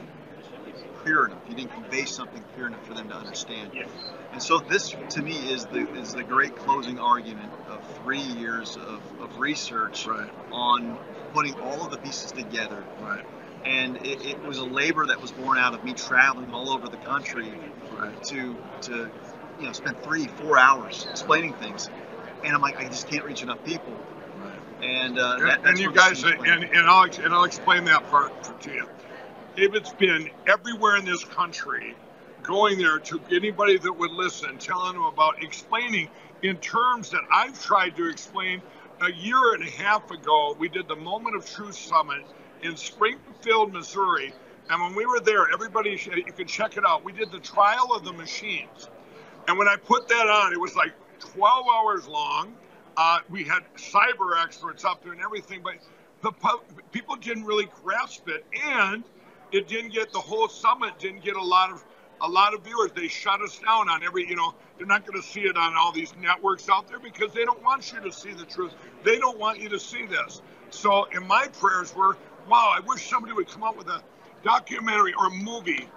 clear 0.99 1.25
enough. 1.25 1.41
You 1.49 1.55
didn't 1.55 1.73
convey 1.73 2.05
something 2.05 2.41
clear 2.55 2.67
enough 2.67 2.85
for 2.87 2.93
them 2.93 3.09
to 3.09 3.15
understand. 3.15 3.71
Yes. 3.73 3.89
And 4.33 4.41
so 4.41 4.57
this, 4.57 4.95
to 5.11 5.21
me, 5.21 5.33
is 5.51 5.65
the 5.65 5.87
is 5.95 6.15
the 6.15 6.23
great 6.23 6.55
closing 6.55 6.97
argument 6.97 7.51
of 7.69 7.85
three 8.03 8.19
years 8.19 8.77
of, 8.77 8.99
of 9.21 9.37
research 9.37 10.07
right. 10.07 10.29
on 10.51 10.97
putting 11.33 11.53
all 11.61 11.85
of 11.85 11.91
the 11.91 11.97
pieces 11.97 12.31
together. 12.31 12.83
Right. 12.99 13.23
And 13.63 13.97
it, 13.97 14.25
it, 14.25 14.43
was 14.43 14.57
a 14.57 14.65
labor 14.65 15.05
that 15.05 15.21
was 15.21 15.31
born 15.31 15.57
out 15.57 15.73
of 15.73 15.85
me 15.85 15.93
traveling 15.93 16.51
all 16.51 16.69
over 16.69 16.89
the 16.89 16.97
country 16.97 17.53
right. 17.95 18.23
to 18.23 18.57
to 18.81 19.09
you 19.59 19.65
know 19.67 19.71
spend 19.71 20.01
three 20.01 20.27
four 20.27 20.57
hours 20.57 21.05
explaining 21.11 21.53
things. 21.53 21.89
And 22.43 22.55
I'm 22.55 22.61
like, 22.61 22.77
I 22.77 22.85
just 22.85 23.07
can't 23.07 23.23
reach 23.23 23.43
enough 23.43 23.63
people. 23.63 23.93
Right. 24.43 24.83
And 24.83 25.19
uh, 25.19 25.35
and, 25.37 25.47
that, 25.47 25.65
and 25.65 25.79
you 25.79 25.93
guys, 25.93 26.23
and, 26.23 26.43
and 26.43 26.87
I'll 26.87 27.03
and 27.03 27.35
I'll 27.35 27.43
explain 27.43 27.85
that 27.85 28.09
part 28.09 28.61
to 28.61 28.73
you. 28.73 28.89
David's 29.55 29.93
been 29.93 30.31
everywhere 30.47 30.97
in 30.97 31.05
this 31.05 31.23
country, 31.23 31.95
going 32.43 32.77
there 32.77 32.99
to 32.99 33.19
anybody 33.31 33.77
that 33.77 33.91
would 33.91 34.11
listen, 34.11 34.57
telling 34.57 34.93
them 34.93 35.03
about 35.03 35.41
explaining 35.41 36.09
in 36.41 36.57
terms 36.57 37.09
that 37.09 37.21
I've 37.31 37.59
tried 37.61 37.95
to 37.95 38.09
explain. 38.09 38.61
A 39.01 39.11
year 39.11 39.55
and 39.55 39.63
a 39.63 39.71
half 39.71 40.11
ago, 40.11 40.55
we 40.59 40.69
did 40.69 40.87
the 40.87 40.95
Moment 40.95 41.35
of 41.35 41.49
Truth 41.49 41.75
Summit 41.75 42.23
in 42.61 42.77
Springfield, 42.77 43.73
Missouri. 43.73 44.33
And 44.69 44.81
when 44.81 44.95
we 44.95 45.05
were 45.05 45.19
there, 45.19 45.51
everybody, 45.51 45.91
you 45.91 46.23
can 46.23 46.47
check 46.47 46.77
it 46.77 46.85
out. 46.85 47.03
We 47.03 47.11
did 47.11 47.31
the 47.31 47.39
trial 47.39 47.91
of 47.93 48.05
the 48.05 48.13
machines. 48.13 48.89
And 49.47 49.57
when 49.57 49.67
I 49.67 49.75
put 49.75 50.07
that 50.07 50.27
on, 50.27 50.53
it 50.53 50.59
was 50.59 50.75
like 50.75 50.93
12 51.19 51.65
hours 51.67 52.07
long. 52.07 52.53
Uh, 52.95 53.19
we 53.29 53.43
had 53.43 53.63
cyber 53.75 54.41
experts 54.41 54.85
up 54.85 55.03
there 55.03 55.11
and 55.11 55.21
everything, 55.21 55.61
but 55.63 55.73
the 56.21 56.31
people 56.91 57.15
didn't 57.17 57.43
really 57.43 57.67
grasp 57.83 58.29
it. 58.29 58.45
And 58.65 59.03
it 59.51 59.67
didn't 59.67 59.93
get 59.93 60.11
the 60.13 60.19
whole 60.19 60.47
summit 60.47 60.97
didn't 60.97 61.23
get 61.23 61.35
a 61.35 61.43
lot 61.43 61.71
of 61.71 61.83
a 62.23 62.29
lot 62.29 62.53
of 62.53 62.63
viewers. 62.63 62.91
They 62.93 63.07
shut 63.09 63.41
us 63.41 63.59
down 63.59 63.89
on 63.89 64.03
every, 64.03 64.27
you 64.27 64.35
know, 64.35 64.55
they're 64.77 64.87
not 64.87 65.05
going 65.05 65.21
to 65.21 65.27
see 65.27 65.41
it 65.41 65.57
on 65.57 65.75
all 65.77 65.91
these 65.91 66.13
networks 66.21 66.69
out 66.69 66.87
there 66.87 66.99
because 66.99 67.33
they 67.33 67.45
don't 67.45 67.61
want 67.61 67.93
you 67.93 68.01
to 68.01 68.11
see 68.11 68.33
the 68.33 68.45
truth. 68.45 68.73
They 69.03 69.19
don't 69.19 69.37
want 69.37 69.59
you 69.59 69.69
to 69.69 69.79
see 69.79 70.05
this. 70.05 70.41
So, 70.71 71.05
in 71.15 71.27
my 71.27 71.47
prayers 71.59 71.95
were, 71.95 72.17
wow, 72.49 72.73
I 72.75 72.79
wish 72.87 73.07
somebody 73.09 73.33
would 73.33 73.47
come 73.47 73.63
up 73.63 73.77
with 73.77 73.87
a 73.87 74.01
documentary 74.43 75.13
or 75.13 75.27
a 75.27 75.31
movie. 75.31 75.87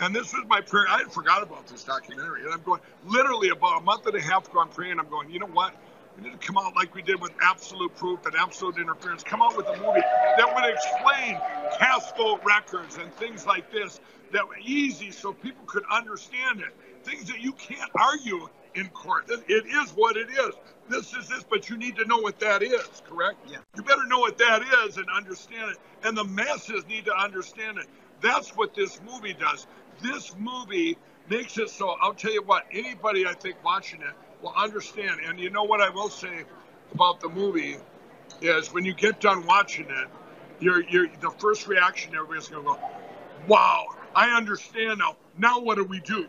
And 0.00 0.14
this 0.14 0.32
was 0.32 0.44
my 0.48 0.60
prayer. 0.60 0.86
I 0.88 0.98
had 0.98 1.12
forgot 1.12 1.42
about 1.42 1.66
this 1.66 1.84
documentary. 1.84 2.44
And 2.44 2.52
I'm 2.52 2.62
going, 2.62 2.80
literally 3.06 3.50
about 3.50 3.80
a 3.80 3.84
month 3.84 4.06
and 4.06 4.16
a 4.16 4.20
half 4.20 4.48
ago, 4.48 4.60
I'm 4.60 4.68
praying. 4.68 4.98
I'm 4.98 5.08
going, 5.08 5.30
you 5.30 5.38
know 5.38 5.46
what? 5.46 5.74
We 6.16 6.24
need 6.24 6.40
to 6.40 6.46
come 6.46 6.56
out 6.56 6.74
like 6.76 6.94
we 6.94 7.02
did 7.02 7.20
with 7.20 7.32
absolute 7.42 7.94
proof 7.96 8.24
and 8.26 8.34
absolute 8.36 8.78
interference. 8.78 9.22
Come 9.24 9.42
out 9.42 9.56
with 9.56 9.66
a 9.66 9.76
movie 9.76 10.00
that 10.36 10.52
would 10.54 10.64
explain 10.64 11.38
cast 11.78 12.16
vote 12.16 12.40
records 12.44 12.96
and 12.98 13.12
things 13.14 13.46
like 13.46 13.70
this 13.72 14.00
that 14.34 14.46
were 14.48 14.58
easy 14.58 15.12
so 15.12 15.32
people 15.32 15.64
could 15.64 15.84
understand 15.90 16.60
it. 16.60 16.74
Things 17.04 17.26
that 17.26 17.40
you 17.40 17.52
can't 17.52 17.90
argue 17.94 18.48
in 18.74 18.88
court. 18.88 19.30
It 19.30 19.66
is 19.66 19.90
what 19.92 20.16
it 20.16 20.28
is. 20.28 20.54
This 20.88 21.14
is 21.14 21.28
this, 21.28 21.44
but 21.48 21.70
you 21.70 21.76
need 21.76 21.94
to 21.96 22.04
know 22.04 22.18
what 22.18 22.40
that 22.40 22.62
is, 22.62 23.02
correct? 23.08 23.38
Yeah. 23.48 23.58
You 23.76 23.82
better 23.82 24.04
know 24.06 24.18
what 24.18 24.36
that 24.38 24.62
is 24.84 24.96
and 24.96 25.06
understand 25.08 25.70
it. 25.70 25.78
And 26.02 26.16
the 26.18 26.24
masses 26.24 26.84
need 26.88 27.04
to 27.04 27.16
understand 27.16 27.78
it. 27.78 27.86
That's 28.20 28.50
what 28.56 28.74
this 28.74 29.00
movie 29.06 29.34
does. 29.34 29.68
This 30.02 30.34
movie 30.36 30.98
makes 31.30 31.56
it 31.56 31.70
so 31.70 31.94
I'll 32.02 32.12
tell 32.12 32.32
you 32.32 32.42
what, 32.42 32.64
anybody 32.72 33.26
I 33.26 33.34
think 33.34 33.62
watching 33.64 34.02
it 34.02 34.14
will 34.42 34.54
understand. 34.56 35.20
And 35.24 35.38
you 35.38 35.50
know 35.50 35.62
what 35.62 35.80
I 35.80 35.90
will 35.90 36.10
say 36.10 36.44
about 36.92 37.20
the 37.20 37.28
movie 37.28 37.76
is 38.42 38.74
when 38.74 38.84
you 38.84 38.94
get 38.94 39.20
done 39.20 39.46
watching 39.46 39.86
it, 39.88 40.08
you're, 40.58 40.82
you're 40.88 41.06
the 41.20 41.30
first 41.30 41.68
reaction 41.68 42.14
everybody's 42.14 42.48
gonna 42.48 42.64
go, 42.64 42.78
"Wow, 43.46 43.86
I 44.14 44.36
understand 44.36 44.98
now. 44.98 45.16
Now 45.38 45.60
what 45.60 45.76
do 45.76 45.84
we 45.84 46.00
do? 46.00 46.28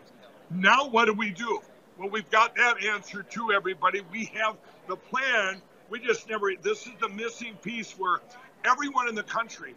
Now 0.50 0.88
what 0.88 1.06
do 1.06 1.12
we 1.12 1.30
do?" 1.30 1.60
Well, 1.98 2.10
we've 2.10 2.30
got 2.30 2.54
that 2.56 2.84
answer 2.84 3.22
too, 3.22 3.52
everybody. 3.52 4.02
We 4.12 4.26
have 4.34 4.56
the 4.86 4.96
plan. 4.96 5.62
We 5.88 6.00
just 6.00 6.28
never. 6.28 6.50
This 6.60 6.86
is 6.86 6.92
the 7.00 7.08
missing 7.08 7.56
piece 7.62 7.92
where 7.92 8.20
everyone 8.64 9.08
in 9.08 9.14
the 9.14 9.22
country. 9.22 9.74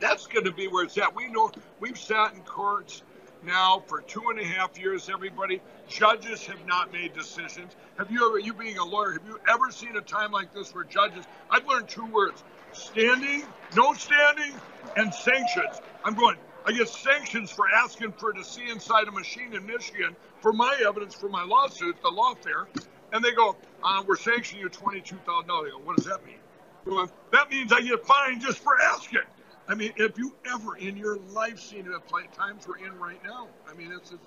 That's 0.00 0.26
going 0.26 0.44
to 0.44 0.52
be 0.52 0.68
where 0.68 0.84
it's 0.84 0.98
at. 0.98 1.14
We 1.14 1.28
know 1.28 1.50
we've 1.80 1.98
sat 1.98 2.34
in 2.34 2.40
courts 2.42 3.02
now 3.44 3.82
for 3.86 4.00
two 4.02 4.22
and 4.30 4.40
a 4.40 4.44
half 4.44 4.78
years, 4.78 5.08
everybody. 5.08 5.60
Judges 5.88 6.44
have 6.46 6.64
not 6.66 6.92
made 6.92 7.12
decisions. 7.14 7.76
Have 7.98 8.10
you 8.10 8.26
ever, 8.26 8.38
you 8.38 8.54
being 8.54 8.78
a 8.78 8.84
lawyer, 8.84 9.12
have 9.12 9.26
you 9.26 9.38
ever 9.48 9.70
seen 9.70 9.96
a 9.96 10.00
time 10.00 10.32
like 10.32 10.52
this 10.52 10.74
where 10.74 10.84
judges, 10.84 11.24
I've 11.50 11.66
learned 11.66 11.88
two 11.88 12.06
words 12.06 12.42
standing, 12.72 13.44
no 13.76 13.94
standing, 13.94 14.52
and 14.96 15.14
sanctions. 15.14 15.80
I'm 16.04 16.14
going, 16.14 16.36
I 16.66 16.72
get 16.72 16.88
sanctions 16.88 17.50
for 17.50 17.68
asking 17.68 18.12
for 18.12 18.32
to 18.32 18.42
see 18.42 18.68
inside 18.70 19.06
a 19.08 19.12
machine 19.12 19.54
in 19.54 19.66
Michigan 19.66 20.16
for 20.40 20.52
my 20.52 20.76
evidence 20.86 21.14
for 21.14 21.28
my 21.28 21.44
lawsuit, 21.44 22.00
the 22.02 22.10
lawfare. 22.10 22.66
And 23.12 23.24
they 23.24 23.32
go, 23.32 23.56
uh, 23.82 24.02
we're 24.06 24.16
sanctioning 24.16 24.62
you 24.62 24.70
$22,000. 24.70 25.04
They 25.04 25.70
go, 25.70 25.78
what 25.84 25.96
does 25.96 26.06
that 26.06 26.20
mean? 26.24 27.08
That 27.32 27.50
means 27.50 27.72
I 27.72 27.80
get 27.80 28.04
fined 28.06 28.40
just 28.40 28.58
for 28.58 28.80
asking. 28.80 29.20
I 29.68 29.74
mean, 29.74 29.92
if 29.96 30.18
you 30.18 30.34
ever 30.52 30.76
in 30.76 30.96
your 30.96 31.16
life 31.32 31.58
seen 31.58 31.90
at 31.90 32.34
times 32.34 32.66
we're 32.68 32.78
in 32.78 32.98
right 32.98 33.22
now? 33.24 33.48
I 33.70 33.74
mean, 33.74 33.92
it's 33.92 34.10
just, 34.10 34.20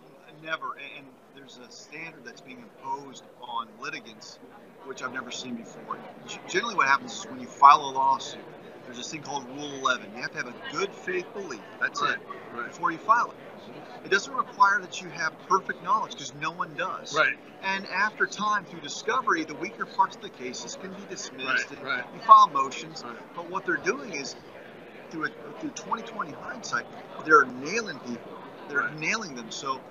never. 0.43 0.77
And 0.97 1.05
there's 1.35 1.59
a 1.67 1.71
standard 1.71 2.23
that's 2.25 2.41
being 2.41 2.63
imposed 2.63 3.23
on 3.41 3.67
litigants, 3.81 4.39
which 4.85 5.03
I've 5.03 5.13
never 5.13 5.31
seen 5.31 5.55
before. 5.55 5.97
Generally, 6.47 6.75
what 6.75 6.87
happens 6.87 7.19
is 7.19 7.25
when 7.25 7.39
you 7.39 7.47
file 7.47 7.81
a 7.81 7.91
lawsuit, 7.91 8.41
there's 8.87 8.97
this 8.97 9.11
thing 9.11 9.21
called 9.21 9.45
Rule 9.55 9.75
11. 9.81 10.07
You 10.15 10.21
have 10.21 10.31
to 10.31 10.37
have 10.37 10.47
a 10.47 10.53
good 10.71 10.91
faith 10.93 11.31
belief. 11.33 11.61
That's 11.79 12.01
right, 12.01 12.13
it. 12.13 12.19
Right. 12.57 12.67
Before 12.67 12.91
you 12.91 12.97
file 12.97 13.31
it. 13.31 13.37
It 14.05 14.11
doesn't 14.11 14.33
require 14.33 14.79
that 14.79 15.01
you 15.01 15.09
have 15.09 15.33
perfect 15.49 15.83
knowledge 15.83 16.13
because 16.13 16.33
no 16.35 16.51
one 16.51 16.73
does. 16.75 17.13
Right. 17.13 17.35
And 17.63 17.85
after 17.87 18.25
time, 18.25 18.63
through 18.63 18.79
discovery, 18.79 19.43
the 19.43 19.55
weaker 19.55 19.85
parts 19.85 20.15
of 20.15 20.21
the 20.21 20.29
cases 20.29 20.77
can 20.81 20.93
be 20.93 21.01
dismissed. 21.09 21.69
Right, 21.71 21.83
right. 21.83 22.03
You 22.13 22.21
file 22.21 22.47
motions. 22.47 23.03
But 23.35 23.49
what 23.49 23.65
they're 23.65 23.75
doing 23.75 24.13
is 24.13 24.35
through 25.09 25.25
a, 25.25 25.29
through 25.59 25.71
2020 25.71 26.31
hindsight, 26.31 26.85
they're 27.25 27.45
nailing 27.45 27.99
people. 27.99 28.31
They're 28.69 28.79
Right. 28.79 28.99
nailing 28.99 29.35
them. 29.35 29.51
So, 29.51 29.81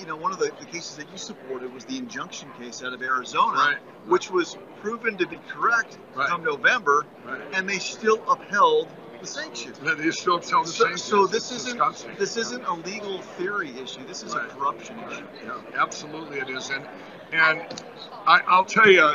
you 0.00 0.06
know, 0.06 0.16
one 0.16 0.32
of 0.32 0.38
the, 0.38 0.50
the 0.60 0.66
cases 0.66 0.96
that 0.96 1.10
you 1.10 1.18
supported 1.18 1.72
was 1.72 1.84
the 1.84 1.96
injunction 1.98 2.48
case 2.58 2.82
out 2.82 2.92
of 2.92 3.02
Arizona, 3.02 3.56
Right. 3.58 3.76
which 4.06 4.30
was 4.30 4.56
proven 4.80 5.16
to 5.18 5.26
be 5.26 5.38
correct 5.48 5.98
Right. 6.14 6.28
come 6.28 6.44
November, 6.44 7.06
Right. 7.24 7.40
and 7.54 7.68
they 7.68 7.78
still 7.78 8.22
upheld 8.28 8.88
the 9.20 9.26
sanction. 9.26 9.72
they 9.82 10.10
still 10.10 10.40
tell 10.40 10.62
the 10.64 10.68
So, 10.70 10.84
sanctions. 10.84 11.02
so 11.04 11.26
this 11.26 11.50
It's 11.52 11.62
isn't 11.62 11.78
disgusting. 11.78 12.16
this 12.18 12.36
isn't 12.36 12.64
a 12.64 12.74
legal 12.74 13.20
theory 13.22 13.70
issue. 13.80 14.04
This 14.06 14.22
is 14.24 14.34
a 14.34 14.40
corruption 14.40 14.98
issue. 15.10 15.24
Yeah, 15.44 15.60
absolutely 15.76 16.40
it 16.40 16.50
is. 16.50 16.70
And, 16.70 16.84
and 17.32 17.62
I, 18.26 18.40
I'll 18.48 18.64
tell 18.64 18.90
you, 18.90 19.14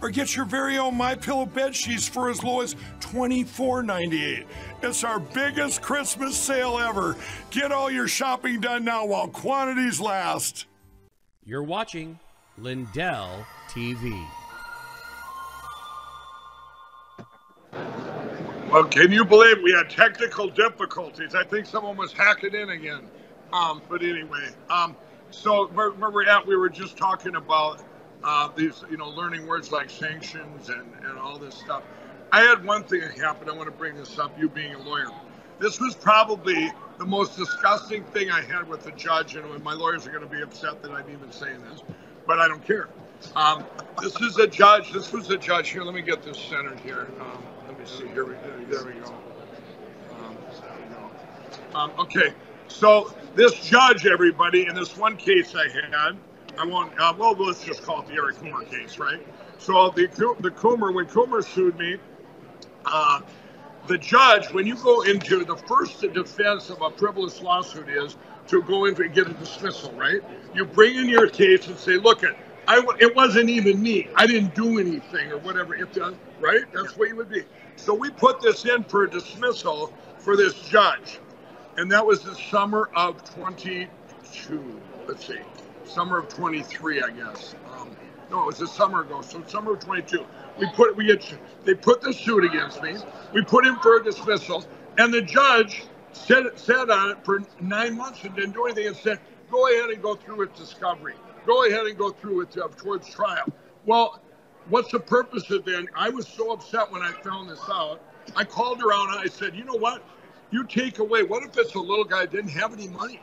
or 0.00 0.10
get 0.10 0.36
your 0.36 0.44
very 0.44 0.78
own 0.78 0.96
My 0.96 1.14
Pillow 1.14 1.46
bed 1.46 1.74
sheets 1.74 2.08
for 2.08 2.30
as 2.30 2.42
low 2.42 2.60
as 2.60 2.74
$24.98. 3.00 4.44
It's 4.82 5.04
our 5.04 5.18
biggest 5.18 5.82
Christmas 5.82 6.36
sale 6.36 6.78
ever. 6.78 7.16
Get 7.50 7.72
all 7.72 7.90
your 7.90 8.08
shopping 8.08 8.60
done 8.60 8.84
now 8.84 9.06
while 9.06 9.28
quantities 9.28 10.00
last. 10.00 10.66
You're 11.44 11.62
watching 11.62 12.18
Lindell 12.58 13.46
TV. 13.68 14.26
Well, 18.70 18.84
can 18.84 19.12
you 19.12 19.24
believe 19.24 19.58
we 19.62 19.72
had 19.72 19.88
technical 19.88 20.48
difficulties? 20.48 21.34
I 21.34 21.44
think 21.44 21.66
someone 21.66 21.96
was 21.96 22.12
hacking 22.12 22.54
in 22.54 22.70
again. 22.70 23.02
Um, 23.52 23.80
but 23.88 24.02
anyway, 24.02 24.48
um, 24.68 24.96
so 25.30 25.68
where, 25.68 25.90
where 25.92 26.10
we're 26.10 26.28
at, 26.28 26.44
we 26.44 26.56
were 26.56 26.68
just 26.68 26.96
talking 26.96 27.36
about 27.36 27.82
uh, 28.24 28.48
these, 28.56 28.82
you 28.90 28.96
know, 28.96 29.08
learning 29.10 29.46
words 29.46 29.70
like 29.70 29.90
sanctions 29.90 30.70
and, 30.70 30.90
and 31.04 31.18
all 31.18 31.38
this 31.38 31.54
stuff. 31.54 31.82
I 32.32 32.40
had 32.40 32.64
one 32.64 32.82
thing 32.82 33.00
that 33.00 33.16
happened. 33.18 33.50
I 33.50 33.54
want 33.54 33.66
to 33.66 33.76
bring 33.76 33.94
this 33.94 34.18
up, 34.18 34.36
you 34.38 34.48
being 34.48 34.74
a 34.74 34.78
lawyer. 34.82 35.08
This 35.60 35.78
was 35.78 35.94
probably 35.94 36.72
the 36.98 37.04
most 37.04 37.36
disgusting 37.36 38.02
thing 38.06 38.30
I 38.30 38.42
had 38.42 38.68
with 38.68 38.82
the 38.82 38.90
judge, 38.92 39.36
and 39.36 39.62
my 39.62 39.74
lawyers 39.74 40.06
are 40.06 40.10
going 40.10 40.22
to 40.22 40.28
be 40.28 40.42
upset 40.42 40.82
that 40.82 40.90
I'm 40.90 41.08
even 41.10 41.30
saying 41.30 41.62
this, 41.70 41.82
but 42.26 42.40
I 42.40 42.48
don't 42.48 42.64
care. 42.66 42.88
Um, 43.36 43.64
this 44.02 44.20
is 44.20 44.38
a 44.38 44.46
judge. 44.46 44.92
This 44.92 45.12
was 45.12 45.30
a 45.30 45.36
judge 45.36 45.70
here. 45.70 45.82
Let 45.82 45.94
me 45.94 46.02
get 46.02 46.22
this 46.22 46.38
centered 46.38 46.80
here. 46.80 47.08
Um, 47.20 47.42
let 47.68 47.78
me 47.78 47.84
see. 47.86 48.08
Here 48.08 48.24
we, 48.24 48.34
go. 48.34 48.40
there 48.68 48.84
we 48.84 49.00
go. 49.00 49.14
Um, 50.18 50.36
um, 51.74 51.92
okay, 51.98 52.32
so 52.68 53.14
this 53.34 53.54
judge, 53.54 54.06
everybody, 54.06 54.66
in 54.66 54.74
this 54.74 54.96
one 54.96 55.16
case 55.16 55.54
I 55.54 55.68
had, 55.68 56.16
I 56.58 56.66
won't. 56.66 56.92
Uh, 57.00 57.14
well, 57.18 57.34
let's 57.34 57.64
just 57.64 57.82
call 57.82 58.02
it 58.02 58.08
the 58.08 58.14
Eric 58.14 58.36
Coomer 58.36 58.68
case, 58.70 58.98
right? 58.98 59.20
So 59.58 59.90
the 59.90 60.06
the 60.40 60.50
Coomer, 60.52 60.94
when 60.94 61.06
Coomer 61.06 61.44
sued 61.44 61.78
me, 61.78 61.98
uh, 62.86 63.20
the 63.88 63.98
judge, 63.98 64.52
when 64.52 64.66
you 64.66 64.76
go 64.76 65.02
into 65.02 65.44
the 65.44 65.56
first 65.56 66.00
defense 66.02 66.70
of 66.70 66.82
a 66.82 66.90
frivolous 66.92 67.42
lawsuit, 67.42 67.88
is 67.88 68.16
to 68.48 68.62
go 68.62 68.86
in 68.86 69.00
and 69.02 69.14
get 69.14 69.28
a 69.28 69.34
dismissal, 69.34 69.92
right? 69.92 70.22
You 70.54 70.64
bring 70.66 70.96
in 70.96 71.08
your 71.08 71.28
case 71.28 71.66
and 71.68 71.78
say, 71.78 71.94
look, 71.98 72.22
it, 72.24 72.36
I, 72.68 72.82
it 73.00 73.14
wasn't 73.16 73.50
even 73.50 73.82
me. 73.82 74.08
I 74.16 74.26
didn't 74.26 74.54
do 74.54 74.78
anything 74.80 75.32
or 75.32 75.38
whatever. 75.38 75.76
Right, 76.40 76.64
that's 76.72 76.96
what 76.96 77.08
you 77.08 77.16
would 77.16 77.30
be. 77.30 77.44
So 77.76 77.94
we 77.94 78.10
put 78.10 78.40
this 78.42 78.64
in 78.66 78.84
for 78.84 79.04
a 79.04 79.10
dismissal 79.10 79.92
for 80.18 80.36
this 80.36 80.54
judge, 80.68 81.20
and 81.78 81.90
that 81.92 82.06
was 82.06 82.22
the 82.24 82.34
summer 82.36 82.90
of 82.94 83.24
22. 83.34 83.88
Let's 85.08 85.26
see 85.26 85.40
summer 85.86 86.18
of 86.18 86.28
23, 86.28 87.02
I 87.02 87.10
guess. 87.10 87.54
Um, 87.78 87.96
no, 88.30 88.42
it 88.42 88.46
was 88.46 88.60
a 88.60 88.66
summer 88.66 89.02
ago. 89.02 89.22
So 89.22 89.42
summer 89.46 89.74
of 89.74 89.80
22. 89.80 90.24
We 90.58 90.66
put 90.74 90.96
we 90.96 91.06
get 91.06 91.24
they 91.64 91.74
put 91.74 92.00
the 92.00 92.12
suit 92.12 92.44
against 92.44 92.82
me. 92.82 92.96
We 93.32 93.42
put 93.42 93.64
him 93.66 93.76
for 93.76 93.96
a 93.96 94.04
dismissal, 94.04 94.64
and 94.98 95.12
the 95.12 95.22
judge 95.22 95.84
said 96.12 96.44
said 96.56 96.90
on 96.90 97.10
it 97.10 97.24
for 97.24 97.42
nine 97.60 97.96
months 97.96 98.24
and 98.24 98.34
didn't 98.34 98.52
do 98.52 98.64
anything 98.66 98.86
and 98.88 98.96
said, 98.96 99.20
"Go 99.50 99.68
ahead 99.68 99.90
and 99.90 100.02
go 100.02 100.14
through 100.14 100.38
with 100.38 100.54
discovery. 100.56 101.14
Go 101.46 101.66
ahead 101.66 101.86
and 101.86 101.98
go 101.98 102.10
through 102.10 102.38
with 102.38 102.56
uh, 102.56 102.68
towards 102.76 103.08
trial." 103.08 103.46
Well, 103.84 104.20
what's 104.68 104.92
the 104.92 105.00
purpose 105.00 105.50
of 105.50 105.64
then? 105.64 105.88
I 105.94 106.08
was 106.08 106.26
so 106.26 106.52
upset 106.52 106.90
when 106.90 107.02
I 107.02 107.12
found 107.22 107.50
this 107.50 107.60
out. 107.70 108.00
I 108.36 108.44
called 108.44 108.80
out 108.80 109.10
and 109.10 109.18
I 109.18 109.26
said, 109.26 109.54
"You 109.54 109.64
know 109.64 109.76
what? 109.76 110.02
You 110.50 110.64
take 110.64 110.98
away. 110.98 111.24
What 111.24 111.42
if 111.42 111.56
it's 111.58 111.74
a 111.74 111.80
little 111.80 112.04
guy 112.04 112.26
didn't 112.26 112.50
have 112.50 112.72
any 112.72 112.88
money?" 112.88 113.20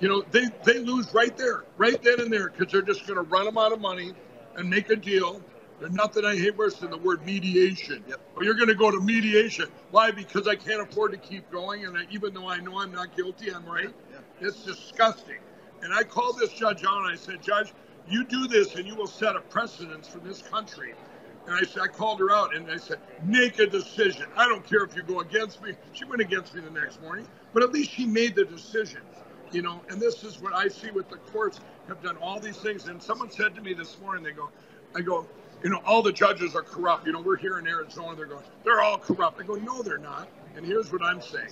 You 0.00 0.08
know, 0.08 0.22
they, 0.30 0.46
they 0.64 0.78
lose 0.78 1.12
right 1.14 1.36
there, 1.36 1.64
right 1.76 2.02
then 2.02 2.20
and 2.20 2.32
there, 2.32 2.50
because 2.50 2.72
they're 2.72 2.82
just 2.82 3.06
going 3.06 3.16
to 3.16 3.22
run 3.22 3.44
them 3.44 3.58
out 3.58 3.72
of 3.72 3.80
money 3.80 4.14
and 4.56 4.68
make 4.68 4.90
a 4.90 4.96
deal. 4.96 5.42
There's 5.78 5.92
nothing 5.92 6.24
I 6.24 6.36
hate 6.36 6.56
worse 6.56 6.76
than 6.76 6.90
the 6.90 6.98
word 6.98 7.24
mediation. 7.24 8.04
Yep. 8.08 8.20
Well, 8.34 8.44
you're 8.44 8.54
going 8.54 8.68
to 8.68 8.74
go 8.74 8.90
to 8.90 9.00
mediation. 9.00 9.66
Why? 9.90 10.10
Because 10.10 10.48
I 10.48 10.56
can't 10.56 10.80
afford 10.82 11.12
to 11.12 11.18
keep 11.18 11.50
going, 11.50 11.84
and 11.86 11.96
I, 11.96 12.02
even 12.10 12.34
though 12.34 12.48
I 12.48 12.58
know 12.58 12.80
I'm 12.80 12.92
not 12.92 13.16
guilty, 13.16 13.52
I'm 13.52 13.64
right. 13.66 13.90
It's 14.40 14.62
disgusting. 14.64 15.38
And 15.82 15.92
I 15.94 16.02
called 16.02 16.38
this 16.38 16.52
judge 16.52 16.84
on, 16.84 17.10
I 17.10 17.16
said, 17.16 17.42
Judge, 17.42 17.72
you 18.08 18.24
do 18.24 18.46
this, 18.46 18.74
and 18.74 18.86
you 18.86 18.94
will 18.94 19.06
set 19.06 19.36
a 19.36 19.40
precedence 19.40 20.08
for 20.08 20.18
this 20.18 20.42
country. 20.42 20.94
And 21.46 21.54
I 21.54 21.62
said, 21.62 21.82
I 21.82 21.88
called 21.88 22.20
her 22.20 22.30
out, 22.30 22.54
and 22.54 22.70
I 22.70 22.76
said, 22.76 22.98
make 23.24 23.58
a 23.58 23.66
decision. 23.66 24.26
I 24.36 24.48
don't 24.48 24.64
care 24.68 24.84
if 24.84 24.94
you 24.94 25.02
go 25.02 25.20
against 25.20 25.62
me. 25.62 25.72
She 25.92 26.04
went 26.04 26.20
against 26.20 26.54
me 26.54 26.60
the 26.60 26.70
next 26.70 27.00
morning, 27.02 27.26
but 27.54 27.62
at 27.62 27.72
least 27.72 27.90
she 27.90 28.06
made 28.06 28.34
the 28.34 28.44
decision 28.44 29.00
you 29.52 29.62
know, 29.62 29.80
and 29.88 30.00
this 30.00 30.24
is 30.24 30.40
what 30.40 30.54
I 30.54 30.68
see 30.68 30.90
with 30.90 31.08
the 31.08 31.16
courts 31.16 31.60
have 31.88 32.02
done 32.02 32.16
all 32.18 32.40
these 32.40 32.56
things. 32.56 32.86
And 32.86 33.02
someone 33.02 33.30
said 33.30 33.54
to 33.54 33.60
me 33.60 33.74
this 33.74 33.98
morning, 34.00 34.22
they 34.22 34.32
go, 34.32 34.50
I 34.94 35.00
go, 35.00 35.26
you 35.62 35.70
know, 35.70 35.80
all 35.84 36.02
the 36.02 36.12
judges 36.12 36.54
are 36.54 36.62
corrupt. 36.62 37.06
You 37.06 37.12
know, 37.12 37.20
we're 37.20 37.36
here 37.36 37.58
in 37.58 37.66
Arizona. 37.66 38.16
They're 38.16 38.26
going, 38.26 38.44
they're 38.64 38.80
all 38.80 38.98
corrupt. 38.98 39.40
I 39.40 39.44
go, 39.44 39.54
no, 39.54 39.82
they're 39.82 39.98
not. 39.98 40.28
And 40.56 40.64
here's 40.64 40.92
what 40.92 41.02
I'm 41.02 41.20
saying. 41.20 41.50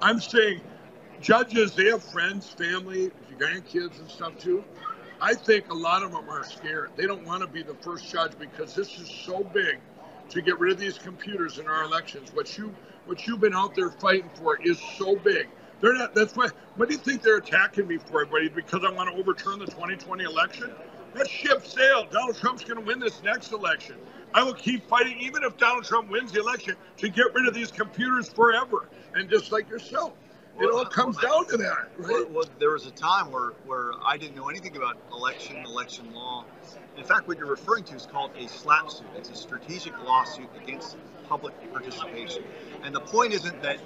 I'm 0.00 0.20
saying 0.20 0.60
judges, 1.20 1.74
they 1.74 1.86
have 1.86 2.02
friends, 2.02 2.48
family, 2.48 3.10
grandkids 3.38 3.98
and 4.00 4.08
stuff 4.10 4.36
too. 4.38 4.64
I 5.20 5.34
think 5.34 5.70
a 5.70 5.74
lot 5.74 6.02
of 6.02 6.12
them 6.12 6.28
are 6.28 6.44
scared. 6.44 6.90
They 6.96 7.06
don't 7.06 7.24
want 7.24 7.42
to 7.42 7.46
be 7.46 7.62
the 7.62 7.74
first 7.74 8.10
judge 8.10 8.32
because 8.38 8.74
this 8.74 8.98
is 8.98 9.08
so 9.08 9.44
big 9.44 9.78
to 10.30 10.42
get 10.42 10.58
rid 10.58 10.72
of 10.72 10.78
these 10.80 10.98
computers 10.98 11.58
in 11.58 11.68
our 11.68 11.84
elections. 11.84 12.34
What 12.34 12.58
you 12.58 12.74
what 13.06 13.26
you've 13.26 13.40
been 13.40 13.54
out 13.54 13.74
there 13.74 13.90
fighting 13.90 14.30
for 14.34 14.60
is 14.62 14.80
so 14.96 15.16
big. 15.16 15.48
They're 15.82 15.92
not. 15.94 16.14
That's 16.14 16.34
why. 16.34 16.48
What 16.76 16.88
do 16.88 16.94
you 16.94 17.00
think 17.00 17.22
they're 17.22 17.36
attacking 17.36 17.86
me 17.88 17.98
for, 17.98 18.22
everybody? 18.22 18.48
Because 18.48 18.82
I 18.86 18.90
want 18.90 19.10
to 19.10 19.20
overturn 19.20 19.58
the 19.58 19.66
2020 19.66 20.24
election? 20.24 20.70
That 21.14 21.28
ship 21.28 21.66
sailed. 21.66 22.10
Donald 22.10 22.36
Trump's 22.36 22.64
going 22.64 22.78
to 22.78 22.86
win 22.86 22.98
this 22.98 23.22
next 23.22 23.52
election. 23.52 23.96
I 24.32 24.42
will 24.44 24.54
keep 24.54 24.88
fighting, 24.88 25.18
even 25.20 25.42
if 25.42 25.58
Donald 25.58 25.84
Trump 25.84 26.08
wins 26.08 26.32
the 26.32 26.40
election, 26.40 26.76
to 26.98 27.08
get 27.10 27.34
rid 27.34 27.46
of 27.46 27.52
these 27.52 27.70
computers 27.70 28.30
forever. 28.30 28.88
And 29.14 29.28
just 29.28 29.52
like 29.52 29.68
yourself, 29.68 30.12
it 30.58 30.72
all 30.72 30.86
comes 30.86 31.18
down 31.18 31.46
to 31.48 31.56
that. 31.58 31.88
Right? 31.98 32.08
Well, 32.08 32.26
well, 32.30 32.44
there 32.58 32.70
was 32.70 32.86
a 32.86 32.90
time 32.92 33.30
where, 33.30 33.50
where 33.66 33.92
I 34.06 34.16
didn't 34.16 34.36
know 34.36 34.48
anything 34.48 34.76
about 34.76 34.96
election, 35.12 35.56
election 35.66 36.14
law. 36.14 36.44
In 36.96 37.04
fact, 37.04 37.28
what 37.28 37.38
you're 37.38 37.46
referring 37.46 37.84
to 37.84 37.96
is 37.96 38.06
called 38.06 38.30
a 38.38 38.44
SLAPP 38.44 38.90
suit. 38.90 39.06
It's 39.16 39.30
a 39.30 39.34
strategic 39.34 39.98
lawsuit 40.04 40.48
against 40.62 40.96
public 41.28 41.54
participation. 41.72 42.44
And 42.84 42.94
the 42.94 43.00
point 43.00 43.34
isn't 43.34 43.62
that 43.62 43.78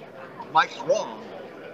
Mike's 0.53 0.77
wrong 0.81 1.23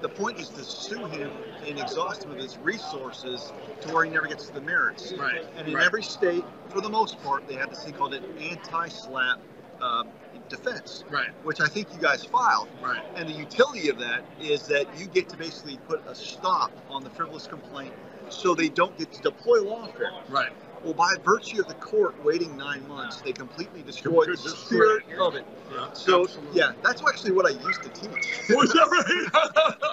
the 0.03 0.09
point 0.09 0.37
is 0.37 0.49
to 0.49 0.63
sue 0.63 1.05
him 1.05 1.31
and 1.65 1.79
exhaust 1.79 2.25
him 2.25 2.31
of 2.31 2.37
his 2.37 2.57
resources 2.57 3.53
to 3.81 3.93
where 3.93 4.03
he 4.03 4.11
never 4.11 4.27
gets 4.27 4.47
to 4.47 4.53
the 4.53 4.61
merits. 4.61 5.13
Right. 5.13 5.45
And 5.55 5.67
in 5.67 5.73
right. 5.73 5.85
every 5.85 6.03
state, 6.03 6.43
for 6.69 6.81
the 6.81 6.89
most 6.89 7.23
part, 7.23 7.47
they 7.47 7.55
have 7.55 7.69
this 7.69 7.85
thing 7.85 7.93
called 7.93 8.13
an 8.13 8.25
anti-SLAPP 8.37 9.39
uh, 9.81 10.03
defense, 10.49 11.05
right. 11.09 11.29
which 11.43 11.61
I 11.61 11.67
think 11.67 11.87
you 11.93 11.99
guys 11.99 12.25
filed. 12.25 12.67
Right. 12.83 13.01
And 13.15 13.29
the 13.29 13.33
utility 13.33 13.87
of 13.87 13.97
that 13.99 14.25
is 14.41 14.67
that 14.67 14.87
you 14.99 15.05
get 15.05 15.29
to 15.29 15.37
basically 15.37 15.77
put 15.87 16.05
a 16.05 16.13
stop 16.13 16.71
on 16.89 17.05
the 17.05 17.09
frivolous 17.09 17.47
complaint 17.47 17.93
so 18.27 18.53
they 18.53 18.69
don't 18.69 18.97
get 18.97 19.09
to 19.13 19.21
deploy 19.21 19.59
lawfare. 19.59 20.11
Right. 20.29 20.51
Well, 20.83 20.93
by 20.93 21.13
virtue 21.23 21.61
of 21.61 21.69
the 21.69 21.75
court 21.75 22.21
waiting 22.25 22.57
nine 22.57 22.85
months, 22.89 23.21
they 23.21 23.31
completely 23.31 23.83
destroyed 23.83 24.27
the 24.27 24.49
spirit 24.49 25.05
of 25.17 25.35
it. 25.35 25.45
Yeah, 26.07 26.13
so, 26.13 26.23
absolutely. 26.23 26.59
yeah, 26.59 26.71
that's 26.83 27.03
actually 27.07 27.31
what 27.31 27.45
I 27.45 27.51
used 27.51 27.83
to 27.83 27.89
teach. 27.89 28.09
That 28.49 28.89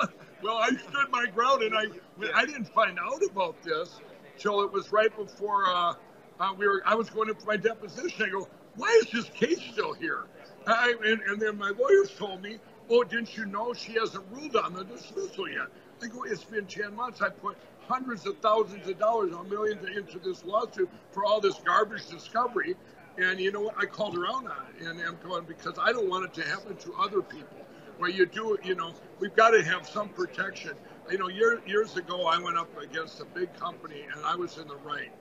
right? 0.00 0.10
well, 0.42 0.58
I 0.58 0.70
stood 0.70 1.10
my 1.10 1.26
ground, 1.26 1.62
and 1.62 1.74
I 1.76 1.86
I 2.34 2.46
didn't 2.46 2.66
find 2.66 2.98
out 2.98 3.22
about 3.30 3.62
this 3.62 4.00
till 4.38 4.62
it 4.62 4.72
was 4.72 4.92
right 4.92 5.14
before 5.16 5.66
uh, 5.68 5.94
uh, 6.40 6.54
we 6.56 6.66
were. 6.66 6.82
I 6.86 6.94
was 6.94 7.10
going 7.10 7.28
in 7.28 7.34
for 7.36 7.46
my 7.46 7.56
deposition. 7.56 8.26
I 8.26 8.30
go, 8.30 8.48
why 8.76 8.88
is 9.02 9.10
this 9.12 9.30
case 9.30 9.60
still 9.72 9.92
here? 9.94 10.24
I, 10.66 10.94
and, 11.04 11.20
and 11.22 11.40
then 11.40 11.58
my 11.58 11.70
lawyers 11.78 12.14
told 12.16 12.42
me, 12.42 12.58
oh, 12.90 13.04
didn't 13.04 13.36
you 13.36 13.46
know 13.46 13.72
she 13.74 13.94
hasn't 13.94 14.24
ruled 14.30 14.56
on 14.56 14.74
the 14.74 14.84
dismissal 14.84 15.48
yet? 15.48 15.68
I 16.02 16.08
go, 16.08 16.24
it's 16.24 16.44
been 16.44 16.66
ten 16.66 16.94
months. 16.96 17.22
I 17.22 17.30
put 17.30 17.56
hundreds 17.88 18.26
of 18.26 18.38
thousands 18.38 18.88
of 18.88 18.98
dollars 18.98 19.32
or 19.34 19.44
millions 19.44 19.86
into 19.96 20.18
this 20.20 20.44
lawsuit 20.44 20.90
for 21.12 21.24
all 21.24 21.40
this 21.40 21.56
garbage 21.64 22.08
discovery. 22.08 22.76
And 23.18 23.40
you 23.40 23.52
know 23.52 23.60
what? 23.60 23.74
I 23.78 23.86
called 23.86 24.16
around 24.16 24.48
on 24.48 24.66
it, 24.76 24.86
and 24.86 25.00
I'm 25.00 25.18
going 25.22 25.44
because 25.44 25.78
I 25.80 25.92
don't 25.92 26.08
want 26.08 26.24
it 26.24 26.34
to 26.34 26.48
happen 26.48 26.76
to 26.76 26.94
other 26.94 27.22
people. 27.22 27.58
Where 27.98 28.10
you 28.10 28.24
do, 28.24 28.56
you 28.64 28.74
know, 28.74 28.94
we've 29.18 29.34
got 29.36 29.50
to 29.50 29.62
have 29.62 29.86
some 29.86 30.08
protection. 30.08 30.72
You 31.10 31.18
know, 31.18 31.28
year, 31.28 31.60
years 31.66 31.96
ago, 31.96 32.26
I 32.26 32.38
went 32.40 32.56
up 32.56 32.70
against 32.78 33.20
a 33.20 33.26
big 33.26 33.52
company, 33.58 34.06
and 34.14 34.24
I 34.24 34.36
was 34.36 34.56
in 34.56 34.68
the 34.68 34.76
right. 34.76 35.12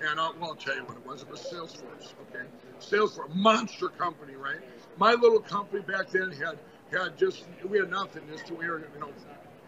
And 0.00 0.18
I'll, 0.18 0.34
well, 0.40 0.50
I'll 0.50 0.56
tell 0.56 0.74
you 0.74 0.82
what 0.84 0.96
it 0.96 1.06
was. 1.06 1.22
It 1.22 1.30
was 1.30 1.40
Salesforce. 1.40 2.12
Okay, 2.34 2.44
Salesforce, 2.80 3.32
monster 3.34 3.88
company, 3.88 4.34
right? 4.34 4.58
My 4.98 5.12
little 5.12 5.40
company 5.40 5.82
back 5.82 6.10
then 6.10 6.32
had 6.32 6.58
had 6.92 7.16
just 7.16 7.44
we 7.68 7.78
had 7.78 7.90
nothing. 7.90 8.22
Just 8.30 8.50
we 8.50 8.68
were, 8.68 8.80
you 8.80 9.00
know, 9.00 9.10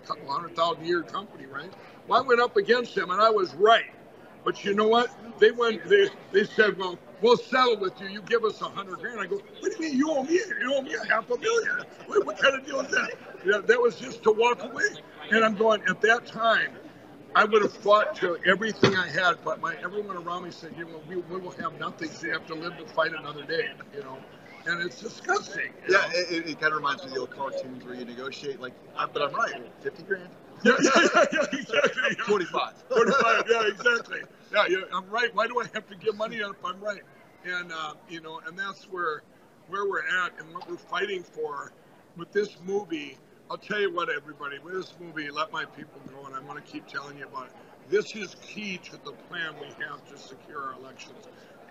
a 0.02 0.06
couple 0.06 0.30
hundred 0.30 0.56
thousand 0.56 0.84
year 0.84 1.02
company, 1.02 1.46
right? 1.46 1.72
Well, 2.08 2.22
I 2.22 2.26
went 2.26 2.40
up 2.40 2.56
against 2.56 2.94
them, 2.96 3.10
and 3.10 3.20
I 3.20 3.30
was 3.30 3.54
right. 3.54 3.86
But 4.46 4.64
you 4.64 4.74
know 4.74 4.88
what? 4.88 5.10
They 5.40 5.52
went. 5.52 5.88
They 5.90 6.08
they 6.32 6.44
said, 6.46 6.78
well, 6.78 6.98
we'll 7.22 7.36
settle 7.38 7.78
with 7.78 8.00
you. 8.00 8.08
You 8.08 8.22
give 8.22 8.44
us 8.44 8.62
a 8.62 8.66
hundred 8.66 9.00
grand. 9.00 9.20
I 9.20 9.26
go, 9.26 9.36
what 9.60 9.72
do 9.76 9.84
you 9.84 9.90
mean 9.90 9.98
you 9.98 10.10
owe 10.12 10.24
me? 10.24 10.34
You 10.62 10.74
owe 10.74 10.82
me 10.82 10.94
a 10.94 11.06
half 11.14 11.30
a 11.30 11.38
million? 11.38 11.84
What, 12.06 12.26
what 12.26 12.38
kind 12.38 12.56
of 12.56 12.66
deal 12.66 12.80
is 12.80 12.92
that? 12.92 13.10
Yeah, 13.46 13.60
that 13.66 13.82
was 13.82 13.96
just 14.00 14.24
to 14.24 14.32
walk 14.32 14.64
away. 14.64 14.84
And 15.32 15.44
I'm 15.44 15.56
going 15.56 15.82
at 15.90 16.00
that 16.02 16.26
time. 16.26 16.72
I 17.36 17.44
would 17.46 17.62
have 17.62 17.74
fought 17.74 18.16
to 18.18 18.38
everything 18.46 18.96
I 18.96 19.08
had, 19.08 19.36
but 19.44 19.60
my 19.60 19.76
everyone 19.84 20.18
around 20.18 20.44
me 20.44 20.52
said, 20.52 20.74
"You 20.78 20.86
know, 20.86 21.02
we, 21.08 21.16
we 21.16 21.38
will 21.38 21.52
have 21.52 21.78
nothing. 21.80 22.10
So 22.10 22.28
you 22.28 22.34
have 22.34 22.46
to 22.48 22.56
live 22.56 22.78
to 22.78 22.86
fight 22.86 23.12
another 23.14 23.44
day." 23.44 23.70
You 23.94 24.02
know, 24.04 24.18
and 24.66 24.82
it's 24.82 25.00
disgusting. 25.02 25.72
Yeah, 25.88 26.08
it, 26.14 26.48
it, 26.48 26.60
kind 26.60 26.72
of 26.74 26.78
reminds 26.78 27.04
me 27.04 27.10
of 27.10 27.14
the 27.14 27.20
old 27.22 27.30
cartoons 27.30 27.84
where 27.86 27.94
you 27.96 28.06
negotiate, 28.06 28.60
like, 28.60 28.74
I, 28.98 29.06
but 29.06 29.22
I'm 29.22 29.34
right, 29.34 29.70
fifty 29.82 30.04
grand. 30.04 30.30
Yeah, 30.64 30.74
yeah, 30.82 30.90
yeah, 31.14 31.24
yeah 31.32 31.60
exactly. 31.60 32.02
Yeah. 32.18 32.24
45. 32.26 32.74
45, 32.88 33.44
yeah, 33.50 33.62
exactly. 33.68 34.20
Yeah, 34.52 34.66
I'm 34.94 35.08
right. 35.10 35.34
Why 35.34 35.46
do 35.46 35.60
I 35.60 35.66
have 35.74 35.88
to 35.88 35.96
give 35.96 36.16
money 36.16 36.36
if 36.36 36.64
I'm 36.64 36.80
right? 36.80 37.02
And, 37.44 37.72
uh, 37.72 37.94
you 38.08 38.20
know, 38.20 38.40
and 38.46 38.58
that's 38.58 38.84
where 38.90 39.22
where 39.68 39.88
we're 39.88 40.04
at 40.24 40.32
and 40.40 40.54
what 40.54 40.68
we're 40.70 40.76
fighting 40.78 41.22
for 41.22 41.72
with 42.16 42.32
this 42.32 42.56
movie. 42.64 43.18
I'll 43.50 43.58
tell 43.58 43.80
you 43.80 43.92
what, 43.94 44.08
everybody, 44.10 44.58
with 44.60 44.74
this 44.74 44.94
movie, 45.00 45.30
Let 45.30 45.52
My 45.52 45.64
People 45.66 46.00
Go, 46.08 46.26
and 46.26 46.34
I 46.34 46.40
want 46.40 46.64
to 46.64 46.72
keep 46.72 46.86
telling 46.88 47.18
you 47.18 47.24
about 47.26 47.46
it. 47.46 47.52
This 47.90 48.16
is 48.16 48.36
key 48.42 48.78
to 48.78 48.92
the 49.04 49.12
plan 49.28 49.54
we 49.60 49.68
have 49.84 50.04
to 50.10 50.18
secure 50.18 50.62
our 50.62 50.74
elections. 50.74 51.26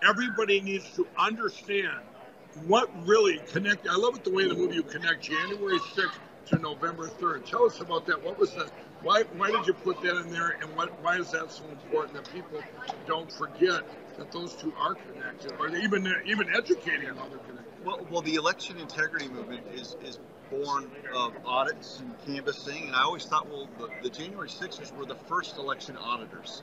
Everybody 0.06 0.60
needs 0.60 0.90
to 0.96 1.06
understand 1.18 2.00
what 2.66 2.90
really 3.06 3.38
connect. 3.52 3.88
I 3.88 3.96
love 3.96 4.16
it 4.16 4.24
the 4.24 4.30
way 4.30 4.48
the 4.48 4.54
movie 4.54 4.76
you 4.76 4.82
connect 4.82 5.22
January 5.24 5.78
6th 5.78 6.18
to 6.46 6.58
November 6.58 7.08
3rd. 7.08 7.44
Tell 7.46 7.64
us 7.66 7.80
about 7.80 8.06
that. 8.06 8.22
What 8.24 8.38
was 8.38 8.54
the 8.54 8.70
why 9.06 9.22
why 9.36 9.50
did 9.52 9.66
you 9.66 9.72
put 9.72 10.02
that 10.02 10.16
in 10.16 10.30
there 10.30 10.56
and 10.60 10.74
what 10.74 11.00
why 11.00 11.16
is 11.16 11.30
that 11.30 11.50
so 11.52 11.64
important 11.70 12.14
that 12.14 12.32
people 12.32 12.60
don't 13.06 13.30
forget 13.30 13.82
that 14.18 14.32
those 14.32 14.54
two 14.54 14.74
are 14.80 14.94
connected 14.94 15.52
or 15.60 15.68
even 15.68 16.12
even 16.26 16.48
educating 16.54 17.06
how 17.08 17.28
they're 17.28 17.38
connected? 17.38 17.84
Well, 17.84 18.04
well, 18.10 18.22
the 18.22 18.34
election 18.34 18.78
integrity 18.78 19.28
movement 19.28 19.62
is 19.72 19.96
is 20.04 20.18
born 20.50 20.90
of 21.14 21.32
audits 21.44 22.00
and 22.00 22.14
canvassing, 22.24 22.86
and 22.86 22.94
I 22.96 23.02
always 23.02 23.24
thought, 23.24 23.48
well, 23.48 23.68
the, 23.78 23.88
the 24.02 24.10
January 24.10 24.48
6ers 24.48 24.96
were 24.96 25.04
the 25.04 25.16
first 25.26 25.56
election 25.56 25.96
auditors, 25.96 26.62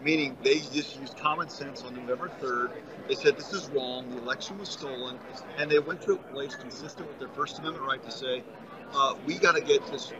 meaning 0.00 0.36
they 0.42 0.60
just 0.60 0.98
used 1.00 1.16
common 1.18 1.48
sense 1.48 1.82
on 1.82 1.94
November 1.94 2.30
3rd. 2.40 2.70
They 3.08 3.14
said 3.16 3.36
this 3.36 3.52
is 3.52 3.68
wrong, 3.70 4.08
the 4.10 4.18
election 4.18 4.58
was 4.58 4.68
stolen, 4.68 5.18
and 5.58 5.70
they 5.70 5.80
went 5.80 6.02
to 6.02 6.12
a 6.12 6.16
place 6.16 6.54
consistent 6.54 7.08
with 7.08 7.18
their 7.18 7.28
First 7.28 7.58
Amendment 7.58 7.86
right 7.86 8.02
to 8.04 8.10
say, 8.10 8.44
uh, 8.94 9.14
we 9.26 9.34
got 9.34 9.56
to 9.56 9.60
get 9.60 9.84
this. 9.90 10.12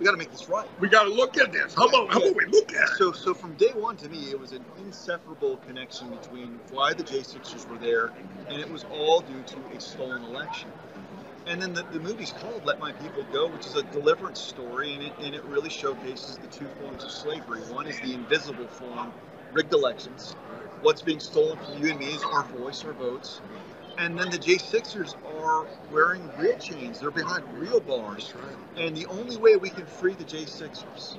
We 0.00 0.06
got 0.06 0.12
to 0.12 0.18
make 0.18 0.32
this 0.32 0.48
right. 0.50 0.68
We 0.80 0.90
got 0.90 1.04
to 1.04 1.10
look 1.10 1.38
at 1.38 1.52
this. 1.52 1.74
How 1.74 1.86
about 1.88 2.12
how 2.12 2.20
about 2.20 2.36
we 2.36 2.46
look 2.46 2.74
at 2.74 2.84
it? 2.84 2.96
So, 2.98 3.12
so 3.12 3.34
from 3.34 3.54
day 3.56 3.72
one, 3.74 3.96
to 3.98 4.10
me, 4.10 4.30
it 4.30 4.40
was 4.40 4.52
an 4.52 4.64
inseparable 4.78 5.58
connection 5.58 6.10
between 6.10 6.60
why 6.70 6.94
the 6.94 7.04
J6ers 7.04 7.68
were 7.70 7.78
there, 7.78 8.12
and 8.50 8.60
it 8.60 8.70
was 8.70 8.84
all 8.92 9.22
due 9.22 9.42
to 9.44 9.58
a 9.76 9.80
stolen 9.80 10.24
election. 10.24 10.70
And 11.46 11.62
then 11.62 11.74
the, 11.74 11.84
the 11.84 12.00
movie's 12.00 12.32
called 12.32 12.64
Let 12.66 12.78
My 12.80 12.92
People 12.92 13.24
Go, 13.32 13.48
which 13.48 13.66
is 13.66 13.76
a 13.76 13.84
deliverance 13.84 14.40
story, 14.40 14.94
and 14.94 15.04
it, 15.04 15.14
and 15.22 15.34
it 15.34 15.44
really 15.44 15.70
showcases 15.70 16.38
the 16.38 16.48
two 16.48 16.68
forms 16.80 17.04
of 17.04 17.10
slavery. 17.10 17.62
One 17.62 17.88
is 17.88 18.00
the 18.00 18.14
invisible 18.14 18.68
form, 18.68 19.12
rigged 19.52 19.74
elections. 19.74 20.36
What's 20.82 21.02
being 21.02 21.20
stolen 21.20 21.58
from 21.58 21.82
you 21.82 21.90
and 21.90 22.00
me 22.00 22.06
is 22.14 22.24
our 22.24 22.44
voice, 22.44 22.84
our 22.84 22.94
votes. 22.94 23.42
And 23.98 24.18
then 24.18 24.30
the 24.30 24.38
J6ers 24.38 25.16
are 25.42 25.66
wearing 25.92 26.28
real 26.38 26.56
chains. 26.58 27.00
They're 27.00 27.10
behind 27.10 27.44
real 27.58 27.80
bars. 27.80 28.32
And 28.76 28.96
the 28.96 29.06
only 29.06 29.36
way 29.36 29.56
we 29.56 29.70
can 29.70 29.86
free 29.86 30.14
the 30.14 30.24
J6ers 30.24 31.16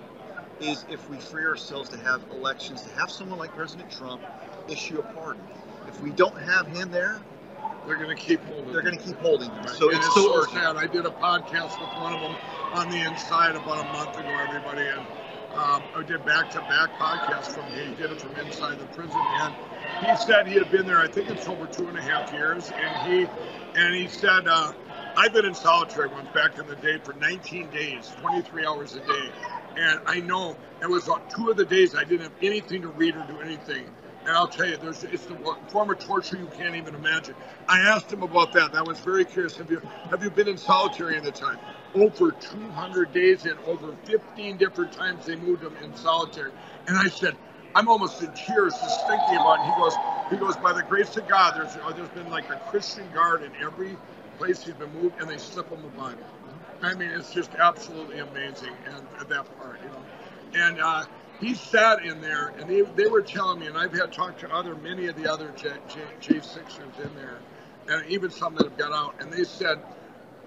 is 0.60 0.86
if 0.90 1.10
we 1.10 1.18
free 1.18 1.46
ourselves 1.46 1.90
to 1.90 1.98
have 2.00 2.22
elections, 2.32 2.84
to 2.84 2.90
have 2.92 3.10
someone 3.12 3.40
like 3.40 3.54
President 3.56 3.90
Trump 3.92 4.22
issue 4.68 5.00
a 5.00 5.04
pardon. 5.04 5.44
If 5.88 6.02
we 6.02 6.12
don't 6.12 6.38
have 6.40 6.68
him 6.68 6.92
there, 6.92 7.20
they're 7.86 7.96
going 7.98 8.16
to 8.16 8.22
keep 8.22 8.44
holding. 8.46 8.72
They're 8.72 8.84
going 8.84 8.98
to 8.98 9.04
keep 9.04 9.18
holding 9.20 9.50
them. 9.50 9.64
Right. 9.64 9.70
So 9.76 9.90
And 9.90 9.98
it's 9.98 10.14
so 10.14 10.38
urgent. 10.38 10.54
sad. 10.54 10.76
I 10.78 10.86
did 10.88 11.06
a 11.06 11.10
podcast 11.10 11.80
with 11.80 11.90
one 12.02 12.14
of 12.14 12.22
them 12.22 12.36
on 12.74 12.90
the 12.90 12.98
inside 13.02 13.56
about 13.56 13.80
a 13.86 13.92
month 13.92 14.18
ago, 14.18 14.30
everybody, 14.48 14.88
and 14.88 15.00
um, 15.56 15.84
I 15.96 16.04
did 16.06 16.24
back-to-back 16.26 16.92
podcasts 16.98 17.54
from 17.54 17.66
he 17.74 17.94
did 17.96 18.12
it 18.12 18.22
from 18.22 18.36
inside 18.38 18.80
the 18.80 18.86
prison, 18.88 19.20
and 19.20 19.54
he 20.06 20.16
said 20.16 20.48
he 20.48 20.54
had 20.54 20.72
been 20.72 20.86
there. 20.86 21.00
I 21.00 21.08
think 21.08 21.30
it's 21.30 21.48
over 21.48 21.66
two 21.68 21.88
and 21.88 21.98
a 21.98 22.02
half 22.02 22.32
years, 22.32 22.72
and 22.72 23.12
he 23.12 23.28
and 23.76 23.96
he 23.96 24.08
said 24.08 24.48
uh, 24.48 24.74
I've 25.18 25.34
been 25.34 25.46
in 25.46 25.54
solitary 25.56 26.10
once 26.10 26.30
back 26.34 26.58
in 26.58 26.68
the 26.68 26.76
day 26.78 27.00
for 27.00 27.14
19 27.14 27.70
days, 27.70 28.12
23 28.22 28.66
hours 28.66 28.96
a 28.96 29.02
day, 29.02 29.30
and 29.78 30.00
I 30.06 30.20
know 30.22 30.58
it 30.82 30.90
was 30.90 31.10
uh, 31.10 31.20
two 31.36 31.50
of 31.50 31.58
the 31.58 31.66
days 31.66 31.96
I 31.96 32.04
didn't 32.04 32.24
have 32.24 32.34
anything 32.42 32.82
to 32.84 32.90
read 32.90 33.16
or 33.16 33.24
do 33.24 33.42
anything. 33.42 33.86
And 34.26 34.38
I'll 34.38 34.48
tell 34.48 34.68
you, 34.68 34.78
there's 34.78 35.04
it's 35.04 35.26
the 35.26 35.36
form 35.70 35.90
of 35.90 36.00
torture 36.00 36.38
you 36.38 36.48
can't 36.58 36.76
even 36.76 36.96
imagine. 36.96 37.36
I 37.68 37.80
asked 37.80 38.12
him 38.14 38.24
about 38.24 38.54
that. 38.54 38.76
I 38.76 38.82
was 38.84 39.00
very 39.00 39.26
curious. 39.26 39.58
Have 39.58 39.72
you 39.72 39.82
have 40.12 40.24
you 40.24 40.30
been 40.30 40.48
in 40.48 40.58
solitary 40.58 41.18
in 41.18 41.24
the 41.24 41.32
time? 41.32 41.60
Over 41.96 42.32
200 42.32 43.14
days 43.14 43.46
and 43.46 43.60
over 43.68 43.96
15 44.06 44.58
different 44.58 44.94
times 44.94 45.26
they 45.26 45.36
moved 45.38 45.64
him 45.64 45.76
in 45.84 45.96
solitary. 45.96 46.52
And 46.88 46.98
I 46.98 47.08
said, 47.10 47.36
I'm 47.76 47.88
almost 47.88 48.22
in 48.22 48.32
tears 48.34 48.74
just 48.74 49.08
thinking 49.08 49.36
about 49.36 49.60
it. 49.60 49.74
He 49.74 49.82
goes, 49.82 49.96
he 50.30 50.38
goes, 50.38 50.58
by 50.58 50.74
the 50.74 50.84
grace 50.84 51.16
of 51.18 51.28
God, 51.28 51.56
there's 51.56 51.76
uh, 51.78 51.94
there's 51.94 52.10
been 52.10 52.30
like 52.30 52.50
a 52.50 52.58
Christian 52.70 53.10
guard 53.14 53.44
in 53.44 53.52
every 53.62 53.98
place 54.38 54.64
he's 54.64 54.74
been 54.74 54.92
moved, 54.94 55.20
and 55.22 55.30
they 55.30 55.38
slip 55.38 55.70
him 55.70 55.82
the 55.82 55.90
Bible. 55.90 56.24
I 56.82 56.94
mean, 56.96 57.10
it's 57.12 57.32
just 57.32 57.52
absolutely 57.56 58.20
amazing, 58.20 58.74
and 58.88 59.30
that 59.30 59.58
part, 59.58 59.80
you 59.84 59.90
know. 59.90 60.66
And 60.66 60.82
uh, 60.82 61.06
he 61.40 61.54
sat 61.54 62.04
in 62.04 62.22
there, 62.22 62.54
and 62.60 62.70
they, 62.70 62.82
they 62.82 63.08
were 63.08 63.22
telling 63.22 63.60
me, 63.60 63.68
and 63.68 63.78
I've 63.78 63.94
had 63.94 64.12
talked 64.12 64.40
to 64.42 64.54
other 64.54 64.76
many 64.76 65.08
of 65.08 65.16
the 65.16 65.32
other 65.32 65.52
J, 65.56 65.74
J, 65.88 66.02
J6ers 66.22 67.06
in 67.06 67.16
there, 67.16 67.40
and 67.88 68.06
even 68.08 68.32
some 68.32 68.56
that 68.56 68.66
have 68.66 68.78
got 68.78 68.92
out, 68.94 69.16
and 69.20 69.32
they 69.32 69.44
said, 69.44 69.80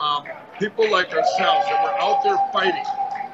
um, 0.01 0.25
people 0.59 0.91
like 0.91 1.13
ourselves 1.13 1.67
that 1.67 1.83
were 1.85 2.01
out 2.01 2.23
there 2.25 2.39
fighting, 2.53 2.85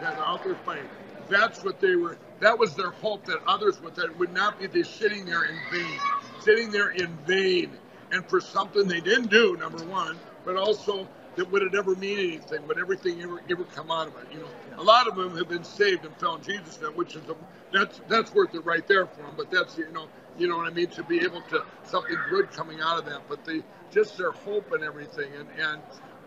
that 0.01 0.17
are 0.19 0.25
out 0.25 0.45
there 0.45 0.57
fighting, 0.57 0.89
that's 1.29 1.65
what 1.65 1.81
they 1.81 1.97
were, 1.97 2.19
that 2.41 2.59
was 2.59 2.75
their 2.75 2.91
hope 2.91 3.25
that 3.27 3.41
others 3.47 3.81
would, 3.83 3.95
that 3.97 4.19
would 4.19 4.33
not 4.33 4.59
be 4.59 4.67
they 4.67 4.83
sitting 4.83 5.25
there 5.25 5.45
in 5.45 5.57
vain, 5.73 6.01
sitting 6.41 6.71
there 6.71 6.91
in 6.91 7.17
vain, 7.27 7.73
and 8.13 8.27
for 8.29 8.41
something 8.41 8.89
they 8.89 9.01
didn't 9.01 9.31
do, 9.31 9.57
number 9.57 9.85
one, 9.87 10.19
but 10.45 10.57
also 10.57 11.09
that 11.37 11.51
would 11.51 11.63
it 11.63 11.75
ever 11.75 11.95
mean 11.97 12.19
anything? 12.19 12.67
Would 12.69 12.79
everything 12.79 13.23
ever, 13.23 13.41
ever 13.51 13.65
come 13.65 13.91
out 13.91 14.09
of 14.09 14.17
it? 14.17 14.33
You 14.33 14.41
know, 14.41 14.49
a 14.79 14.83
lot 14.85 15.09
of 15.09 15.17
them 15.17 15.37
have 15.37 15.49
been 15.49 15.65
saved 15.65 16.05
and 16.05 16.15
found 16.17 16.45
Jesus, 16.45 16.81
now, 16.81 16.89
which 16.93 17.17
is 17.17 17.23
a, 17.29 17.37
that's 17.73 18.01
that's 18.09 18.35
worth 18.35 18.55
it 18.55 18.65
right 18.65 18.87
there 18.89 19.07
for 19.07 19.23
them. 19.23 19.35
But 19.37 19.51
that's 19.51 19.79
you 19.79 19.91
know, 19.93 20.09
you 20.39 20.49
know 20.49 20.57
what 20.59 20.67
I 20.67 20.71
mean 20.71 20.89
to 20.89 21.05
be 21.05 21.21
able 21.23 21.43
to 21.51 21.65
something 21.85 22.17
good 22.31 22.51
coming 22.53 22.81
out 22.83 22.99
of 22.99 23.07
that. 23.07 23.23
But 23.29 23.45
they 23.45 23.63
just 23.91 24.19
their 24.19 24.33
hope 24.33 24.73
and 24.73 24.85
everything, 24.85 25.33
and 25.39 25.49
and 25.61 25.83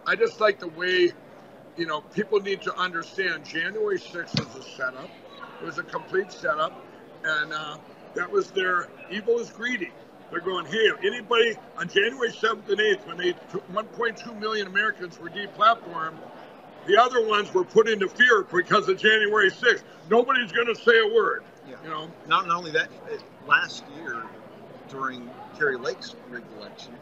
I 0.07 0.15
just 0.15 0.39
like 0.41 0.59
the 0.59 0.69
way, 0.69 1.11
you 1.77 1.85
know, 1.85 2.01
people 2.01 2.39
need 2.41 2.61
to 2.63 2.75
understand. 2.77 3.45
January 3.45 3.99
6th 3.99 4.39
was 4.55 4.65
a 4.65 4.69
setup. 4.69 5.09
It 5.63 5.67
was 5.67 5.77
a 5.77 5.83
complete 5.83 6.29
setup, 6.29 6.85
and 7.23 7.53
uh, 7.53 7.77
that 8.15 8.29
was 8.29 8.51
their 8.51 8.89
evil 9.09 9.39
is 9.39 9.49
greedy. 9.49 9.91
They're 10.29 10.41
going, 10.41 10.65
hey, 10.65 10.89
anybody 11.05 11.55
on 11.77 11.87
January 11.87 12.31
7th 12.31 12.67
and 12.67 12.79
8th, 12.79 13.07
when 13.07 13.15
they 13.15 13.31
1.2 13.71 14.39
million 14.41 14.67
Americans 14.67 15.17
were 15.21 15.29
deplatformed, 15.29 16.17
the 16.85 16.97
other 16.97 17.25
ones 17.25 17.53
were 17.53 17.63
put 17.63 17.87
into 17.87 18.09
fear 18.09 18.43
because 18.43 18.89
of 18.89 18.97
January 18.97 19.49
6th. 19.49 19.83
Nobody's 20.09 20.51
going 20.51 20.67
to 20.67 20.75
say 20.75 20.99
a 20.99 21.13
word. 21.13 21.45
Yeah. 21.65 21.75
You 21.81 21.91
know, 21.91 22.11
Not, 22.27 22.45
not 22.45 22.57
only 22.57 22.71
that, 22.71 22.89
uh, 23.09 23.15
last 23.47 23.85
year 23.95 24.21
during 24.89 25.29
Kari 25.57 25.77
Lake's 25.77 26.13
rigged 26.29 26.51
election, 26.57 26.93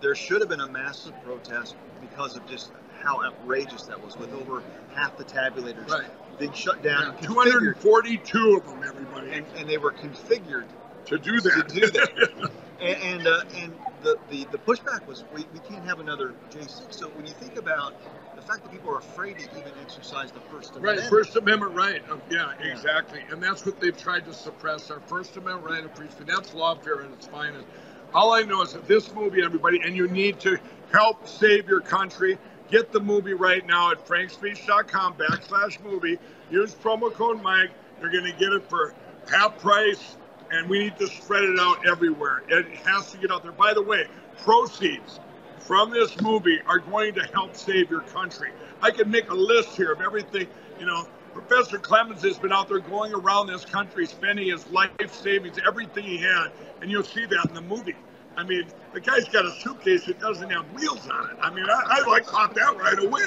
there 0.00 0.14
should 0.14 0.40
have 0.40 0.48
been 0.48 0.60
a 0.60 0.68
massive 0.68 1.20
protest 1.24 1.74
because 2.00 2.36
of 2.36 2.46
just 2.46 2.70
how 3.02 3.24
outrageous 3.24 3.82
that 3.82 4.00
was, 4.00 4.16
with 4.16 4.32
over 4.32 4.62
half 4.94 5.16
the 5.16 5.24
tabulators 5.24 5.88
Right. 5.88 6.06
Being 6.40 6.52
shut 6.52 6.82
down. 6.82 7.16
configured. 7.18 7.80
242 7.80 8.56
of 8.56 8.66
them, 8.66 8.82
everybody. 8.84 9.30
And, 9.32 9.46
and 9.56 9.68
they 9.68 9.78
were 9.78 9.92
configured 9.92 10.66
to 11.06 11.18
do 11.18 11.40
that. 11.40 11.68
To 11.68 11.80
do 11.80 11.86
that. 11.90 12.50
And 12.80 13.02
and, 13.02 13.26
uh, 13.26 13.42
and 13.56 13.74
the, 14.02 14.16
the 14.30 14.46
the 14.52 14.56
pushback 14.56 15.06
was 15.06 15.24
we, 15.34 15.44
we 15.52 15.58
can't 15.68 15.84
have 15.84 16.00
another 16.00 16.34
J6. 16.50 16.94
So 16.94 17.08
when 17.10 17.26
you 17.26 17.32
think 17.34 17.56
about 17.58 17.92
the 18.34 18.40
fact 18.40 18.62
that 18.62 18.72
people 18.72 18.90
are 18.90 18.98
afraid 18.98 19.38
to 19.38 19.44
even 19.58 19.72
exercise 19.82 20.32
the 20.32 20.40
First 20.40 20.70
Right, 20.76 20.80
Amendment, 20.80 21.10
First 21.10 21.36
Amendment 21.36 21.74
right. 21.74 22.02
Of, 22.08 22.22
yeah, 22.30 22.54
exactly. 22.58 23.20
And 23.30 23.42
that's 23.42 23.66
what 23.66 23.78
they've 23.80 23.94
tried 23.94 24.24
to 24.24 24.32
suppress 24.32 24.90
our 24.90 25.00
First 25.00 25.36
Amendment 25.36 25.66
right 25.70 25.84
of 25.84 25.94
free 25.94 26.08
speech. 26.08 26.26
That's 26.26 26.52
lawfare 26.52 27.04
at 27.04 27.10
its 27.10 27.26
finest. 27.26 27.66
All 28.14 28.32
I 28.32 28.40
know 28.42 28.62
is 28.62 28.72
that 28.72 28.88
this 28.88 29.12
movie, 29.14 29.42
everybody, 29.44 29.82
and 29.84 29.94
you 29.94 30.08
need 30.08 30.40
to 30.40 30.58
help 30.90 31.28
save 31.28 31.68
your 31.68 31.80
country. 31.80 32.38
Get 32.70 32.92
the 32.92 33.00
movie 33.00 33.34
right 33.34 33.66
now 33.66 33.90
at 33.90 34.06
frankspeech.com 34.06 35.14
backslash 35.14 35.82
movie. 35.82 36.18
Use 36.50 36.74
promo 36.74 37.12
code 37.12 37.42
Mike. 37.42 37.70
You're 38.00 38.12
going 38.12 38.24
to 38.24 38.38
get 38.38 38.52
it 38.52 38.68
for 38.68 38.94
half 39.28 39.58
price, 39.58 40.16
and 40.52 40.70
we 40.70 40.78
need 40.78 40.96
to 40.98 41.08
spread 41.08 41.42
it 41.42 41.58
out 41.58 41.86
everywhere. 41.86 42.42
It 42.48 42.66
has 42.86 43.10
to 43.10 43.18
get 43.18 43.32
out 43.32 43.42
there. 43.42 43.52
By 43.52 43.74
the 43.74 43.82
way, 43.82 44.06
proceeds 44.38 45.18
from 45.58 45.90
this 45.90 46.20
movie 46.20 46.60
are 46.66 46.78
going 46.78 47.14
to 47.14 47.22
help 47.32 47.56
save 47.56 47.90
your 47.90 48.02
country. 48.02 48.52
I 48.82 48.90
can 48.92 49.10
make 49.10 49.30
a 49.30 49.34
list 49.34 49.76
here 49.76 49.92
of 49.92 50.00
everything, 50.00 50.46
you 50.78 50.86
know. 50.86 51.06
Professor 51.32 51.78
Clements 51.78 52.24
has 52.24 52.38
been 52.38 52.52
out 52.52 52.68
there 52.68 52.80
going 52.80 53.14
around 53.14 53.46
this 53.46 53.64
country 53.64 54.04
spending 54.04 54.48
his 54.48 54.66
life 54.70 54.90
savings, 55.12 55.58
everything 55.64 56.02
he 56.02 56.18
had, 56.18 56.48
and 56.82 56.90
you'll 56.90 57.04
see 57.04 57.24
that 57.24 57.46
in 57.48 57.54
the 57.54 57.60
movie. 57.60 57.94
I 58.36 58.44
mean, 58.44 58.66
the 58.94 59.00
guy's 59.00 59.28
got 59.28 59.44
a 59.44 59.52
suitcase 59.52 60.06
that 60.06 60.20
doesn't 60.20 60.50
have 60.50 60.66
wheels 60.72 61.08
on 61.08 61.30
it. 61.30 61.36
I 61.42 61.50
mean, 61.50 61.66
I, 61.68 61.82
I 61.86 62.08
like 62.08 62.26
caught 62.26 62.54
that 62.54 62.76
right 62.78 62.98
away. 62.98 63.22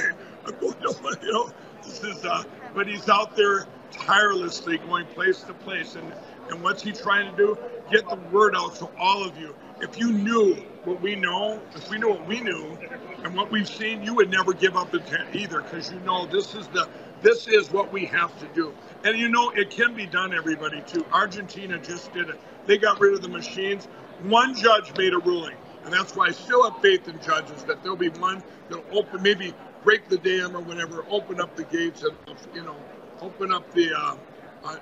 I'm 0.46 0.56
going, 0.62 0.76
you 1.22 1.34
know, 1.34 1.52
this 1.84 2.04
is, 2.04 2.26
uh, 2.26 2.44
but 2.74 2.88
he's 2.88 3.10
out 3.10 3.36
there 3.36 3.68
tirelessly 3.92 4.80
going 4.80 5.06
place 5.08 5.42
to 5.44 5.54
place. 5.54 5.96
And, 5.96 6.12
and 6.50 6.64
what's 6.64 6.84
he 6.84 6.92
trying 6.92 7.32
to 7.32 7.38
do? 7.38 7.58
Get 7.92 8.10
the 8.10 8.18
word 8.32 8.56
out 8.56 8.76
to 8.78 8.90
all 9.00 9.24
of 9.24 9.38
you. 9.38 9.56
If 9.82 10.00
you 10.00 10.14
knew 10.14 10.56
what 10.86 11.02
we 11.02 11.16
know, 11.16 11.62
if 11.76 11.90
we 11.90 12.00
knew 12.00 12.10
what 12.10 12.28
we 12.28 12.42
knew 12.42 12.78
and 13.24 13.36
what 13.36 13.52
we've 13.52 13.68
seen, 13.68 14.04
you 14.04 14.16
would 14.16 14.32
never 14.32 14.54
give 14.54 14.78
up 14.78 14.94
either 15.34 15.62
because 15.62 15.92
you 15.92 16.00
know 16.02 16.26
this 16.26 16.56
is 16.56 16.68
the 16.70 16.88
this 17.22 17.48
is 17.48 17.72
what 17.72 17.92
we 17.92 18.06
have 18.08 18.38
to 18.40 18.48
do. 18.56 18.74
And 19.04 19.18
you 19.18 19.30
know 19.30 19.52
it 19.52 19.70
can 19.70 19.94
be 19.96 20.06
done, 20.06 20.34
everybody, 20.34 20.82
too. 20.88 21.06
Argentina 21.12 21.80
just 21.80 22.14
did 22.14 22.30
it. 22.30 22.40
They 22.66 22.78
got 22.78 23.00
rid 23.00 23.14
of 23.14 23.22
the 23.22 23.30
machines. 23.30 23.88
One 24.24 24.56
judge 24.56 24.98
made 24.98 25.14
a 25.14 25.20
ruling. 25.20 25.56
And 25.86 25.94
that's 25.94 26.16
why 26.16 26.28
I 26.28 26.32
still 26.32 26.70
have 26.70 26.82
faith 26.82 27.08
in 27.08 27.22
judges 27.22 27.64
that 27.66 27.84
there'll 27.84 27.98
be 27.98 28.10
one 28.10 28.44
that'll 28.70 28.86
open, 28.92 29.24
maybe 29.24 29.56
break 29.84 30.10
the 30.10 30.18
dam 30.20 30.58
or 30.58 30.62
whatever, 30.62 31.06
open 31.10 31.42
up 31.42 31.56
the 31.56 31.64
gates 31.66 32.04
and, 32.04 32.18
you 32.54 32.64
know, 32.64 32.78
open 33.22 33.54
up 33.54 33.72
the 33.74 33.94
uh, 33.96 34.18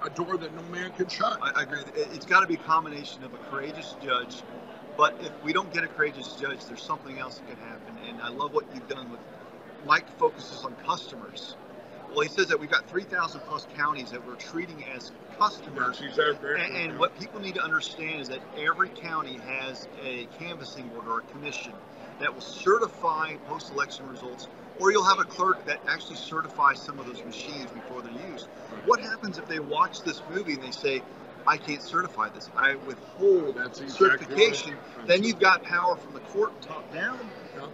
a 0.04 0.10
door 0.12 0.38
that 0.38 0.56
no 0.56 0.64
man 0.64 0.92
can 0.92 1.08
shut. 1.10 1.40
I, 1.42 1.52
I 1.56 1.64
agree. 1.64 1.82
It- 1.96 2.10
It's 2.14 2.26
got 2.26 2.42
to 2.42 2.48
be 2.48 2.56
a 2.56 2.60
combination 2.60 3.24
of 3.24 3.34
a 3.36 3.38
courageous 3.38 3.96
judge, 4.04 4.44
but 4.98 5.16
if 5.22 5.32
we 5.44 5.54
don't 5.54 5.72
get 5.74 5.84
a 5.86 5.90
courageous 5.90 6.36
judge, 6.36 6.66
there's 6.66 6.84
something 6.84 7.20
else 7.20 7.40
that 7.40 7.48
can 7.50 7.58
happen. 7.60 7.96
And 8.10 8.22
I 8.22 8.30
love 8.30 8.54
what 8.54 8.66
you've 8.74 8.90
done 8.90 9.12
with 9.12 9.22
Mike 9.86 10.08
focuses 10.20 10.66
on 10.66 10.76
customers. 10.86 11.56
Well, 12.12 12.22
he 12.22 12.30
says 12.30 12.48
that 12.48 12.60
we've 12.60 12.70
got 12.70 12.90
3,000 12.90 13.40
plus 13.42 13.68
counties 13.76 14.12
that 14.12 14.26
we're 14.26 14.36
treating 14.36 14.84
as 14.94 15.12
customers. 15.40 16.02
Yes, 16.02 16.38
and, 16.44 16.76
and 16.76 17.00
what 17.00 17.18
people 17.18 17.40
need 17.40 17.56
to 17.56 17.64
understand 17.64 18.22
is 18.22 18.28
that 18.28 18.40
every 18.58 18.90
county 18.90 19.40
has 19.48 19.88
a 20.04 20.28
canvassing 20.38 20.90
board 20.90 21.08
or 21.08 21.20
a 21.20 21.22
commission 21.24 21.74
that 22.20 22.34
will 22.34 22.42
certify 22.42 23.36
post-election 23.48 24.08
results, 24.10 24.48
or 24.80 24.92
you'll 24.92 25.06
have 25.06 25.20
a 25.20 25.24
clerk 25.24 25.66
that 25.66 25.80
actually 25.88 26.18
certifies 26.18 26.80
some 26.80 27.00
of 27.00 27.06
those 27.06 27.24
machines 27.24 27.72
before 27.72 28.02
they're 28.02 28.12
used. 28.30 28.48
What 28.86 29.00
happens 29.00 29.38
if 29.38 29.48
they 29.48 29.60
watch 29.60 30.02
this 30.02 30.22
movie 30.30 30.54
and 30.54 30.64
they 30.64 30.72
say, 30.72 31.02
I 31.48 31.58
can't 31.58 31.82
certify 31.82 32.30
this. 32.30 32.50
I 32.56 32.76
withhold 32.76 33.58
exactly 33.58 33.90
certification. 33.90 34.74
right. 34.98 35.08
Then 35.08 35.24
you've 35.24 35.40
got 35.40 35.64
power 35.64 35.96
from 35.96 36.14
the 36.14 36.20
court 36.20 36.62
top 36.62 36.92
down 36.94 37.20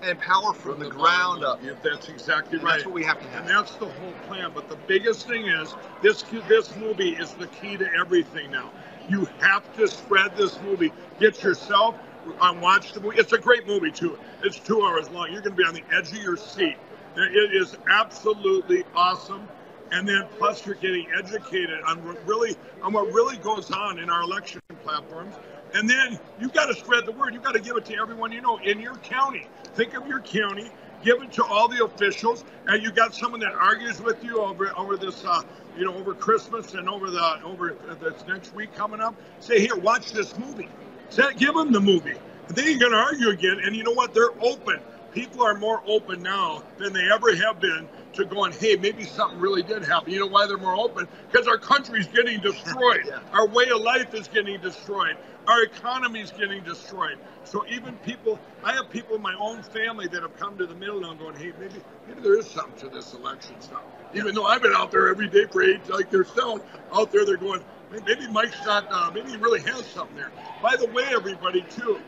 and 0.02 0.20
power 0.20 0.54
from, 0.54 0.80
the, 0.80 0.90
ground 0.90 1.44
up. 1.44 1.64
Yeah, 1.64 1.74
that's 1.84 2.10
exactly 2.10 2.58
And 2.58 2.64
right. 2.64 2.74
that's 2.74 2.86
what 2.86 2.94
we 2.94 3.04
have 3.04 3.20
to 3.22 3.28
have. 3.30 3.42
And 3.42 3.50
that's 3.50 3.76
the 3.76 3.88
whole 3.88 4.14
plan. 4.28 4.52
But 4.54 4.70
the 4.70 4.78
biggest 4.88 5.28
thing 5.28 5.48
is 5.48 5.74
this 6.02 6.24
this 6.48 6.76
movie 6.76 7.12
is 7.12 7.34
the 7.34 7.48
key 7.48 7.78
to 7.78 7.88
everything 7.94 8.52
now. 8.52 8.72
You 9.10 9.28
have 9.40 9.76
to 9.78 9.88
spread 9.88 10.36
this 10.36 10.60
movie. 10.62 10.92
Get 11.20 11.44
yourself 11.44 11.96
on 12.40 12.60
watch 12.62 12.94
the 12.94 13.00
movie. 13.00 13.18
It's 13.18 13.34
a 13.34 13.38
great 13.38 13.68
movie 13.68 13.92
too. 13.92 14.18
It's 14.44 14.60
two 14.60 14.82
hours 14.82 15.10
long. 15.10 15.32
You're 15.32 15.42
going 15.42 15.56
to 15.56 15.58
be 15.58 15.64
on 15.64 15.74
the 15.74 15.84
edge 15.92 16.12
of 16.12 16.18
your 16.22 16.38
seat. 16.38 16.76
It 17.16 17.56
is 17.56 17.76
absolutely 17.90 18.84
awesome. 18.96 19.48
And 19.92 20.08
then 20.08 20.28
plus 20.38 20.66
you're 20.66 20.76
getting 20.76 21.08
educated 21.18 21.82
on 21.82 22.04
what 22.06 22.28
really 22.28 22.56
on 22.82 22.94
what 22.94 23.08
really 23.08 23.38
goes 23.38 23.72
on 23.72 24.00
in 24.00 24.10
our 24.10 24.22
election 24.24 24.62
platforms. 24.84 25.36
And 25.74 25.90
then 25.90 26.20
you've 26.40 26.54
got 26.54 26.68
to 26.68 26.74
spread 26.76 27.06
the 27.06 27.12
word. 27.12 27.34
You've 27.34 27.44
got 27.44 27.54
to 27.54 27.60
give 27.62 27.78
it 27.78 27.86
to 27.86 27.96
everyone 28.00 28.32
you 28.32 28.42
know 28.42 28.58
in 28.58 28.80
your 28.80 28.96
county. 28.96 29.48
Think 29.78 29.96
of 29.96 30.08
your 30.08 30.22
county. 30.22 30.72
Give 31.04 31.22
it 31.24 31.32
to 31.34 31.46
all 31.46 31.70
the 31.70 31.86
officials. 31.86 32.46
And 32.68 32.84
you 32.84 32.92
got 32.92 33.16
someone 33.16 33.42
that 33.42 33.54
argues 33.54 34.02
with 34.02 34.24
you 34.24 34.42
over 34.42 34.78
over 34.78 34.98
this, 34.98 35.26
uh, 35.26 35.44
you 35.78 35.86
know, 35.86 35.96
over 35.96 36.16
Christmas 36.16 36.74
and 36.76 36.90
over 36.90 37.12
the 37.12 37.44
over 37.44 37.78
this 38.02 38.28
next 38.28 38.56
week 38.56 38.76
coming 38.76 39.02
up. 39.02 39.16
Say, 39.40 39.62
here, 39.62 39.78
watch 39.78 40.12
this 40.14 40.38
movie. 40.40 40.70
Say, 41.12 41.34
give 41.38 41.56
them 41.56 41.72
the 41.74 41.82
movie. 41.82 42.16
They 42.50 42.70
ain't 42.70 42.82
gonna 42.82 42.98
argue 42.98 43.30
again. 43.30 43.60
And 43.66 43.76
you 43.76 43.84
know 43.84 43.94
what? 43.94 44.16
They're 44.16 44.34
open. 44.42 44.82
People 45.14 45.44
are 45.44 45.56
more 45.56 45.84
open 45.88 46.24
now 46.24 46.64
than 46.80 46.94
they 46.94 47.12
ever 47.12 47.36
have 47.36 47.62
been 47.62 47.88
to 48.18 48.26
going, 48.26 48.52
hey, 48.54 48.76
maybe 48.76 49.04
something 49.04 49.40
really 49.40 49.64
did 49.64 49.84
happen. 49.84 50.12
You 50.12 50.20
know 50.20 50.28
why 50.28 50.48
they're 50.48 50.58
more 50.58 50.76
open? 50.76 51.08
Because 51.32 51.48
our 51.48 51.58
country's 51.58 52.08
getting 52.08 52.40
destroyed. 52.42 53.10
Our 53.32 53.48
way 53.48 53.66
of 53.70 53.82
life 53.82 54.14
is 54.14 54.28
getting 54.28 54.60
destroyed. 54.62 55.18
Our 55.48 55.64
economy 55.64 56.20
is 56.22 56.32
getting 56.32 56.64
destroyed. 56.64 57.18
So 57.46 57.66
even 57.68 57.96
people, 57.98 58.38
I 58.64 58.74
have 58.74 58.90
people 58.90 59.16
in 59.16 59.22
my 59.22 59.36
own 59.40 59.64
family 59.64 60.08
that 60.08 60.22
have 60.22 60.36
come 60.38 60.58
to 60.58 60.66
the 60.66 60.76
middle 60.76 61.00
now 61.00 61.14
going, 61.14 61.36
hey, 61.36 61.54
maybe 61.60 61.76
maybe 62.08 62.22
there 62.22 62.38
is 62.38 62.48
something 62.48 62.78
to 62.80 62.94
this 62.94 63.14
election 63.14 63.56
stuff. 63.62 63.84
Even 64.14 64.36
though 64.36 64.46
I've 64.46 64.62
been 64.62 64.74
out 64.76 64.92
there 64.92 65.08
every 65.10 65.30
day 65.30 65.46
for 65.46 65.64
eight, 65.64 65.88
like 65.90 66.12
yourself, 66.12 66.62
out 66.92 67.12
there 67.12 67.26
they're 67.26 67.38
going, 67.38 67.64
maybe 67.92 68.28
Mike's 68.28 68.66
not, 68.66 68.88
uh, 68.92 69.12
maybe 69.14 69.32
he 69.32 69.38
really 69.38 69.62
has 69.62 69.86
something 69.86 70.18
there. 70.18 70.32
By 70.62 70.76
the 70.76 70.88
way, 70.88 71.06
everybody, 71.12 71.66
too, 71.70 72.02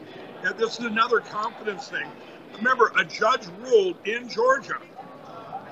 and 0.44 0.58
this 0.58 0.80
is 0.80 0.86
another 0.86 1.20
confidence 1.20 1.88
thing. 1.88 2.08
Remember, 2.58 2.92
a 2.98 3.06
judge 3.06 3.46
ruled 3.62 3.96
in 4.06 4.28
Georgia 4.28 4.80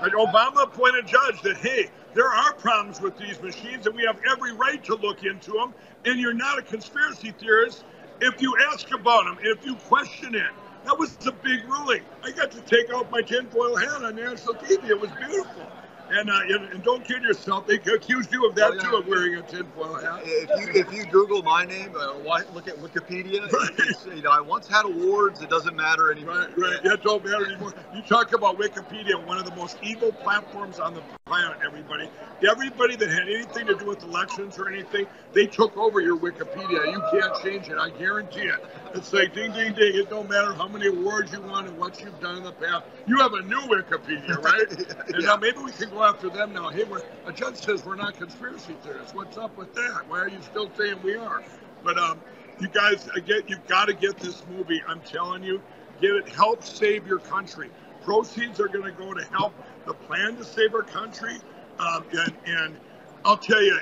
Obama 0.01 0.63
appointed 0.63 1.07
judge 1.07 1.41
that, 1.43 1.57
hey, 1.57 1.89
there 2.13 2.29
are 2.29 2.53
problems 2.53 3.01
with 3.01 3.17
these 3.17 3.41
machines 3.41 3.87
and 3.87 3.95
we 3.95 4.03
have 4.05 4.19
every 4.31 4.53
right 4.53 4.83
to 4.85 4.95
look 4.95 5.23
into 5.23 5.51
them. 5.51 5.73
And 6.05 6.19
you're 6.19 6.33
not 6.33 6.59
a 6.59 6.61
conspiracy 6.63 7.31
theorist 7.31 7.83
if 8.21 8.41
you 8.41 8.55
ask 8.71 8.91
about 8.93 9.25
them, 9.25 9.37
if 9.43 9.65
you 9.65 9.75
question 9.75 10.35
it. 10.35 10.51
That 10.85 10.97
was 10.99 11.17
a 11.27 11.31
big 11.31 11.65
ruling. 11.65 12.03
I 12.23 12.31
got 12.31 12.51
to 12.51 12.61
take 12.61 12.91
out 12.93 13.11
my 13.11 13.21
tinfoil 13.21 13.75
hat 13.75 14.03
on 14.03 14.15
national 14.15 14.55
TV. 14.55 14.89
It 14.89 15.01
was 15.01 15.11
beautiful. 15.19 15.63
And, 16.11 16.29
uh, 16.29 16.39
and, 16.73 16.83
don't 16.83 17.03
kid 17.05 17.23
yourself. 17.23 17.67
They 17.67 17.75
accused 17.75 18.31
you 18.31 18.47
of 18.47 18.55
that 18.55 18.71
Oh, 18.71 18.73
yeah. 18.75 18.81
too, 18.81 18.95
of 18.97 19.07
wearing 19.07 19.35
a 19.35 19.41
tinfoil 19.43 19.95
hat. 19.95 20.21
If 20.23 20.49
you 20.75 20.81
if 20.81 20.93
you 20.93 21.05
Google 21.05 21.43
my 21.43 21.65
name, 21.65 21.93
uh, 21.97 22.13
look 22.53 22.67
at 22.67 22.77
Wikipedia. 22.77 23.45
it's- 23.79 24.05
You 24.05 24.21
know, 24.21 24.31
I 24.31 24.41
once 24.41 24.67
had 24.67 24.85
awards. 24.85 25.41
It 25.41 25.49
doesn't 25.49 25.75
matter 25.75 26.11
anymore. 26.11 26.35
Right, 26.37 26.57
right. 26.57 26.83
That 26.83 27.03
don't 27.03 27.23
matter 27.25 27.45
anymore. 27.45 27.73
You 27.93 28.01
talk 28.03 28.33
about 28.33 28.57
Wikipedia, 28.57 29.23
one 29.25 29.37
of 29.37 29.45
the 29.45 29.55
most 29.55 29.77
evil 29.81 30.11
platforms 30.13 30.79
on 30.79 30.93
the 30.93 31.01
planet, 31.27 31.57
everybody. 31.65 32.09
Everybody 32.47 32.95
that 32.97 33.09
had 33.09 33.23
anything 33.29 33.65
to 33.67 33.75
do 33.75 33.85
with 33.87 34.03
elections 34.03 34.57
or 34.59 34.69
anything, 34.69 35.07
they 35.33 35.47
took 35.47 35.75
over 35.77 35.99
your 36.01 36.17
Wikipedia. 36.17 36.91
You 36.91 37.01
can't 37.11 37.33
change 37.43 37.69
it. 37.69 37.77
I 37.77 37.89
guarantee 37.89 38.41
it. 38.47 38.59
It's 38.93 39.11
like 39.13 39.33
ding, 39.33 39.51
ding, 39.51 39.73
ding. 39.73 39.95
It 39.95 40.09
don't 40.09 40.29
matter 40.29 40.53
how 40.53 40.67
many 40.67 40.87
awards 40.87 41.31
you 41.33 41.41
won 41.41 41.67
and 41.67 41.77
what 41.77 42.01
you've 42.01 42.19
done 42.19 42.37
in 42.37 42.43
the 42.43 42.51
past. 42.53 42.85
You 43.07 43.17
have 43.19 43.33
a 43.33 43.41
new 43.41 43.59
Wikipedia, 43.61 44.37
right? 44.41 44.67
And 45.13 45.23
now 45.25 45.35
maybe 45.37 45.59
we 45.59 45.71
can 45.71 45.89
go 45.97 46.03
after 46.03 46.29
them 46.29 46.53
now. 46.53 46.69
Hey, 46.69 46.83
we're, 46.83 47.01
a 47.25 47.33
judge 47.33 47.55
says 47.55 47.83
we're 47.83 47.95
not 47.95 48.15
conspiracy 48.15 48.75
theorists. 48.83 49.15
What's 49.15 49.37
up 49.37 49.57
with 49.57 49.73
that? 49.73 50.03
Why 50.07 50.19
are 50.19 50.29
you 50.29 50.41
still 50.43 50.69
saying 50.77 50.99
we 51.03 51.15
are? 51.15 51.43
But 51.83 51.97
um, 51.97 52.21
you 52.59 52.67
guys, 52.67 53.07
again, 53.15 53.41
you've 53.47 53.65
got 53.67 53.85
to 53.85 53.93
get 53.93 54.17
this 54.17 54.43
movie. 54.47 54.81
I'm 54.87 55.01
telling 55.01 55.43
you, 55.43 55.59
get 55.99 56.11
it. 56.11 56.29
Help 56.29 56.63
save 56.63 57.07
your 57.07 57.17
country. 57.17 57.71
Proceeds 58.03 58.59
are 58.59 58.67
going 58.67 58.85
to 58.85 58.91
go 58.91 59.13
to 59.13 59.23
help 59.25 59.53
the 59.85 59.93
plan 59.93 60.35
to 60.35 60.45
save 60.45 60.75
our 60.75 60.83
country. 60.83 61.37
Um, 61.79 62.05
and, 62.13 62.33
and 62.45 62.77
I'll 63.25 63.37
tell 63.37 63.63
you, 63.63 63.79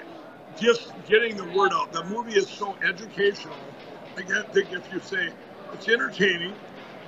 just 0.57 0.93
getting 1.07 1.35
the 1.35 1.45
word 1.57 1.73
out. 1.73 1.91
The 1.91 2.03
movie 2.05 2.35
is 2.37 2.47
so 2.47 2.77
educational. 2.81 3.57
I 4.17 4.21
think 4.23 4.71
if 4.71 4.91
you 4.93 5.01
say 5.01 5.29
it's 5.73 5.89
entertaining, 5.89 6.53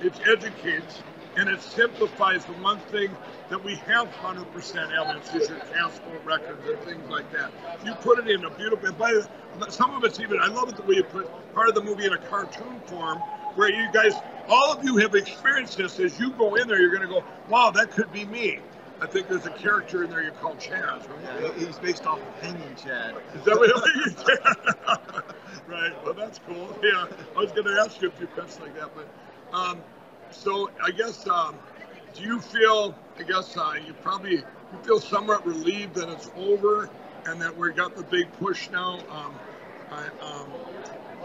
it 0.02 0.12
educates, 0.28 1.02
and 1.38 1.48
it 1.48 1.62
simplifies 1.62 2.44
the 2.44 2.52
one 2.54 2.80
thing 2.90 3.16
that 3.48 3.62
we 3.62 3.76
have 3.76 4.08
100% 4.08 5.00
evidence 5.00 5.32
is 5.32 5.48
your 5.48 5.60
passport 5.72 6.24
records 6.24 6.68
and 6.68 6.78
things 6.80 7.08
like 7.08 7.30
that. 7.32 7.52
You 7.84 7.94
put 7.94 8.18
it 8.18 8.28
in 8.28 8.44
a 8.44 8.50
beautiful, 8.50 8.88
and 8.88 8.98
by 8.98 9.12
the, 9.12 9.70
some 9.70 9.94
of 9.94 10.02
it's 10.02 10.18
even, 10.18 10.40
I 10.40 10.48
love 10.48 10.68
it 10.68 10.76
the 10.76 10.82
way 10.82 10.96
you 10.96 11.04
put 11.04 11.30
part 11.54 11.68
of 11.68 11.76
the 11.76 11.82
movie 11.82 12.06
in 12.06 12.12
a 12.12 12.18
cartoon 12.18 12.80
form 12.86 13.18
where 13.54 13.70
you 13.70 13.88
guys, 13.92 14.14
all 14.48 14.72
of 14.72 14.84
you 14.84 14.96
have 14.96 15.14
experienced 15.14 15.78
this. 15.78 16.00
As 16.00 16.18
you 16.18 16.32
go 16.32 16.56
in 16.56 16.66
there, 16.66 16.80
you're 16.80 16.94
going 16.94 17.08
to 17.08 17.08
go, 17.08 17.24
wow, 17.48 17.70
that 17.70 17.92
could 17.92 18.12
be 18.12 18.24
me. 18.24 18.58
I 19.00 19.06
think 19.06 19.28
there's 19.28 19.46
a 19.46 19.50
character 19.50 20.02
in 20.02 20.10
there 20.10 20.24
you 20.24 20.32
call 20.32 20.54
Chaz. 20.56 21.08
Right? 21.08 21.40
Yeah, 21.40 21.66
he's 21.66 21.78
based 21.78 22.04
off 22.04 22.18
of 22.20 22.42
Hanging 22.42 22.74
Chad. 22.74 23.14
Is 23.36 23.44
that 23.44 23.56
what 23.56 23.70
Right. 25.68 26.04
Well, 26.04 26.14
that's 26.14 26.40
cool. 26.40 26.76
Yeah, 26.82 27.06
I 27.36 27.38
was 27.38 27.52
going 27.52 27.66
to 27.66 27.80
ask 27.80 28.02
you 28.02 28.08
a 28.08 28.10
few 28.10 28.26
questions 28.26 28.60
like 28.60 28.74
that, 28.74 28.90
but 28.94 29.06
um, 29.56 29.82
so 30.30 30.70
I 30.82 30.90
guess 30.90 31.26
um, 31.28 31.58
do 32.14 32.22
you 32.22 32.40
feel? 32.40 32.94
I 33.18 33.22
guess 33.22 33.56
uh, 33.56 33.74
you 33.84 33.94
probably 33.94 34.36
you 34.36 34.78
feel 34.82 35.00
somewhat 35.00 35.46
relieved 35.46 35.94
that 35.94 36.08
it's 36.08 36.30
over 36.36 36.90
and 37.26 37.40
that 37.40 37.56
we 37.56 37.72
got 37.72 37.96
the 37.96 38.04
big 38.04 38.32
push 38.34 38.70
now. 38.70 39.00
Um, 39.10 39.34
I, 39.90 40.06
um, 40.22 40.50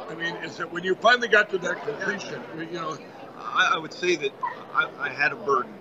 I 0.09 0.15
mean, 0.15 0.35
is 0.43 0.59
it 0.59 0.71
when 0.71 0.83
you 0.83 0.95
finally 0.95 1.27
got 1.27 1.49
to 1.51 1.57
that 1.59 1.83
completion? 1.83 2.41
You 2.57 2.79
know, 2.79 2.97
I, 3.37 3.71
I 3.75 3.77
would 3.77 3.93
say 3.93 4.15
that 4.15 4.31
I, 4.73 4.89
I 4.99 5.09
had 5.09 5.31
a 5.31 5.35
burden 5.35 5.73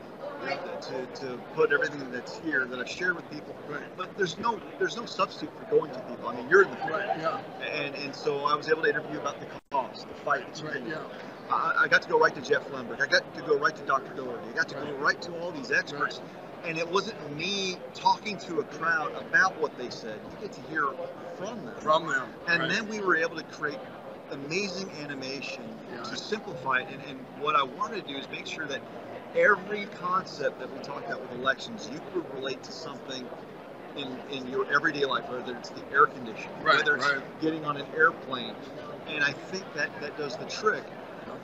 to, 0.83 1.07
to 1.21 1.37
put 1.55 1.73
everything 1.73 2.11
that's 2.11 2.39
here 2.41 2.67
that 2.67 2.79
I've 2.79 2.89
shared 2.89 3.17
with 3.17 3.29
people. 3.31 3.55
But 3.97 4.17
there's 4.17 4.39
no 4.39 4.61
there's 4.79 4.97
no 4.97 5.07
substitute 5.07 5.51
for 5.59 5.77
going 5.77 5.91
to 5.93 6.01
people. 6.01 6.29
I 6.29 6.37
mean, 6.37 6.49
you're 6.49 6.65
in 6.65 6.71
the 6.71 6.77
field. 6.77 6.91
Right, 6.91 7.19
yeah. 7.19 7.41
And 7.73 7.95
and 7.97 8.15
so 8.15 8.45
I 8.45 8.55
was 8.55 8.69
able 8.69 8.83
to 8.83 8.89
interview 8.89 9.19
about 9.19 9.39
the 9.41 9.47
cause, 9.71 10.05
the 10.05 10.15
fight. 10.23 10.45
Right, 10.65 10.83
yeah. 10.87 10.99
I, 11.53 11.85
I 11.85 11.89
got 11.89 12.03
to 12.03 12.09
go 12.09 12.19
right 12.19 12.35
to 12.35 12.41
Jeff 12.41 12.69
Lenberg. 12.71 13.01
I 13.01 13.07
got 13.07 13.35
to 13.35 13.43
go 13.43 13.57
right 13.59 13.75
to 13.75 13.83
Dr. 13.83 14.15
Daugherty. 14.15 14.49
I 14.51 14.53
got 14.55 14.69
to 14.69 14.75
go 14.75 14.93
right 14.95 15.21
to 15.23 15.39
all 15.41 15.51
these 15.53 15.71
experts. 15.71 16.21
And 16.65 16.79
it 16.79 16.89
wasn't 16.89 17.37
me 17.37 17.77
talking 17.95 18.39
to 18.39 18.61
a 18.61 18.65
crowd 18.65 19.13
about 19.17 19.61
what 19.61 19.77
they 19.77 19.91
said. 19.91 20.21
You 20.31 20.47
get 20.49 20.53
to 20.53 20.61
hear 20.71 20.89
from 21.37 21.65
them. 21.65 21.75
From 21.81 22.07
them, 22.07 22.29
And 22.47 22.63
right. 22.63 22.71
then 22.71 22.89
we 22.89 23.01
were 23.01 23.17
able 23.17 23.37
to 23.37 23.43
create 23.45 23.79
amazing 24.31 24.91
animation 25.03 25.65
to 26.05 26.17
simplify 26.17 26.81
it. 26.81 26.89
And, 26.93 27.03
and 27.09 27.19
what 27.41 27.57
I 27.57 27.65
wanted 27.65 28.07
to 28.07 28.13
do 28.13 28.19
is 28.19 28.29
make 28.31 28.47
sure 28.47 28.67
that 28.67 28.81
every 29.37 29.87
concept 29.87 30.61
that 30.61 30.73
we 30.73 30.79
talked 30.85 31.07
about 31.07 31.21
with 31.21 31.33
elections, 31.33 31.91
you 31.93 32.01
could 32.13 32.33
relate 32.35 32.63
to 32.63 32.73
something 32.73 33.29
in, 33.97 34.17
in 34.31 34.47
your 34.49 34.73
everyday 34.73 35.05
life, 35.05 35.29
whether 35.29 35.57
it's 35.57 35.71
the 35.71 35.83
air 35.93 36.07
conditioning, 36.07 36.49
Right, 36.63 36.77
whether 36.77 36.97
it's 36.97 37.07
right. 37.07 37.41
getting 37.41 37.65
on 37.65 37.77
an 37.77 37.87
airplane. 37.97 38.55
And 39.09 39.25
I 39.25 39.33
think 39.33 39.65
that, 39.75 39.89
that 40.01 40.17
does 40.17 40.37
the 40.37 40.47
trick. 40.47 40.85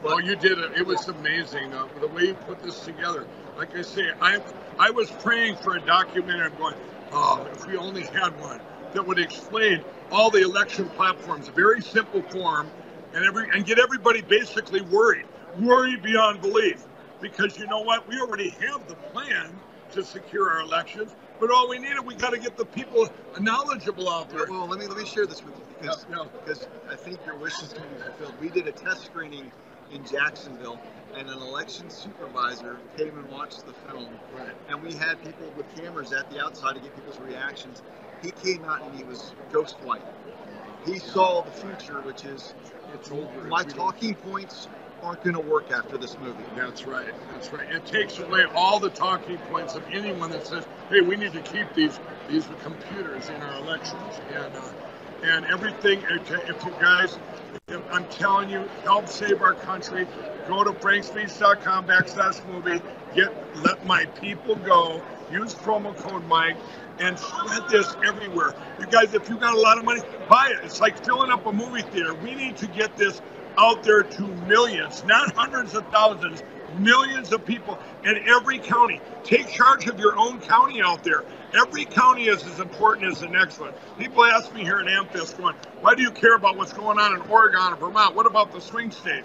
Well, 0.03 0.21
you 0.21 0.37
did 0.37 0.59
it. 0.59 0.73
It 0.77 0.87
was 0.87 1.09
amazing 1.09 1.75
uh, 1.75 1.89
the 2.01 2.09
way 2.09 2.25
you 2.29 2.35
put 2.35 2.63
this 2.63 2.81
together. 2.85 3.27
Like 3.57 3.77
I 3.77 3.83
say, 3.83 4.11
I 4.21 4.41
I 4.79 4.91
was 4.91 5.11
praying 5.11 5.57
for 5.57 5.77
a 5.77 5.81
documentary. 5.81 6.47
I'm 6.47 6.57
going, 6.57 6.77
oh, 7.13 7.49
if 7.53 7.67
we 7.67 7.77
only 7.77 8.05
had 8.05 8.39
one 8.41 8.61
that 8.95 9.07
would 9.07 9.19
explain 9.19 9.83
all 10.13 10.31
the 10.31 10.43
election 10.43 10.89
platforms, 10.91 11.49
very 11.49 11.83
simple 11.83 12.23
form, 12.23 12.71
and 13.15 13.25
every 13.25 13.49
and 13.53 13.67
get 13.67 13.81
everybody 13.81 14.23
basically 14.23 14.83
worried, 14.83 15.27
worried 15.61 16.03
beyond 16.03 16.43
belief, 16.43 16.87
because 17.21 17.59
you 17.59 17.67
know 17.67 17.81
what? 17.83 18.07
We 18.09 18.21
already 18.21 18.51
have 18.51 18.87
the 18.89 18.97
plan 19.13 19.59
to 19.93 20.05
secure 20.05 20.51
our 20.51 20.61
elections, 20.61 21.17
but 21.41 21.51
all 21.51 21.69
we 21.69 21.79
needed, 21.81 22.07
we 22.07 22.15
got 22.15 22.31
to 22.31 22.39
get 22.39 22.57
the 22.57 22.67
people 22.67 23.09
knowledgeable 23.41 24.09
out 24.11 24.31
there. 24.31 24.47
Well, 24.49 24.69
let 24.69 24.79
me 24.79 24.87
let 24.87 24.99
me 24.99 25.07
share 25.07 25.27
this 25.27 25.45
with 25.45 25.57
you 25.57 25.65
because, 25.81 26.07
no 26.11 26.27
because 26.45 26.69
I 26.91 26.97
think 26.97 27.19
your 27.27 27.37
wish 27.37 27.61
is 27.63 27.73
going 27.75 27.89
to 27.89 27.97
be 27.97 28.03
fulfilled. 28.03 28.35
We 28.41 28.51
did 28.51 28.69
a 28.69 28.73
test 28.73 29.05
screening 29.07 29.51
in 29.93 30.05
Jacksonville, 30.05 30.79
and 31.17 31.29
an 31.29 31.39
election 31.39 31.91
supervisor 31.91 32.79
came 32.97 33.17
and 33.19 33.31
watched 33.31 33.67
the 33.67 33.73
film. 33.73 34.09
Right. 34.37 34.51
And 34.69 34.83
we 34.83 34.93
had 34.95 35.23
people 35.23 35.51
with 35.57 35.67
cameras 35.77 36.13
at 36.13 36.31
the 36.31 36.43
outside 36.43 36.75
to 36.75 36.81
get 36.81 36.95
people's 36.95 37.19
reactions. 37.19 37.83
He 38.23 38.31
came 38.31 38.65
out 38.65 38.83
and 38.83 38.95
he 38.97 39.05
was 39.05 39.33
ghost 39.53 39.77
white. 39.85 40.03
He 40.85 40.99
saw 40.99 41.43
the 41.43 41.51
future, 41.51 42.01
which 42.03 42.25
is 42.25 42.55
it's 42.95 43.11
over. 43.11 43.45
My 43.49 43.63
talking 43.63 44.15
points 44.15 44.69
aren't 45.03 45.23
going 45.23 45.35
to 45.35 45.41
work 45.41 45.71
after 45.71 45.99
this 45.99 46.17
movie. 46.19 46.45
That's 46.57 46.87
right. 46.87 47.13
That's 47.33 47.53
right. 47.53 47.71
It 47.71 47.87
takes 47.87 48.19
away 48.19 48.45
all 48.55 48.79
the 48.79 48.91
talking 48.91 49.39
points 49.51 49.75
of 49.75 49.83
anyone 49.93 50.31
that 50.31 50.47
says, 50.47 50.67
"Hey, 50.89 51.01
we 51.01 51.17
need 51.17 51.33
to 51.33 51.41
keep 51.43 51.73
these 51.75 51.99
these 52.29 52.47
computers 52.63 53.29
in 53.29 53.43
our 53.43 53.59
elections," 53.59 54.21
and 54.35 54.57
uh, 54.57 54.61
and 55.23 55.45
everything. 55.47 56.03
If 56.11 56.65
you 56.65 56.71
guys, 56.81 57.19
if 57.69 57.81
I'm 57.93 58.07
telling 58.09 58.51
you, 58.51 58.69
help 58.85 59.09
save 59.09 59.43
our 59.43 59.55
country. 59.55 60.07
Go 60.47 60.65
to 60.65 60.73
frankspeech.com 60.73 61.87
backslash 61.87 62.45
movie. 62.47 62.83
Get 63.15 63.33
let 63.63 63.85
my 63.87 64.07
people 64.21 64.57
go. 64.57 65.03
Use 65.31 65.55
promo 65.55 65.97
code 65.97 66.27
Mike 66.27 66.57
and 66.99 67.19
spread 67.19 67.63
this 67.71 67.95
everywhere. 68.05 68.55
You 68.81 68.87
guys, 68.87 69.15
if 69.15 69.29
you 69.29 69.37
got 69.37 69.55
a 69.55 69.61
lot 69.61 69.79
of 69.79 69.85
money, 69.85 70.01
buy 70.29 70.51
it. 70.51 70.65
It's 70.65 70.81
like 70.81 71.05
filling 71.05 71.31
up 71.31 71.47
a 71.47 71.53
movie 71.53 71.83
theater. 71.83 72.15
We 72.15 72.35
need 72.35 72.57
to 72.59 72.67
get 72.67 72.97
this 72.97 73.21
out 73.59 73.83
there 73.83 74.03
to 74.03 74.23
millions, 74.49 75.05
not 75.05 75.33
hundreds 75.35 75.75
of 75.75 75.87
thousands, 75.89 76.43
millions 76.77 77.33
of 77.33 77.45
people 77.45 77.79
in 78.05 78.17
every 78.29 78.59
county. 78.59 79.01
Take 79.25 79.49
charge 79.49 79.87
of 79.87 79.99
your 79.99 80.17
own 80.17 80.41
county 80.41 80.83
out 80.83 81.05
there. 81.05 81.25
Every 81.55 81.85
county 81.85 82.29
is 82.29 82.45
as 82.47 82.61
important 82.61 83.11
as 83.11 83.21
the 83.21 83.29
next 83.29 83.59
one. 83.59 83.73
People 83.99 84.25
ask 84.25 84.53
me 84.55 84.63
here 84.63 84.81
in 84.81 84.87
AmFest, 84.87 85.39
going, 85.39 85.55
why 85.81 85.95
do 85.95 86.03
you 86.03 86.11
care 86.11 86.35
about 86.35 86.57
what's 86.57 86.73
going 86.73 86.99
on 86.99 87.15
in 87.15 87.21
Oregon 87.31 87.61
and 87.63 87.79
Vermont? 87.79 88.15
What 88.15 88.27
about 88.27 88.53
the 88.53 88.61
swing 88.61 88.91
state? 88.91 89.25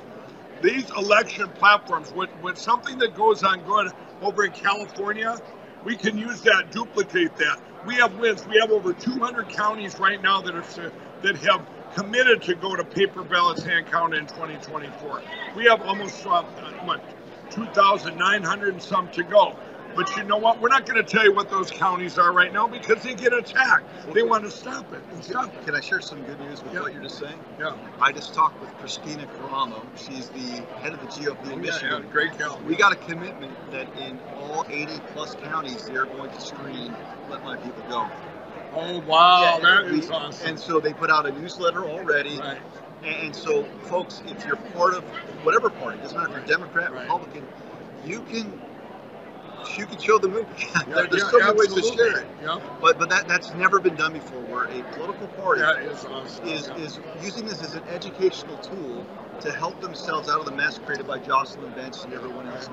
These 0.61 0.89
election 0.91 1.49
platforms, 1.55 2.13
with, 2.13 2.29
with 2.41 2.57
something 2.57 2.97
that 2.99 3.15
goes 3.15 3.43
on 3.43 3.61
good 3.63 3.91
over 4.21 4.45
in 4.45 4.51
California, 4.53 5.37
we 5.83 5.97
can 5.97 6.17
use 6.17 6.41
that, 6.41 6.71
duplicate 6.71 7.35
that. 7.37 7.59
We 7.85 7.95
have 7.95 8.17
wins. 8.17 8.47
We 8.47 8.57
have 8.59 8.71
over 8.71 8.93
200 8.93 9.49
counties 9.49 9.99
right 9.99 10.21
now 10.21 10.41
that 10.41 10.55
are 10.55 10.91
that 11.21 11.37
have 11.37 11.65
committed 11.95 12.41
to 12.43 12.55
go 12.55 12.75
to 12.75 12.83
paper 12.83 13.23
ballots 13.23 13.63
hand 13.63 13.87
counted 13.87 14.17
in 14.19 14.27
2024. 14.27 15.21
We 15.55 15.65
have 15.65 15.81
almost 15.81 16.25
uh, 16.25 16.43
what 16.83 17.01
2,900 17.53 18.73
and 18.73 18.81
some 18.81 19.07
to 19.09 19.23
go. 19.23 19.55
But 19.95 20.15
you 20.17 20.23
know 20.23 20.37
what? 20.37 20.59
We're 20.59 20.69
not 20.69 20.87
going 20.87 21.03
to 21.03 21.07
tell 21.09 21.23
you 21.23 21.31
what 21.31 21.51
those 21.51 21.69
counties 21.69 22.17
are 22.17 22.33
right 22.33 22.51
now 22.51 22.67
because 22.67 23.03
they 23.03 23.13
get 23.13 23.31
attacked. 23.31 23.85
They 24.11 24.23
want 24.23 24.43
to 24.43 24.49
stop 24.49 24.91
it 24.91 25.03
stop 25.23 25.53
it. 25.53 25.65
Can 25.65 25.75
I 25.75 25.81
share 25.81 26.01
some 26.01 26.23
good 26.23 26.39
news 26.39 26.63
with 26.63 26.73
Yeah. 26.73 26.79
what 26.81 26.93
you're 26.93 27.03
just 27.03 27.19
saying? 27.19 27.39
Yeah. 27.59 27.75
I 28.01 28.11
just 28.11 28.33
talked 28.33 28.59
with 28.59 28.71
Kristina 28.79 29.27
Karamo. 29.37 29.85
She's 29.95 30.29
the 30.29 30.63
head 30.81 30.93
of 30.93 30.99
the 31.01 31.05
GOP 31.07 31.37
Oh, 31.45 31.49
in 31.51 31.61
Michigan. 31.61 32.03
yeah, 32.03 32.09
great 32.11 32.35
gal. 32.39 32.59
We 32.65 32.75
got 32.75 32.91
a 32.91 32.95
commitment 32.95 33.53
that 33.71 33.87
in 33.99 34.19
all 34.41 34.65
80 34.67 34.99
plus 35.13 35.35
counties, 35.35 35.85
they're 35.85 36.05
going 36.05 36.31
to 36.31 36.41
screen 36.41 36.95
Let 37.29 37.43
My 37.43 37.55
People 37.57 37.83
Go. 37.87 38.07
Oh 38.75 38.99
wow, 39.01 39.59
Yeah, 39.61 39.81
that 39.83 39.91
we- 39.91 39.99
is 39.99 40.09
awesome. 40.09 40.47
And 40.47 40.59
so 40.59 40.79
they 40.79 40.93
put 40.93 41.11
out 41.11 41.27
a 41.27 41.31
newsletter 41.31 41.85
already. 41.85 42.39
Right. 42.39 42.57
And, 43.03 43.35
so, 43.35 43.63
folks, 43.81 44.21
if 44.27 44.45
you're 44.45 44.55
part 44.55 44.93
of 44.93 45.03
whatever 45.43 45.69
party, 45.69 45.97
it 45.99 46.03
doesn't 46.03 46.17
matter 46.17 46.29
if 46.37 46.47
you're 46.47 46.57
Democrat, 46.57 46.91
Republican, 46.91 47.45
you 48.05 48.21
can 48.21 48.61
you 49.77 49.85
can 49.85 49.97
show 49.99 50.17
the 50.17 50.27
movie. 50.27 50.47
There- 50.87 51.07
There's 51.07 51.23
yeah, 51.23 51.29
so 51.29 51.39
many 51.39 51.57
ways 51.59 51.73
to 51.73 51.81
share 51.81 52.19
it. 52.19 52.27
Yeah. 52.43 52.59
But 52.81 52.99
but 52.99 53.09
that 53.09 53.27
that's 53.27 53.53
never 53.53 53.79
been 53.79 53.95
done 53.95 54.13
before, 54.13 54.41
where 54.41 54.65
a 54.65 54.83
political 54.93 55.27
party 55.29 55.61
is 55.61 56.05
awesome. 56.05 56.47
is 56.47 56.67
Yeah. 56.67 56.77
is 56.77 56.99
using 57.21 57.45
this 57.45 57.63
as 57.63 57.73
an 57.75 57.83
educational 57.89 58.57
tool 58.57 59.05
to 59.41 59.51
help 59.51 59.79
themselves 59.81 60.29
out 60.29 60.39
of 60.39 60.45
the 60.45 60.51
mess 60.51 60.77
created 60.79 61.07
by 61.07 61.19
Jocelyn 61.19 61.71
Benson 61.71 62.11
and 62.11 62.13
everyone 62.13 62.47
else. 62.47 62.69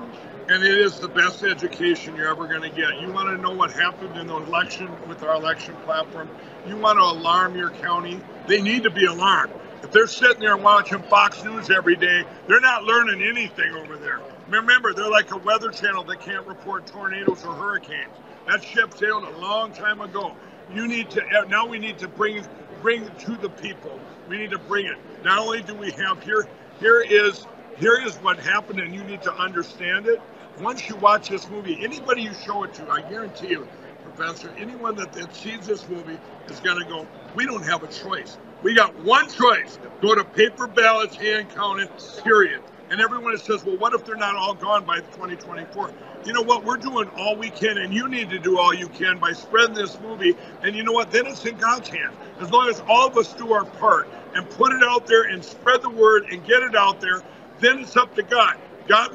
And 0.49 0.63
it 0.63 0.77
is 0.77 0.99
the 0.99 1.07
best 1.07 1.43
education 1.43 2.15
you're 2.15 2.27
ever 2.29 2.47
going 2.47 2.61
to 2.61 2.69
get. 2.69 2.99
You 2.99 3.11
want 3.11 3.29
to 3.29 3.37
know 3.41 3.51
what 3.51 3.71
happened 3.71 4.17
in 4.17 4.27
the 4.27 4.35
election 4.35 4.89
with 5.07 5.23
our 5.23 5.35
election 5.35 5.75
platform? 5.85 6.29
You 6.67 6.77
want 6.77 6.97
to 6.99 7.03
alarm 7.03 7.55
your 7.55 7.71
county? 7.71 8.21
They 8.47 8.61
need 8.61 8.83
to 8.83 8.89
be 8.89 9.05
alarmed. 9.05 9.53
They're 9.91 10.07
sitting 10.07 10.39
there 10.39 10.55
watching 10.55 11.01
Fox 11.03 11.43
News 11.43 11.69
every 11.69 11.97
day, 11.97 12.23
they're 12.47 12.61
not 12.61 12.85
learning 12.85 13.21
anything 13.21 13.73
over 13.75 13.97
there. 13.97 14.21
Remember, 14.49 14.93
they're 14.93 15.09
like 15.09 15.31
a 15.31 15.37
weather 15.37 15.69
channel 15.69 16.03
that 16.05 16.21
can't 16.21 16.47
report 16.47 16.87
tornadoes 16.87 17.43
or 17.43 17.53
hurricanes. 17.53 18.13
That 18.47 18.63
ship 18.63 18.93
sailed 18.97 19.25
a 19.25 19.37
long 19.37 19.73
time 19.73 19.99
ago. 19.99 20.35
You 20.73 20.87
need 20.87 21.09
to 21.11 21.21
eh, 21.21 21.43
now. 21.49 21.67
We 21.67 21.77
need 21.77 21.97
to 21.99 22.07
bring 22.07 22.41
bring 22.81 23.03
it 23.03 23.19
to 23.19 23.35
the 23.35 23.49
people. 23.49 23.99
We 24.29 24.37
need 24.37 24.51
to 24.51 24.59
bring 24.59 24.85
it. 24.85 24.97
Not 25.25 25.39
only 25.39 25.61
do 25.61 25.75
we 25.75 25.91
have 25.91 26.23
here, 26.23 26.47
here 26.79 27.01
is 27.01 27.45
here 27.77 27.99
is 28.01 28.15
what 28.17 28.39
happened, 28.39 28.79
and 28.79 28.95
you 28.95 29.03
need 29.03 29.21
to 29.23 29.33
understand 29.33 30.07
it. 30.07 30.21
Once 30.61 30.87
you 30.87 30.95
watch 30.97 31.29
this 31.29 31.49
movie, 31.49 31.83
anybody 31.83 32.21
you 32.21 32.33
show 32.45 32.63
it 32.63 32.73
to, 32.75 32.89
I 32.89 33.01
guarantee 33.01 33.49
you, 33.49 33.67
Professor, 34.03 34.53
anyone 34.57 34.95
that, 34.95 35.11
that 35.13 35.35
sees 35.35 35.65
this 35.65 35.87
movie 35.89 36.17
is 36.47 36.59
going 36.61 36.77
to 36.77 36.85
go, 36.85 37.07
we 37.35 37.45
don't 37.45 37.63
have 37.63 37.83
a 37.83 37.87
choice. 37.87 38.37
We 38.63 38.75
got 38.75 38.97
one 39.05 39.29
choice. 39.29 39.79
Go 40.01 40.15
to 40.15 40.25
paper 40.25 40.67
ballots, 40.67 41.15
hand 41.15 41.49
counted, 41.51 41.89
period. 42.23 42.61
And 42.91 43.01
everyone 43.01 43.37
says, 43.37 43.65
well, 43.65 43.77
what 43.77 43.93
if 43.93 44.05
they're 44.05 44.15
not 44.17 44.35
all 44.35 44.53
gone 44.55 44.85
by 44.85 44.97
2024? 44.97 45.91
You 46.25 46.33
know 46.33 46.43
what? 46.43 46.65
We're 46.65 46.77
doing 46.77 47.09
all 47.17 47.37
we 47.37 47.51
can, 47.51 47.77
and 47.79 47.93
you 47.93 48.09
need 48.09 48.29
to 48.31 48.39
do 48.39 48.59
all 48.59 48.73
you 48.73 48.89
can 48.89 49.19
by 49.19 49.33
spreading 49.33 49.75
this 49.75 49.99
movie. 50.01 50.35
And 50.63 50.75
you 50.75 50.83
know 50.83 50.93
what? 50.93 51.11
Then 51.11 51.27
it's 51.27 51.45
in 51.45 51.57
God's 51.57 51.89
hands. 51.89 52.15
As 52.41 52.51
long 52.51 52.69
as 52.69 52.81
all 52.89 53.07
of 53.07 53.17
us 53.17 53.33
do 53.35 53.53
our 53.53 53.65
part 53.65 54.09
and 54.35 54.49
put 54.51 54.73
it 54.73 54.83
out 54.83 55.07
there 55.07 55.23
and 55.23 55.43
spread 55.45 55.81
the 55.83 55.89
word 55.91 56.25
and 56.31 56.45
get 56.45 56.63
it 56.63 56.75
out 56.75 57.01
there, 57.01 57.21
then 57.61 57.79
it's 57.79 57.97
up 57.97 58.15
to 58.15 58.23
God. 58.23 58.55
God, 58.87 59.11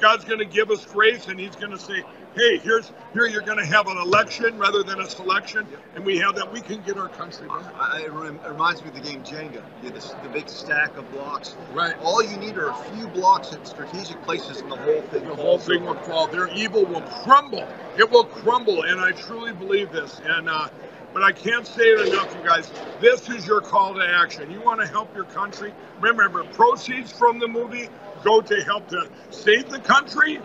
God's 0.00 0.24
going 0.24 0.40
to 0.40 0.46
give 0.46 0.70
us 0.70 0.86
grace, 0.86 1.28
and 1.28 1.38
He's 1.40 1.56
going 1.56 1.72
to 1.72 1.78
say, 1.78 2.02
"Hey, 2.36 2.58
here's 2.58 2.90
here 3.12 3.26
you're 3.26 3.42
going 3.42 3.58
to 3.58 3.66
have 3.66 3.86
an 3.88 3.98
election 3.98 4.58
rather 4.58 4.82
than 4.82 5.00
a 5.00 5.08
selection," 5.08 5.66
and 5.94 6.04
we 6.04 6.18
have 6.18 6.34
that, 6.36 6.52
we 6.52 6.60
can 6.60 6.80
get 6.82 6.98
our 6.98 7.08
country 7.08 7.48
back. 7.48 7.64
I, 7.78 8.02
it 8.02 8.12
reminds 8.12 8.82
me 8.82 8.88
of 8.88 8.94
the 8.94 9.00
game 9.00 9.22
Jenga. 9.22 9.62
You 9.82 9.90
this, 9.90 10.10
the 10.22 10.28
big 10.30 10.48
stack 10.48 10.96
of 10.96 11.10
blocks. 11.12 11.56
Right. 11.72 11.96
All 12.02 12.22
you 12.22 12.36
need 12.36 12.56
are 12.58 12.70
a 12.70 12.76
few 12.96 13.06
blocks 13.08 13.52
at 13.52 13.66
strategic 13.66 14.22
places, 14.22 14.60
and 14.60 14.72
the 14.72 14.76
whole 14.76 15.02
thing. 15.02 15.28
The 15.28 15.34
whole 15.36 15.58
thing 15.58 15.84
will 15.84 15.94
fall. 15.94 16.26
Their 16.26 16.48
evil 16.48 16.84
will 16.84 17.02
crumble. 17.02 17.68
It 17.98 18.10
will 18.10 18.24
crumble, 18.24 18.82
and 18.82 19.00
I 19.00 19.12
truly 19.12 19.52
believe 19.52 19.92
this. 19.92 20.20
And 20.24 20.48
uh, 20.48 20.68
but 21.12 21.22
I 21.22 21.32
can't 21.32 21.66
say 21.66 21.84
it 21.84 22.08
enough, 22.08 22.34
you 22.36 22.44
guys. 22.44 22.70
This 23.00 23.28
is 23.28 23.46
your 23.46 23.60
call 23.60 23.94
to 23.94 24.04
action. 24.04 24.50
You 24.50 24.60
want 24.60 24.80
to 24.80 24.86
help 24.86 25.14
your 25.14 25.24
country. 25.24 25.72
Remember, 26.00 26.42
proceeds 26.44 27.12
from 27.12 27.38
the 27.38 27.48
movie 27.48 27.88
go 28.24 28.40
to 28.40 28.64
help 28.64 28.88
to 28.88 29.08
save 29.30 29.70
the 29.70 29.78
country. 29.78 30.40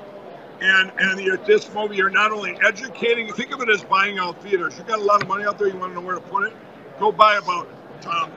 And 0.61 0.91
and 0.99 1.21
you're, 1.21 1.37
this 1.37 1.71
movie, 1.73 1.97
you're 1.97 2.09
not 2.09 2.31
only 2.31 2.57
educating. 2.65 3.31
Think 3.33 3.53
of 3.53 3.61
it 3.61 3.69
as 3.69 3.83
buying 3.83 4.19
out 4.19 4.41
theaters. 4.43 4.77
You 4.77 4.85
got 4.85 4.99
a 4.99 5.03
lot 5.03 5.21
of 5.21 5.27
money 5.29 5.45
out 5.45 5.59
there. 5.59 5.67
You 5.69 5.77
want 5.77 5.91
to 5.91 5.95
know 6.01 6.05
where 6.05 6.15
to 6.15 6.21
put 6.21 6.47
it? 6.47 6.53
Go 6.99 7.11
buy 7.11 7.37
about 7.37 7.69
um, 8.07 8.31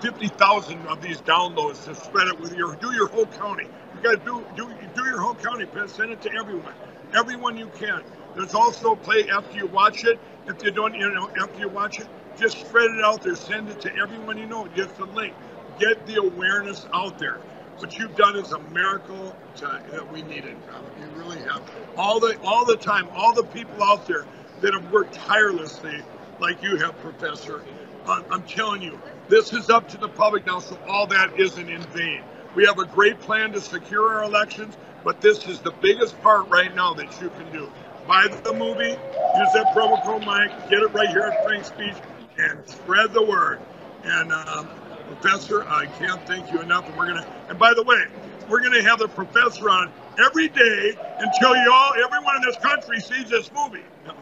fifty 0.00 0.28
thousand 0.28 0.86
of 0.86 1.02
these 1.02 1.20
downloads 1.22 1.84
to 1.86 1.94
spread 1.96 2.28
it 2.28 2.40
with 2.40 2.54
your 2.54 2.76
do 2.76 2.92
your 2.94 3.08
whole 3.08 3.26
county. 3.26 3.64
You 3.96 4.02
got 4.02 4.12
to 4.12 4.24
do 4.24 4.46
do 4.56 4.72
do 4.94 5.04
your 5.06 5.20
whole 5.20 5.34
county. 5.34 5.66
Send 5.88 6.12
it 6.12 6.22
to 6.22 6.32
everyone, 6.34 6.74
everyone 7.16 7.56
you 7.56 7.68
can. 7.78 8.04
There's 8.36 8.54
also 8.54 8.94
play 8.94 9.28
after 9.30 9.58
you 9.58 9.66
watch 9.66 10.04
it. 10.04 10.20
If 10.46 10.62
you 10.62 10.70
don't, 10.70 10.94
you 10.94 11.10
know, 11.12 11.30
after 11.40 11.60
you 11.60 11.68
watch 11.68 12.00
it, 12.00 12.08
just 12.38 12.60
spread 12.60 12.90
it 12.92 13.04
out 13.04 13.22
there. 13.22 13.36
Send 13.36 13.70
it 13.70 13.80
to 13.82 13.96
everyone 13.96 14.38
you 14.38 14.46
know. 14.46 14.66
Get 14.76 14.96
the 14.96 15.06
link. 15.06 15.34
Get 15.80 16.06
the 16.06 16.16
awareness 16.16 16.86
out 16.94 17.18
there. 17.18 17.38
What 17.78 17.98
you've 17.98 18.16
done 18.16 18.36
is 18.36 18.52
a 18.52 18.58
miracle 18.70 19.36
to, 19.56 19.82
that 19.92 20.12
we 20.12 20.22
needed. 20.22 20.56
You 21.00 21.06
really 21.16 21.38
have. 21.40 21.62
All 21.96 22.20
the 22.20 22.38
all 22.42 22.64
the 22.64 22.76
time, 22.76 23.08
all 23.14 23.32
the 23.34 23.44
people 23.44 23.82
out 23.82 24.06
there 24.06 24.26
that 24.60 24.74
have 24.74 24.90
worked 24.92 25.14
tirelessly, 25.14 26.02
like 26.40 26.62
you 26.62 26.76
have, 26.76 26.98
Professor. 27.00 27.62
I'm, 28.06 28.24
I'm 28.30 28.42
telling 28.44 28.82
you, 28.82 29.00
this 29.28 29.52
is 29.52 29.70
up 29.70 29.88
to 29.90 29.98
the 29.98 30.08
public 30.08 30.46
now, 30.46 30.58
so 30.58 30.78
all 30.88 31.06
that 31.08 31.38
isn't 31.38 31.68
in 31.68 31.82
vain. 31.82 32.22
We 32.54 32.64
have 32.66 32.78
a 32.78 32.86
great 32.86 33.20
plan 33.20 33.52
to 33.52 33.60
secure 33.60 34.12
our 34.14 34.24
elections, 34.24 34.76
but 35.04 35.20
this 35.20 35.46
is 35.46 35.60
the 35.60 35.72
biggest 35.80 36.20
part 36.22 36.48
right 36.48 36.74
now 36.74 36.94
that 36.94 37.20
you 37.20 37.30
can 37.30 37.52
do 37.52 37.70
buy 38.08 38.26
the 38.42 38.54
movie, 38.54 38.96
use 39.36 39.52
that 39.52 39.66
promo 39.74 40.02
code 40.02 40.24
Mike, 40.24 40.50
get 40.70 40.82
it 40.82 40.92
right 40.94 41.10
here 41.10 41.22
at 41.22 41.44
Frank's 41.44 41.68
Speech, 41.68 41.96
and 42.38 42.66
spread 42.66 43.12
the 43.12 43.22
word. 43.22 43.60
And 44.02 44.32
um, 44.32 44.68
Professor, 45.08 45.64
I 45.68 45.86
can't 45.86 46.20
thank 46.26 46.52
you 46.52 46.60
enough. 46.60 46.86
And 46.88 46.96
we're 46.96 47.08
gonna, 47.08 47.26
and 47.48 47.58
by 47.58 47.74
the 47.74 47.82
way, 47.82 48.04
we're 48.48 48.62
gonna 48.62 48.82
have 48.82 48.98
the 48.98 49.08
professor 49.08 49.70
on 49.70 49.92
every 50.18 50.48
day 50.48 50.94
until 51.18 51.56
you 51.56 51.72
all, 51.72 51.92
everyone 52.04 52.36
in 52.36 52.42
this 52.42 52.56
country 52.58 53.00
sees 53.00 53.28
this 53.30 53.50
movie. 53.52 53.84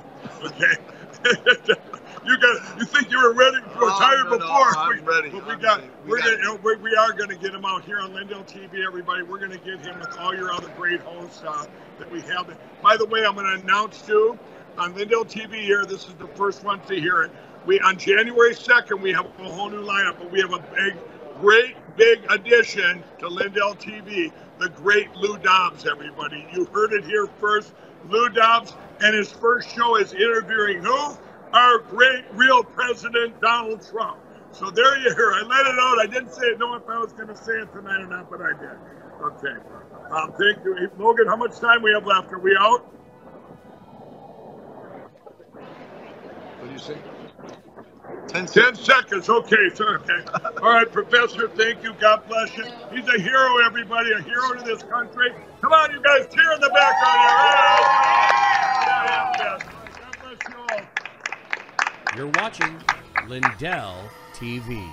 Okay. 0.45 0.75
you 2.27 2.39
got 2.39 2.79
you 2.79 2.85
think 2.85 3.11
you 3.11 3.19
were 3.23 3.33
ready 3.33 3.59
retired 3.77 4.25
no, 4.25 4.31
no, 4.33 4.39
before 4.39 4.73
no, 4.73 4.79
I'm 4.79 4.97
we, 4.97 5.03
ready. 5.03 5.31
but 5.31 5.47
we 5.47 5.53
I'm 5.53 5.61
got 5.61 5.79
ready. 5.81 5.91
We 6.05 6.11
we're 6.11 6.19
got 6.19 6.43
gonna 6.43 6.61
we, 6.63 6.77
we 6.77 6.97
are 6.97 7.13
gonna 7.13 7.37
get 7.37 7.55
him 7.55 7.65
out 7.65 7.85
here 7.85 8.01
on 8.01 8.13
Lindell 8.15 8.45
TV 8.45 8.87
everybody 8.87 9.23
we're 9.23 9.39
gonna 9.39 9.59
get 9.59 9.81
him 9.81 9.99
with 10.01 10.17
all 10.19 10.35
your 10.35 10.53
other 10.53 10.69
great 10.77 11.01
hosts 11.01 11.43
uh, 11.47 11.67
that 11.99 12.11
we 12.11 12.21
have 12.23 12.51
by 12.83 12.97
the 12.97 13.07
way 13.07 13.25
I'm 13.25 13.35
gonna 13.35 13.61
announce 13.61 14.03
too 14.03 14.39
on 14.79 14.95
Lindell 14.95 15.25
TV 15.25 15.61
here 15.63 15.85
this 15.85 16.09
is 16.09 16.15
the 16.15 16.29
first 16.29 16.65
one 16.65 16.81
to 16.83 16.95
hear 17.01 17.23
it 17.23 17.31
we 17.67 17.81
on 17.81 17.99
January 17.99 18.55
2nd 18.55 19.01
we 19.01 19.13
have 19.13 19.27
a 19.27 19.45
whole 19.45 19.71
new 19.71 19.83
lineup 19.83 20.19
but 20.19 20.31
we 20.31 20.41
have 20.41 20.53
a 20.53 20.65
big 20.75 20.97
great 21.41 21.77
big 21.97 22.21
addition 22.31 23.03
to 23.19 23.29
Lindell 23.29 23.75
TV 23.75 24.33
the 24.59 24.69
great 24.71 25.15
Lou 25.17 25.37
Dobbs 25.39 25.87
everybody 25.87 26.47
you 26.53 26.65
heard 26.67 26.93
it 26.93 27.05
here 27.05 27.27
first 27.41 27.73
Lou 28.09 28.29
Dobbs 28.29 28.75
and 29.01 29.15
his 29.15 29.31
first 29.31 29.75
show 29.75 29.97
is 29.97 30.13
interviewing 30.13 30.83
who 30.83 31.17
our 31.53 31.79
great 31.79 32.25
real 32.33 32.63
president, 32.63 33.41
Donald 33.41 33.87
Trump. 33.91 34.19
So 34.53 34.71
there 34.71 34.99
you 34.99 35.15
hear. 35.15 35.33
I 35.33 35.43
let 35.43 35.67
it 35.67 35.79
out. 35.79 35.99
I 36.01 36.07
didn't 36.07 36.33
say 36.33 36.47
it, 36.47 36.59
know 36.59 36.75
if 36.75 36.89
I 36.89 36.99
was 36.99 37.13
going 37.13 37.29
to 37.29 37.37
say 37.37 37.53
it 37.53 37.73
tonight 37.73 38.01
or 38.01 38.07
not, 38.07 38.31
but 38.31 38.41
I 38.41 38.53
did. 38.53 38.79
Okay. 39.21 39.55
Um, 40.11 40.33
thank 40.33 40.65
you. 40.65 40.91
Logan, 40.99 41.27
how 41.27 41.37
much 41.37 41.59
time 41.59 41.83
we 41.83 41.93
have 41.93 42.07
left? 42.07 42.33
Are 42.33 42.39
we 42.39 42.57
out? 42.59 42.85
What 46.59 46.67
do 46.67 46.73
you 46.73 46.79
say? 46.79 46.97
Ten, 48.29 48.47
Ten 48.47 48.75
seconds. 48.75 49.29
Okay, 49.29 49.71
sir. 49.75 49.99
Okay. 49.99 50.25
All 50.63 50.71
right, 50.71 50.91
Professor, 50.91 51.49
thank 51.49 51.83
you. 51.83 51.95
God 52.01 52.23
bless 52.29 52.57
you. 52.57 52.65
He's 52.93 53.09
a 53.09 53.21
hero, 53.21 53.59
everybody, 53.65 54.13
a 54.13 54.23
hero 54.23 54.55
to 54.55 54.65
this 54.65 54.83
country. 54.85 55.31
Come 55.63 55.73
on, 55.73 55.93
you 55.93 56.03
guys, 56.03 56.27
cheer 56.35 56.53
in 56.53 56.61
the 56.61 56.71
background 56.71 57.21
here. 57.21 57.39
Yeah, 58.87 59.33
yeah, 59.37 59.37
yeah. 59.39 59.59
God 60.01 60.17
bless 60.23 60.49
you 60.49 60.57
all. 60.71 62.17
You're 62.17 62.33
watching 62.43 62.83
Lindell 63.29 64.11
TV. 64.35 64.93